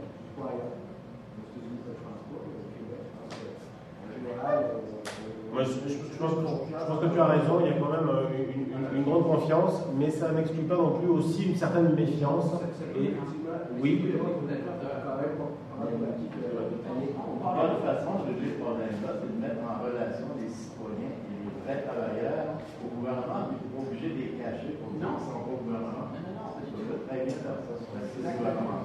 Moi, 5.54 5.64
je, 5.64 5.90
je- 5.90 6.14
je 6.14 6.18
pense, 6.20 6.32
je 6.32 6.36
pense 6.86 7.00
que 7.00 7.06
tu 7.14 7.20
as 7.20 7.26
raison, 7.26 7.60
il 7.62 7.68
y 7.68 7.70
a 7.70 7.74
quand 7.80 7.90
même 7.90 8.10
euh, 8.10 8.28
une, 8.36 8.62
une- 8.68 8.98
une 8.98 9.04
grande 9.04 9.24
confiance, 9.26 9.84
mais 9.98 10.10
ça 10.12 10.32
n'exclut 10.32 10.64
pas 10.64 10.76
non 10.76 10.92
plus 11.00 11.08
aussi 11.10 11.46
une 11.50 11.56
certaine 11.56 11.94
méfiance. 11.96 12.52
Et, 12.96 13.14
oui, 13.82 14.02
façon, 17.88 18.12
je 18.28 18.34
veux 18.34 18.40
dire, 18.42 18.54
ce 18.58 18.62
problème-là, 18.62 19.12
c'est 19.24 19.32
de 19.34 19.40
mettre 19.42 19.62
en 19.66 19.76
relation 19.82 20.28
les 20.38 20.50
citoyens 20.52 21.16
et 21.16 21.34
les 21.42 21.50
vrais 21.64 21.82
travailleurs 21.88 22.60
au 22.84 22.88
gouvernement, 23.00 23.48
obligé 23.80 24.08
de 24.14 24.18
les 24.20 24.32
cacher 24.38 24.76
pour 24.84 24.92
dire 25.00 25.10
qu'ils 25.16 25.26
sont 25.26 25.42
pas 25.48 25.54
au 25.56 25.62
gouvernement. 25.64 26.12
Je 26.12 26.84
veux 26.86 27.00
très 27.08 27.20
bien 27.26 27.34
faire 27.40 27.60
ça 27.66 27.74
sur 27.82 27.92
le 27.96 28.04
gouvernement. 28.38 28.84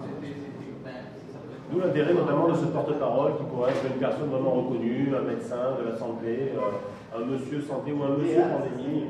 D'où 1.72 1.80
l'intérêt 1.80 2.12
notamment 2.12 2.48
de 2.48 2.54
ce 2.54 2.66
porte-parole 2.66 3.36
qui 3.38 3.44
pourrait 3.44 3.70
être 3.70 3.86
une 3.88 3.98
personne 3.98 4.28
vraiment 4.28 4.50
reconnue, 4.60 5.08
un 5.16 5.22
médecin 5.24 5.72
de 5.80 5.88
la 5.88 5.96
santé, 5.96 6.52
euh, 6.52 7.16
un 7.16 7.24
monsieur 7.24 7.62
santé 7.62 7.92
ou 7.92 8.02
un 8.04 8.16
monsieur 8.18 8.42
pandémie. 8.44 9.04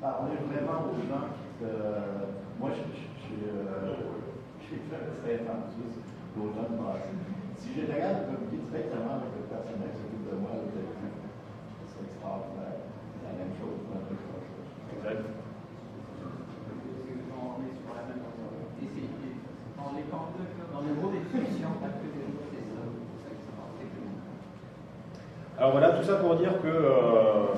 Parler 0.00 0.38
vraiment 0.48 0.86
aux 0.86 0.94
gens 1.10 1.26
qui. 1.34 1.66
euh, 1.66 2.30
moi, 2.60 2.70
je 2.70 2.80
suis. 2.94 3.42
euh, 3.42 4.06
J'ai. 4.62 4.78
Si 7.58 7.68
je 7.76 7.84
regarde 7.92 8.24
communiquer 8.24 8.64
directement 8.70 9.20
avec 9.20 9.34
le 9.36 9.44
personnel 9.52 9.90
qui 9.92 10.00
s'occupe 10.00 10.24
de 10.30 10.36
moi, 10.40 10.50
c'est 10.56 12.00
extraordinaire. 12.00 12.80
C'est 13.12 13.26
la 13.28 13.34
même 13.36 13.52
chose. 13.60 13.84
Exact. 13.90 15.22
On 17.30 17.60
est 17.60 17.76
sur 17.76 17.92
la 17.92 18.04
même 18.08 18.22
longueur. 18.24 18.72
Et 18.80 18.88
c'est 18.88 19.10
dans 19.76 19.92
les 19.92 20.06
camps 20.08 20.32
de- 20.32 20.48
dans 20.72 20.80
le 20.86 20.92
mot 20.96 21.08
des 21.12 21.20
discussions, 21.28 21.76
parce 21.80 21.96
que 22.00 22.06
c'est 22.08 22.24
ça. 22.24 22.32
C'est 22.48 23.20
ça 23.20 23.30
qui 23.36 23.44
se 23.44 23.52
passe. 23.52 23.74
C'est 23.76 23.90
que- 23.92 25.60
Alors 25.60 25.72
voilà, 25.76 25.89
tout 26.00 26.06
ça 26.06 26.16
pour 26.16 26.36
dire 26.36 26.60
que 26.62 26.68
euh, 26.68 27.54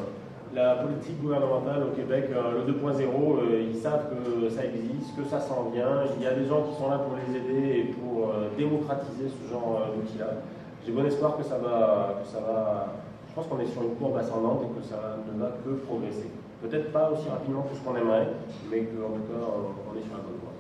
la 0.55 0.77
politique 0.77 1.21
gouvernementale 1.23 1.85
au 1.85 1.97
Québec, 1.97 2.29
euh, 2.31 2.65
le 2.67 2.73
2.0, 2.73 3.01
euh, 3.01 3.71
ils 3.71 3.77
savent 3.77 4.11
que 4.11 4.49
ça 4.49 4.65
existe, 4.65 5.17
que 5.17 5.25
ça 5.25 5.41
s'en 5.41 5.71
vient. 5.71 6.03
Il 6.17 6.23
y 6.23 6.27
a 6.27 6.35
des 6.35 6.47
gens 6.47 6.63
qui 6.63 6.75
sont 6.77 6.91
là 6.91 6.99
pour 6.99 7.17
les 7.17 7.37
aider 7.37 7.79
et 7.79 7.85
pour 7.95 8.35
démocratiser 8.59 9.29
ce 9.29 9.53
genre 9.53 9.81
d'outils-là. 9.95 10.43
J'ai 10.85 10.93
bon 10.93 11.07
espoir 11.07 11.37
que 11.37 11.45
ça 11.45 11.59
va. 11.59 12.23
Je 13.29 13.35
pense 13.35 13.47
qu'on 13.47 13.61
est 13.61 13.67
sur 13.67 13.83
une 13.83 13.95
courbe 13.95 14.19
ascendante 14.19 14.63
et 14.65 14.81
que 14.81 14.85
ça 14.85 15.17
ne 15.33 15.41
va 15.41 15.53
que 15.65 15.71
progresser. 15.87 16.29
Peut-être 16.61 16.93
pas 16.93 17.11
aussi 17.11 17.29
rapidement 17.29 17.63
que 17.63 17.77
ce 17.77 17.81
qu'on 17.81 17.97
aimerait, 17.97 18.29
mais 18.71 18.85
qu'en 18.85 19.15
tout 19.15 19.27
cas, 19.31 19.41
on 19.41 19.91
on 19.91 19.99
est 19.99 20.05
sur 20.05 20.17
la 20.17 20.23
bonne 20.23 20.39
voie. 20.43 20.55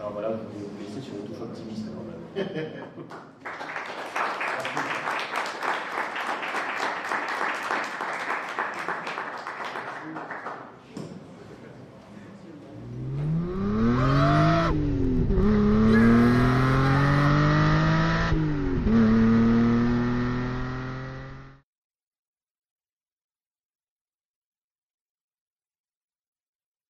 Alors 0.00 0.12
voilà, 0.12 0.28
je 0.30 0.34
vais 0.34 0.66
vous 0.66 0.78
laisser 0.80 1.00
sur 1.00 1.14
une 1.14 1.28
touche 1.28 1.42
optimiste 1.42 1.86
quand 1.92 2.06
même. 2.06 2.66